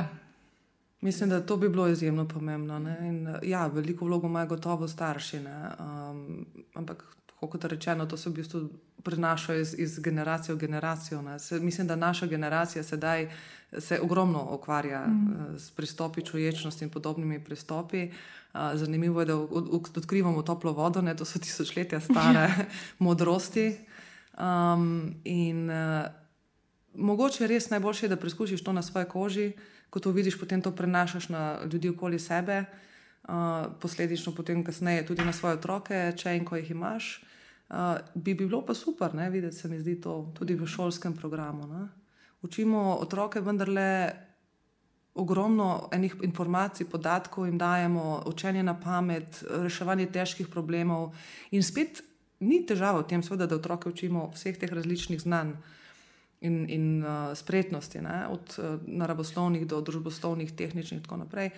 Mislim, 1.02 1.30
da 1.30 1.46
to 1.46 1.58
bi 1.58 1.70
bilo 1.70 1.88
izjemno 1.88 2.28
pomembno. 2.28 2.78
In, 2.78 3.36
ja, 3.44 3.68
veliko 3.68 4.06
vlogo 4.06 4.28
imajo 4.28 4.48
gotovo 4.48 4.88
starši, 4.88 5.38
um, 5.40 6.46
ampak 6.76 7.04
kot 7.40 7.66
rečeno, 7.66 8.06
to 8.06 8.18
se 8.18 8.30
v 8.30 8.34
bistvu 8.34 8.70
prenaša 9.04 9.56
iz, 9.56 9.76
iz 9.78 10.00
generacije 10.00 10.56
v 10.56 10.58
generacijo. 10.58 11.40
Se, 11.40 11.60
mislim, 11.60 11.88
da 11.88 11.96
naša 11.96 12.28
generacija 12.28 12.84
sedaj 12.84 13.30
se 13.78 14.00
ogromno 14.02 14.48
ukvarja 14.52 15.08
mm. 15.08 15.34
Eh, 15.56 15.60
s 15.60 15.72
pristopi 15.72 16.26
človečnosti 16.26 16.84
in 16.84 16.90
podobnimi 16.90 17.44
pristopi. 17.44 18.12
Uh, 18.54 18.60
zanimivo 18.74 19.20
je, 19.20 19.26
da 19.26 19.36
odkrivamo 19.96 20.42
toplo 20.42 20.72
vodo, 20.72 21.02
ne? 21.02 21.16
to 21.16 21.26
so 21.26 21.40
tisočletja 21.40 22.00
stare 22.00 22.50
modrosti. 23.00 23.78
Um, 24.40 25.14
in 25.24 25.70
uh, 25.70 26.06
mogoče 26.96 27.44
je 27.44 27.48
res 27.48 27.70
najboljše, 27.70 28.08
da 28.08 28.18
preizkusiš 28.18 28.64
to 28.64 28.74
na 28.74 28.82
svoji 28.82 29.06
koži, 29.06 29.52
ko 29.90 30.00
to 30.00 30.12
vidiš, 30.12 30.40
potem 30.40 30.62
to 30.62 30.72
prenašaš 30.72 31.30
na 31.30 31.60
ljudi 31.72 31.90
okoli 31.90 32.20
sebe, 32.20 32.64
uh, 32.66 33.34
posledično 33.82 34.34
potem 34.36 34.64
kasneje 34.64 35.06
tudi 35.06 35.26
na 35.26 35.34
svoje 35.34 35.56
otroke, 35.56 36.14
če 36.18 36.36
in 36.36 36.46
ko 36.46 36.56
jih 36.56 36.72
imaš. 36.72 37.22
Uh, 37.22 37.30
bi, 38.16 38.34
bi 38.34 38.46
bilo 38.48 38.64
pa 38.66 38.74
super, 38.74 39.14
ne, 39.16 39.30
videti 39.30 39.56
se 39.56 39.70
mi 39.70 39.80
zdi 39.80 40.02
to 40.02 40.32
tudi 40.38 40.56
v 40.56 40.68
šolskem 40.68 41.16
programu. 41.16 41.68
Ne. 41.68 41.88
Učimo 42.42 42.98
otroke 43.02 43.42
vendarle 43.42 44.12
ogromno 45.14 45.90
enih 45.92 46.16
informacij, 46.24 46.88
podatkov 46.88 47.46
jim 47.46 47.58
dajemo, 47.58 48.24
učenje 48.26 48.64
na 48.64 48.80
pamet, 48.80 49.44
reševanje 49.50 50.06
težkih 50.06 50.48
problemov. 50.48 51.12
In 51.52 51.64
spet 51.64 52.04
ni 52.40 52.62
težava 52.66 53.04
v 53.04 53.10
tem, 53.10 53.24
seveda, 53.24 53.50
da 53.50 53.60
otroke 53.60 53.90
učimo 53.90 54.30
vseh 54.36 54.58
teh 54.58 54.72
različnih 54.72 55.20
znanj 55.20 55.58
in, 56.42 56.64
in 56.70 56.86
uh, 57.04 57.36
spretnosti, 57.36 58.02
ne, 58.02 58.28
od 58.32 58.56
uh, 58.58 58.80
naravoslovnih 58.88 59.68
do 59.68 59.82
družboslovnih, 59.82 60.56
tehničnih 60.56 61.00
in 61.00 61.04
tako 61.04 61.20
naprej. 61.26 61.52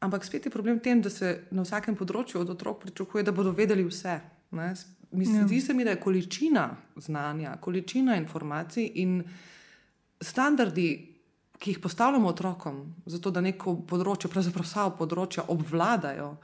Ampak 0.00 0.24
spet 0.24 0.46
je 0.46 0.52
problem 0.52 0.78
v 0.78 0.84
tem, 0.84 1.02
da 1.02 1.10
se 1.10 1.48
na 1.50 1.64
vsakem 1.66 1.96
področju 1.98 2.44
od 2.44 2.52
otrok 2.54 2.84
pričakuje, 2.84 3.24
da 3.26 3.34
bodo 3.34 3.50
vedeli 3.56 3.82
vse. 3.88 4.20
Ne. 4.54 4.74
Mislim, 5.16 5.40
ja. 5.40 5.46
Zdi 5.46 5.60
se 5.60 5.74
mi, 5.74 5.84
da 5.84 5.90
je 5.94 6.00
količina 6.00 6.68
znanja, 6.96 7.56
količina 7.60 8.16
informacij 8.16 8.90
in 9.02 9.22
standardi, 10.20 11.16
ki 11.58 11.70
jih 11.70 11.78
postavljamo 11.80 12.28
otrokom, 12.28 12.82
zato 13.06 13.30
da 13.32 13.40
neko 13.40 13.78
področje, 13.88 14.28
pravzaprav 14.28 14.66
vsa 14.66 14.90
področja 14.98 15.46
obvladajo, 15.48 16.34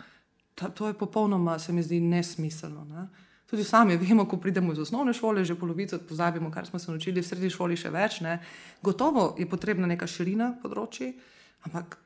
ta, 0.57 0.71
to 0.73 0.89
je 0.89 0.97
popolnoma, 0.97 1.59
se 1.61 1.73
mi 1.73 1.85
zdi, 1.85 2.01
nesmiselno. 2.01 2.85
Ne? 2.89 3.07
Tudi 3.53 3.65
sami 3.69 3.99
vemo, 4.01 4.25
ko 4.25 4.39
pridemo 4.41 4.73
iz 4.73 4.81
osnovne 4.81 5.13
šole, 5.13 5.45
že 5.45 5.59
polovico 5.61 5.99
pozabimo, 6.09 6.51
kar 6.51 6.67
smo 6.67 6.79
se 6.81 6.91
naučili, 6.91 7.21
v 7.21 7.29
srednji 7.29 7.51
šoli 7.53 7.77
še 7.77 7.93
več. 7.93 8.23
Ne? 8.25 8.39
Gotovo 8.83 9.35
je 9.39 9.45
potrebna 9.49 9.91
neka 9.91 10.09
širina 10.09 10.55
področji, 10.63 11.11
ampak 11.69 11.99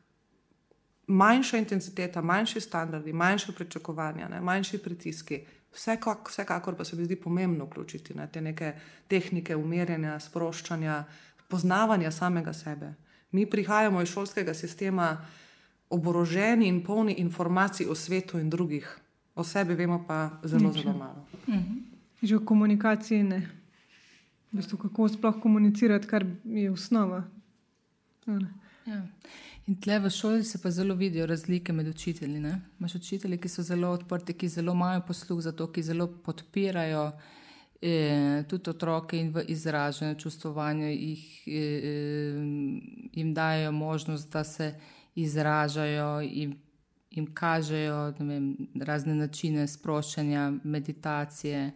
manjša 1.06 1.60
intenziteta, 1.62 2.22
manjši 2.22 2.60
standardi, 2.60 3.14
manjše 3.14 3.54
pričakovanja, 3.54 4.28
ne? 4.34 4.40
manjši 4.42 4.82
pritiski. 4.82 5.44
Vsekak, 5.76 6.28
vsekakor 6.30 6.76
pa 6.76 6.84
se 6.84 6.96
mi 6.96 7.04
zdi 7.04 7.16
pomembno 7.16 7.64
vključiti 7.64 8.14
ne, 8.14 8.26
te 8.32 8.40
neke 8.40 8.72
tehnike 9.08 9.56
umirjanja, 9.56 10.20
sproščanja, 10.20 11.04
poznavanja 11.48 12.10
samega 12.10 12.52
sebe. 12.52 12.94
Mi 13.32 13.44
prihajamo 13.50 14.02
iz 14.02 14.08
šolskega 14.08 14.54
sistema 14.54 15.10
oboroženi 15.90 16.68
in 16.68 16.80
polni 16.84 17.12
informacij 17.20 17.86
o 17.90 17.94
svetu 17.94 18.38
in 18.38 18.50
drugih, 18.50 18.88
o 19.34 19.44
sebi 19.44 19.74
vemo 19.74 20.04
pa 20.08 20.30
zelo, 20.44 20.70
Nič. 20.70 20.82
zelo 20.82 20.96
malo. 20.96 21.26
Mhm. 21.48 21.78
Že 22.22 22.36
v 22.36 22.44
komunikaciji 22.44 23.22
ne. 23.22 23.40
V 24.52 24.56
bistvu, 24.56 24.78
kako 24.78 25.08
sploh 25.08 25.36
komunicirati, 25.42 26.06
kar 26.08 26.24
je 26.44 26.70
osnova. 26.70 27.24
Ja. 28.26 29.02
In 29.66 29.80
tle 29.82 29.98
v 29.98 30.10
šoli 30.10 30.44
se 30.44 30.58
pa 30.62 30.70
zelo 30.70 30.94
vidijo 30.94 31.26
razlike 31.26 31.72
med 31.72 31.88
učitelji. 31.88 32.40
Ne? 32.40 32.60
Imaš 32.78 32.94
učitelje, 32.94 33.38
ki 33.38 33.48
so 33.48 33.62
zelo 33.62 33.88
odprti, 33.90 34.32
ki 34.32 34.48
zelo 34.48 34.72
imajo 34.72 35.02
posluh 35.06 35.40
za 35.42 35.52
to, 35.52 35.66
ki 35.72 35.82
zelo 35.82 36.06
podpirajo 36.06 37.10
eh, 37.82 38.44
tudi 38.48 38.70
otroke 38.70 39.18
in 39.18 39.32
v 39.34 39.42
izražanju 39.48 40.14
čustvovanja 40.22 40.86
jih, 40.88 41.42
eh, 41.46 42.38
jim 43.12 43.34
dajo 43.34 43.72
možnost, 43.72 44.30
da 44.32 44.44
se 44.44 44.74
izražajo 45.14 46.20
in 46.22 46.54
jim 47.10 47.34
kažejo 47.34 48.14
vem, 48.18 48.56
razne 48.80 49.14
načine 49.14 49.66
sproščanja, 49.66 50.52
meditacije. 50.64 51.72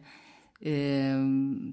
E, 0.61 1.15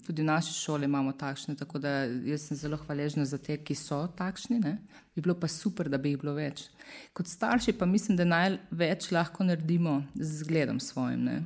tudi 0.06 0.22
v 0.22 0.26
naši 0.26 0.54
šoli 0.54 0.88
imamo 0.88 1.12
takšne, 1.12 1.56
tako 1.60 1.80
da 1.80 1.90
jaz 2.08 2.48
sem 2.48 2.58
zelo 2.58 2.78
hvaležna 2.78 3.26
za 3.26 3.38
te, 3.38 3.58
ki 3.60 3.76
so 3.76 4.00
takšni. 4.18 4.60
Ne? 4.64 4.78
Bi 5.16 5.22
bilo 5.22 5.36
pa 5.36 5.50
super, 5.52 5.90
da 5.90 6.00
bi 6.00 6.14
jih 6.14 6.22
bilo 6.22 6.34
več. 6.38 6.70
Kot 7.14 7.28
starši 7.28 7.76
pa 7.76 7.86
mislim, 7.86 8.18
da 8.18 8.26
največ 8.26 9.12
lahko 9.12 9.44
naredimo 9.44 10.02
z 10.16 10.44
zgledom 10.44 10.80
svojim. 10.80 11.24
Ne? 11.28 11.38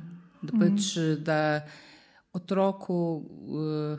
Da 0.42 0.52
pač, 0.52 0.96
mm 0.96 1.00
-hmm. 1.00 1.16
da 1.26 1.66
otroku 2.32 2.98
uh, 3.26 3.98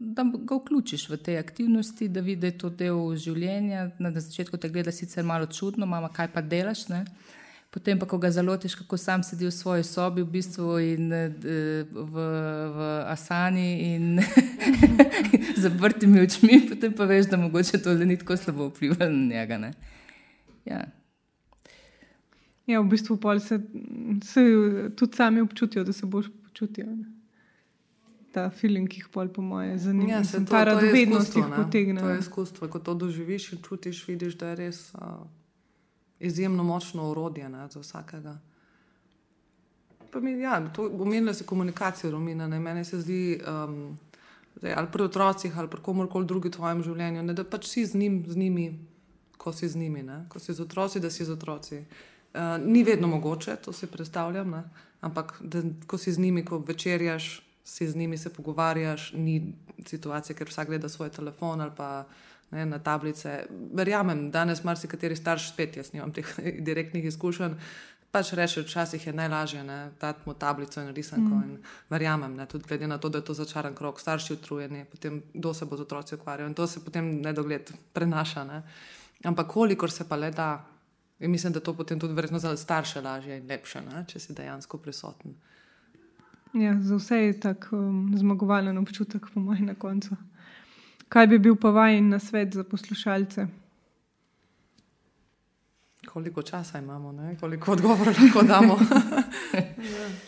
da 0.00 0.24
ga 0.24 0.56
vključiš 0.56 1.08
v 1.08 1.16
te 1.16 1.36
aktivnosti, 1.38 2.08
da 2.08 2.20
vidiš, 2.20 2.40
da 2.40 2.46
je 2.46 2.58
to 2.58 2.70
del 2.70 3.16
življenja. 3.16 3.90
Na 3.98 4.12
začetku 4.12 4.56
te 4.56 4.68
gleda 4.68 4.92
sicer 4.92 5.24
malo 5.24 5.46
čudno, 5.46 5.86
mama, 5.86 6.08
kaj 6.08 6.32
pa 6.32 6.40
delaš. 6.40 6.86
Ne? 6.88 7.04
Potem 7.70 7.98
pa, 7.98 8.06
ko 8.06 8.18
ga 8.18 8.30
zalotiš, 8.34 8.74
kako 8.74 8.96
sam 8.98 9.22
sedi 9.22 9.46
v 9.46 9.52
svoji 9.54 9.84
sobi, 9.86 10.22
v 10.22 10.30
bistvu 10.30 10.78
in 10.82 11.12
v, 11.86 12.24
v 12.74 12.86
Asani 13.06 13.94
in 13.94 14.18
zaprtimi 15.64 16.20
očmi, 16.20 16.64
potem 16.68 16.92
pa 16.92 17.06
veš, 17.06 17.30
da 17.30 17.38
mogoče 17.38 17.78
to 17.82 17.94
ni 17.94 18.18
tako 18.18 18.36
slabo 18.36 18.68
vplivalo 18.72 19.10
na 19.10 19.26
njega. 19.34 19.70
Ja. 20.64 20.82
ja, 22.66 22.80
v 22.80 22.88
bistvu 22.90 23.18
se, 23.38 23.60
se 24.24 24.42
tudi 24.96 25.16
sami 25.16 25.40
občutijo, 25.40 25.84
da 25.84 25.92
se 25.92 26.06
boš 26.06 26.26
počutil. 26.42 26.86
Ne? 26.86 27.20
ta 28.32 28.50
feeling, 28.50 28.88
ki 28.88 29.02
jih 29.02 29.08
pol 29.10 29.28
po 29.28 29.42
moje 29.42 29.78
zanima. 29.78 30.10
Ja, 30.10 30.24
se 30.24 30.44
ta 30.46 30.64
radovednost 30.64 31.36
jih 31.36 31.46
potegne. 31.56 32.00
To 32.00 32.10
je 32.10 32.18
izkustvo, 32.18 32.68
ko 32.68 32.78
to 32.78 32.94
doživiš 32.94 33.52
in 33.52 33.62
čutiš, 33.62 34.04
vidiš, 34.08 34.36
da 34.38 34.52
je 34.52 34.56
res 34.56 34.82
uh, 34.94 35.26
izjemno 36.20 36.64
močno 36.64 37.10
orodje 37.10 37.48
ne, 37.48 37.68
za 37.68 37.80
vsakega. 37.80 38.38
Mi, 40.14 40.40
ja, 40.40 40.70
Omenila 40.78 41.34
si 41.34 41.44
komunikacijo, 41.44 42.10
Romina. 42.10 42.48
Ne, 42.48 42.60
meni 42.60 42.84
se 42.84 43.00
zdi, 43.00 43.40
um, 43.68 43.98
da 44.60 44.74
ali 44.76 44.88
pri 44.92 45.02
otrocih 45.02 45.58
ali 45.58 45.70
pri 45.70 45.80
komorkoli 45.82 46.26
drugem 46.26 46.50
v 46.50 46.54
tvojem 46.54 46.82
življenju, 46.82 47.22
ne, 47.22 47.34
da 47.34 47.44
pač 47.44 47.68
si 47.70 47.86
z, 47.86 47.94
njim, 47.94 48.24
z 48.28 48.36
njimi, 48.36 48.66
ko 49.38 49.52
si 49.52 49.68
z 49.68 49.78
njimi, 49.78 50.02
ne, 50.02 50.24
ko 50.28 50.38
si 50.38 50.52
z 50.52 50.60
otroci, 50.60 51.00
da 51.00 51.10
si 51.10 51.24
z 51.24 51.30
otroci. 51.30 51.84
Uh, 52.34 52.58
ni 52.66 52.82
vedno 52.84 53.08
mogoče, 53.08 53.56
to 53.64 53.72
si 53.72 53.86
predstavljam, 53.86 54.50
ne, 54.50 54.64
ampak 55.00 55.38
da, 55.40 55.62
ko 55.86 55.98
si 55.98 56.12
z 56.12 56.18
njimi, 56.18 56.44
ko 56.44 56.58
večerjaš, 56.58 57.46
si 57.64 57.88
z 57.88 57.96
njimi 57.96 58.18
se 58.18 58.32
pogovarjaš, 58.34 59.12
ni 59.12 59.54
situacije, 59.86 60.36
ker 60.36 60.48
vsak 60.48 60.68
gleda 60.68 60.88
svoj 60.88 61.10
telefon 61.14 61.60
ali 61.60 61.70
pa 61.76 62.04
ne, 62.50 62.66
na 62.66 62.78
tablice. 62.78 63.44
Verjamem, 63.74 64.30
danes 64.30 64.64
marsikateri 64.64 65.16
starš 65.16 65.52
spet, 65.52 65.76
jaz 65.76 65.92
nimam 65.92 66.12
teh 66.12 66.26
direktnih 66.68 67.04
izkušenj. 67.12 67.56
Pač 68.10 68.32
reče, 68.34 68.64
včasih 68.66 69.06
je 69.06 69.12
najlažje 69.14 69.62
dati 70.00 70.26
mu 70.26 70.34
tablico 70.34 70.82
in 70.82 70.88
risanko. 70.94 71.34
Mm. 71.34 71.42
In 71.42 71.58
verjamem, 71.90 72.34
ne, 72.36 72.46
tudi 72.46 72.66
glede 72.68 72.88
na 72.90 72.98
to, 72.98 73.08
da 73.08 73.18
je 73.18 73.24
to 73.24 73.34
začaran 73.34 73.74
krok, 73.74 74.00
starši 74.00 74.32
utrujeni, 74.32 74.84
potem 74.90 75.22
kdo 75.34 75.54
se 75.54 75.64
bo 75.64 75.76
z 75.76 75.86
otroci 75.86 76.14
ukvarjal 76.14 76.48
in 76.48 76.54
to 76.54 76.66
se 76.66 76.82
potem 76.84 77.20
nedogled 77.22 77.70
prenaša. 77.92 78.44
Ne. 78.44 78.62
Ampak 79.24 79.46
kolikor 79.52 79.90
se 79.90 80.08
pa 80.08 80.16
le 80.16 80.30
da, 80.30 80.64
in 81.20 81.30
mislim, 81.30 81.52
da 81.52 81.60
to 81.60 81.74
potem 81.74 82.00
tudi 82.00 82.14
verjetno 82.14 82.38
za 82.38 82.56
starše 82.56 83.00
lažje 83.00 83.38
in 83.38 83.46
lepše, 83.46 83.80
ne, 83.80 84.04
če 84.08 84.18
si 84.18 84.34
dejansko 84.34 84.78
prisoten. 84.78 85.38
Ja, 86.54 86.74
za 86.82 86.96
vse 86.96 87.16
je 87.16 87.40
tako 87.40 87.76
um, 87.78 88.10
zmagovalen 88.18 88.78
občutek, 88.78 89.26
po 89.34 89.40
mojem, 89.40 89.66
na 89.70 89.74
koncu. 89.74 90.16
Kaj 91.10 91.26
bi 91.26 91.38
bil 91.42 91.56
pa 91.58 91.72
vajen 91.74 92.08
na 92.08 92.18
svet 92.22 92.54
za 92.54 92.62
poslušalce? 92.64 93.46
Koliko 96.06 96.42
časa 96.42 96.78
imamo, 96.78 97.12
ne? 97.12 97.36
koliko 97.40 97.72
odgovorov 97.72 98.14
lahko 98.22 98.42
damo? 98.42 98.78
ja. 99.78 100.10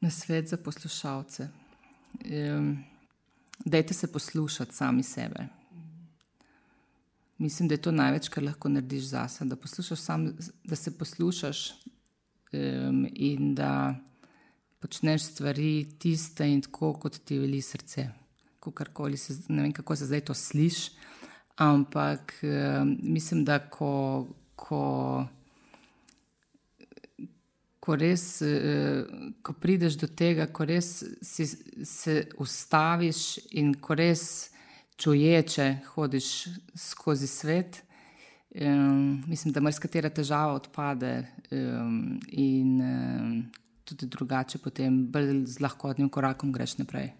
Na 0.00 0.10
svet 0.10 0.48
za 0.48 0.56
poslušalce. 0.56 1.48
Um, 2.24 2.84
dajte 3.64 3.94
se 3.94 4.12
poslušati 4.12 4.74
sami 4.74 5.02
sebe. 5.02 5.48
Mislim, 7.38 7.68
da 7.68 7.74
je 7.74 7.82
to 7.82 7.92
največ, 7.92 8.28
kar 8.28 8.44
lahko 8.44 8.68
narediš 8.68 9.04
zase. 9.04 9.44
Da, 9.44 9.56
sam, 9.96 10.36
da 10.64 10.76
se 10.76 10.98
poslušaš 10.98 11.70
um, 12.52 13.06
in 13.12 13.54
da 13.54 13.94
počneš 14.78 15.22
stvari 15.22 15.88
tiste 15.98 16.48
in 16.48 16.62
tako, 16.62 16.94
kot 16.94 17.20
ti 17.24 17.38
veli 17.38 17.60
srce. 17.62 18.08
Se, 19.16 19.36
ne 19.48 19.62
vem, 19.62 19.72
kako 19.72 19.96
se 19.96 20.06
zdaj 20.06 20.20
to 20.20 20.34
sliši, 20.34 20.90
ampak 21.56 22.34
uh, 22.42 22.84
mislim, 23.02 23.44
da 23.44 23.58
ko, 23.58 24.26
ko, 24.56 25.26
ko 27.80 27.96
res 27.96 28.42
uh, 28.44 29.04
ko 29.42 29.52
prideš 29.52 29.96
do 30.00 30.06
tega, 30.06 30.46
ko 30.46 30.64
res 30.64 31.04
si, 31.22 31.46
se 31.84 32.26
ustaviš 32.38 33.38
in 33.50 33.74
ko 33.74 33.94
res 33.94 34.50
čuječe 35.00 35.76
hodiš 35.94 36.48
skozi 36.76 37.26
svet. 37.26 37.82
Um, 38.50 39.22
mislim, 39.26 39.52
da 39.54 39.60
marsikatera 39.60 40.10
težava 40.10 40.56
odpade 40.58 41.26
um, 41.50 42.18
in 42.28 42.80
um, 42.82 43.34
tudi 43.84 44.08
drugače, 44.10 44.58
potem 44.58 45.04
bolj 45.12 45.44
z 45.46 45.62
lahkotnim 45.62 46.08
korakom 46.10 46.52
greš 46.52 46.76
naprej. 46.82 47.12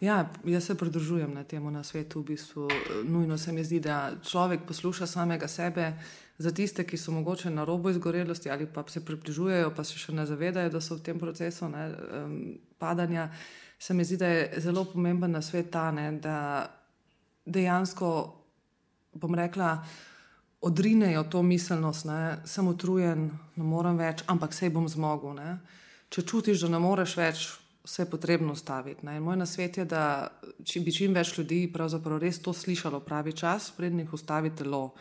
Ja, 0.00 0.30
jaz 0.44 0.64
se 0.64 0.74
pridružujem 0.78 1.34
na 1.34 1.44
tem 1.44 1.72
na 1.72 1.82
svetu. 1.82 2.20
V 2.20 2.24
bistvu, 2.24 2.68
nujno 3.04 3.38
se 3.38 3.52
mi 3.52 3.64
zdi, 3.64 3.80
da 3.80 4.12
človek 4.22 4.60
posluša 4.66 5.06
samega 5.06 5.48
sebe. 5.48 5.92
Za 6.38 6.52
tiste, 6.54 6.84
ki 6.86 6.96
so 6.96 7.12
mogoče 7.12 7.50
na 7.50 7.64
robu 7.64 7.90
izgorelosti 7.90 8.50
ali 8.50 8.66
pa 8.66 8.84
se 8.86 9.04
približujejo, 9.04 9.74
pa 9.74 9.84
se 9.84 9.98
še 9.98 10.12
ne 10.12 10.26
zavedajo, 10.26 10.70
da 10.70 10.80
so 10.80 10.94
v 10.94 11.02
tem 11.02 11.18
procesu 11.18 11.68
ne, 11.68 11.88
um, 11.90 12.58
padanja, 12.78 13.28
se 13.78 13.94
mi 13.94 14.04
zdi, 14.04 14.16
da 14.16 14.26
je 14.26 14.60
zelo 14.62 14.84
pomemben 14.84 15.34
na 15.34 15.42
svet 15.42 15.70
ta, 15.70 15.90
ne, 15.90 16.12
da 16.22 16.70
dejansko, 17.44 18.10
bom 19.18 19.34
rekla, 19.34 19.82
odrinejo 20.60 21.24
to 21.24 21.42
miselnost, 21.42 22.06
da 22.06 22.38
sem 22.46 22.68
utrujen, 22.68 23.30
ne 23.56 23.64
morem 23.66 23.98
več, 23.98 24.22
ampak 24.30 24.54
sej 24.54 24.70
bom 24.70 24.86
zmogel. 24.88 25.34
Ne? 25.34 25.58
Če 26.08 26.22
čutiš, 26.22 26.62
da 26.62 26.76
ne 26.76 26.78
moreš 26.82 27.16
več, 27.18 27.48
vse 27.88 28.02
je 28.02 28.10
potrebno 28.10 28.52
ustaviti. 28.52 29.06
Moj 29.06 29.36
nasvet 29.36 29.78
je, 29.78 29.84
da 29.88 30.28
če 30.64 30.80
bi 30.84 30.92
čim 30.92 31.14
več 31.16 31.32
ljudi 31.38 31.62
res 32.20 32.42
to 32.44 32.52
slišalo 32.52 33.00
pravi 33.00 33.32
čas, 33.32 33.70
prednji 33.76 34.04
jih 34.04 34.12
ustavi 34.12 34.50
telo. 34.50 34.92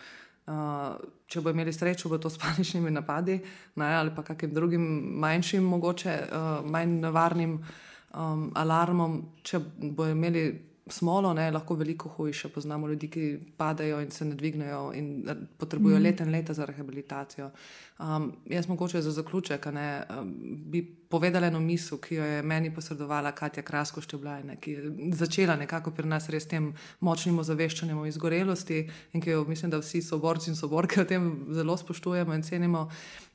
Uh, 0.48 0.96
če 1.28 1.42
bo 1.44 1.52
imeli 1.52 1.74
srečo, 1.74 2.08
bo 2.08 2.18
to 2.18 2.30
s 2.32 2.40
paničnimi 2.40 2.92
napadi 2.92 3.36
ne, 3.76 3.90
ali 3.96 4.14
pa 4.16 4.24
kakim 4.24 4.54
drugim 4.54 4.82
manjšim, 5.20 5.64
mogoče 5.64 6.14
uh, 6.24 6.46
manj 6.64 6.94
nevarnim 7.02 7.58
um, 7.58 8.46
alarmom, 8.56 9.18
če 9.44 9.60
bo 9.92 10.08
imeli 10.08 10.46
smolo, 10.90 11.34
ne, 11.34 11.52
lahko 11.52 11.76
veliko 11.76 12.10
hujše. 12.10 12.50
Poznamo 12.50 12.88
ljudi, 12.88 13.08
ki 13.08 13.40
padajo 13.58 14.02
in 14.02 14.12
se 14.12 14.26
ne 14.26 14.36
dvignejo 14.36 14.92
in 14.96 15.26
potrebujejo 15.58 16.00
mm. 16.00 16.04
leta 16.04 16.24
in 16.24 16.32
leta 16.32 16.54
za 16.54 16.66
rehabilitacijo. 16.66 17.52
Um, 18.00 18.34
jaz 18.46 18.68
mogoče 18.68 19.02
za 19.02 19.12
zaključek 19.12 19.66
ne, 19.66 20.04
um, 20.10 20.34
bi 20.66 20.84
povedala 21.10 21.48
eno 21.48 21.60
misel, 21.60 21.98
ki 21.98 22.16
jo 22.16 22.26
je 22.26 22.42
meni 22.44 22.74
posredovala 22.74 23.32
Katja 23.32 23.64
Krasko 23.64 24.02
Šteblajne, 24.02 24.60
ki 24.62 24.72
je 24.72 24.92
začela 25.18 25.56
nekako 25.56 25.92
pri 25.92 26.08
nas 26.08 26.30
res 26.30 26.46
tem 26.48 26.74
močnim 27.00 27.40
ozaveščanjem 27.40 27.98
o 27.98 28.06
izgorelosti 28.06 28.84
in 29.14 29.22
ki 29.22 29.30
jo 29.30 29.46
mislim, 29.48 29.72
da 29.72 29.82
vsi 29.82 30.02
soborci 30.02 30.52
in 30.52 30.56
soborke 30.56 31.02
o 31.02 31.06
tem 31.06 31.48
zelo 31.54 31.78
spoštujemo 31.78 32.34
in 32.34 32.44
cenimo. 32.44 32.90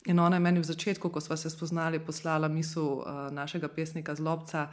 In 0.06 0.18
ona 0.18 0.36
je 0.36 0.40
meni 0.40 0.60
v 0.60 0.66
začetku, 0.66 1.08
ko 1.08 1.20
smo 1.20 1.36
se 1.36 1.50
spoznali, 1.50 1.98
poslala 1.98 2.48
misel 2.48 2.84
uh, 2.84 3.30
našega 3.30 3.68
pesnika 3.68 4.14
Zlobca 4.14 4.68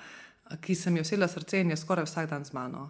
ki 0.57 0.75
se 0.75 0.89
mi 0.89 0.99
je 0.99 1.03
vsela 1.03 1.27
srce 1.27 1.61
in 1.61 1.69
je 1.69 1.77
skoraj 1.77 2.05
vsak 2.05 2.29
dan 2.29 2.45
z 2.45 2.53
mano. 2.53 2.89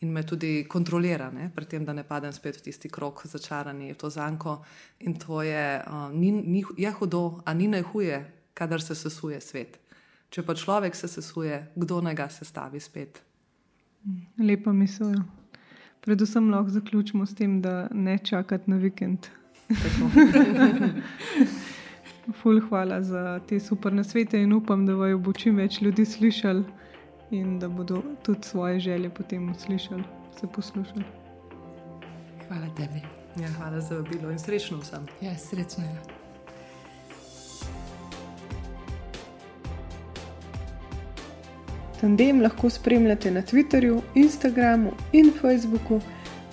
In 0.00 0.12
me 0.12 0.22
tudi 0.22 0.64
kontrolira, 0.68 1.30
ne, 1.30 1.50
pri 1.54 1.66
tem, 1.66 1.84
da 1.84 1.92
ne 1.92 2.04
padem 2.06 2.32
spet 2.32 2.56
v 2.56 2.62
tisti 2.68 2.88
krok, 2.88 3.24
začarani, 3.26 3.92
v 3.92 3.98
to 3.98 4.10
zanko. 4.10 4.62
In 5.00 5.18
to 5.18 5.42
je, 5.42 5.82
uh, 5.86 6.12
ni, 6.14 6.30
ni, 6.30 6.62
je 6.76 6.92
hudo, 7.00 7.40
a 7.44 7.54
ni 7.54 7.66
najhuje, 7.68 8.20
kadar 8.54 8.82
se 8.82 8.94
sesuje 8.94 9.40
svet. 9.40 9.80
Če 10.30 10.44
pa 10.46 10.54
človek 10.54 10.94
se 10.94 11.08
sesuje, 11.08 11.58
kdo 11.74 12.00
naj 12.04 12.14
ga 12.14 12.28
sestavi 12.30 12.80
spet. 12.80 13.22
Lepa 14.38 14.72
misel. 14.72 15.16
Ja. 15.16 15.24
Predvsem 16.04 16.50
lahko 16.50 16.70
zaključimo 16.70 17.26
s 17.26 17.34
tem, 17.34 17.60
da 17.62 17.88
ne 17.90 18.18
čakati 18.18 18.70
na 18.70 18.76
vikend. 18.76 19.26
Ful, 22.38 22.60
hvala 22.68 23.02
za 23.02 23.40
te 23.48 23.58
super 23.60 23.92
nasvete 23.92 24.38
in 24.38 24.52
upam, 24.52 24.86
da 24.86 24.94
bo 24.94 25.32
čim 25.32 25.56
več 25.56 25.80
ljudi 25.82 26.06
slišali 26.06 26.64
in 27.30 27.58
da 27.58 27.68
bodo 27.68 28.02
tudi 28.22 28.42
svoje 28.42 28.80
želje 28.80 29.10
potem 29.10 29.50
uslišali, 29.50 30.04
se 30.40 30.46
poslušali. 30.46 31.04
Hvala 32.48 32.66
tebi. 32.76 33.02
Ja, 33.42 33.48
hvala 33.48 33.80
za 33.80 34.02
bilo 34.02 34.30
in 34.30 34.38
srečno 34.38 34.78
vsem. 34.78 35.06
Ja, 35.20 35.38
srečno. 35.38 35.84
Ja. 35.84 36.18
Tandem 42.00 42.42
lahko 42.42 42.70
spremljate 42.70 43.30
na 43.30 43.42
Twitterju, 43.42 44.00
Instagramu 44.14 44.92
in 45.12 45.32
Facebooku 45.40 46.00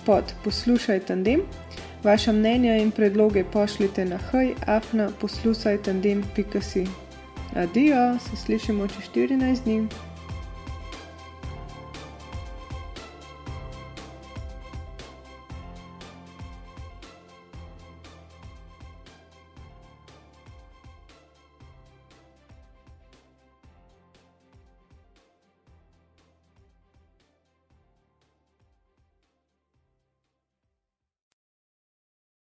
pod 0.06 0.24
Poslušaj 0.44 1.00
Tandem. 1.00 1.40
Vaša 2.02 2.32
mnenja 2.32 2.76
in 2.76 2.90
predloge 2.90 3.44
pošljite 3.44 4.04
na 4.04 4.18
hajafna 4.18 5.08
poslušaj 5.20 5.82
tandem.si. 5.82 6.86
Adijo, 7.54 8.18
se 8.18 8.36
slišimo 8.36 8.88
čez 8.88 9.08
14 9.14 9.64
dni. 9.64 9.88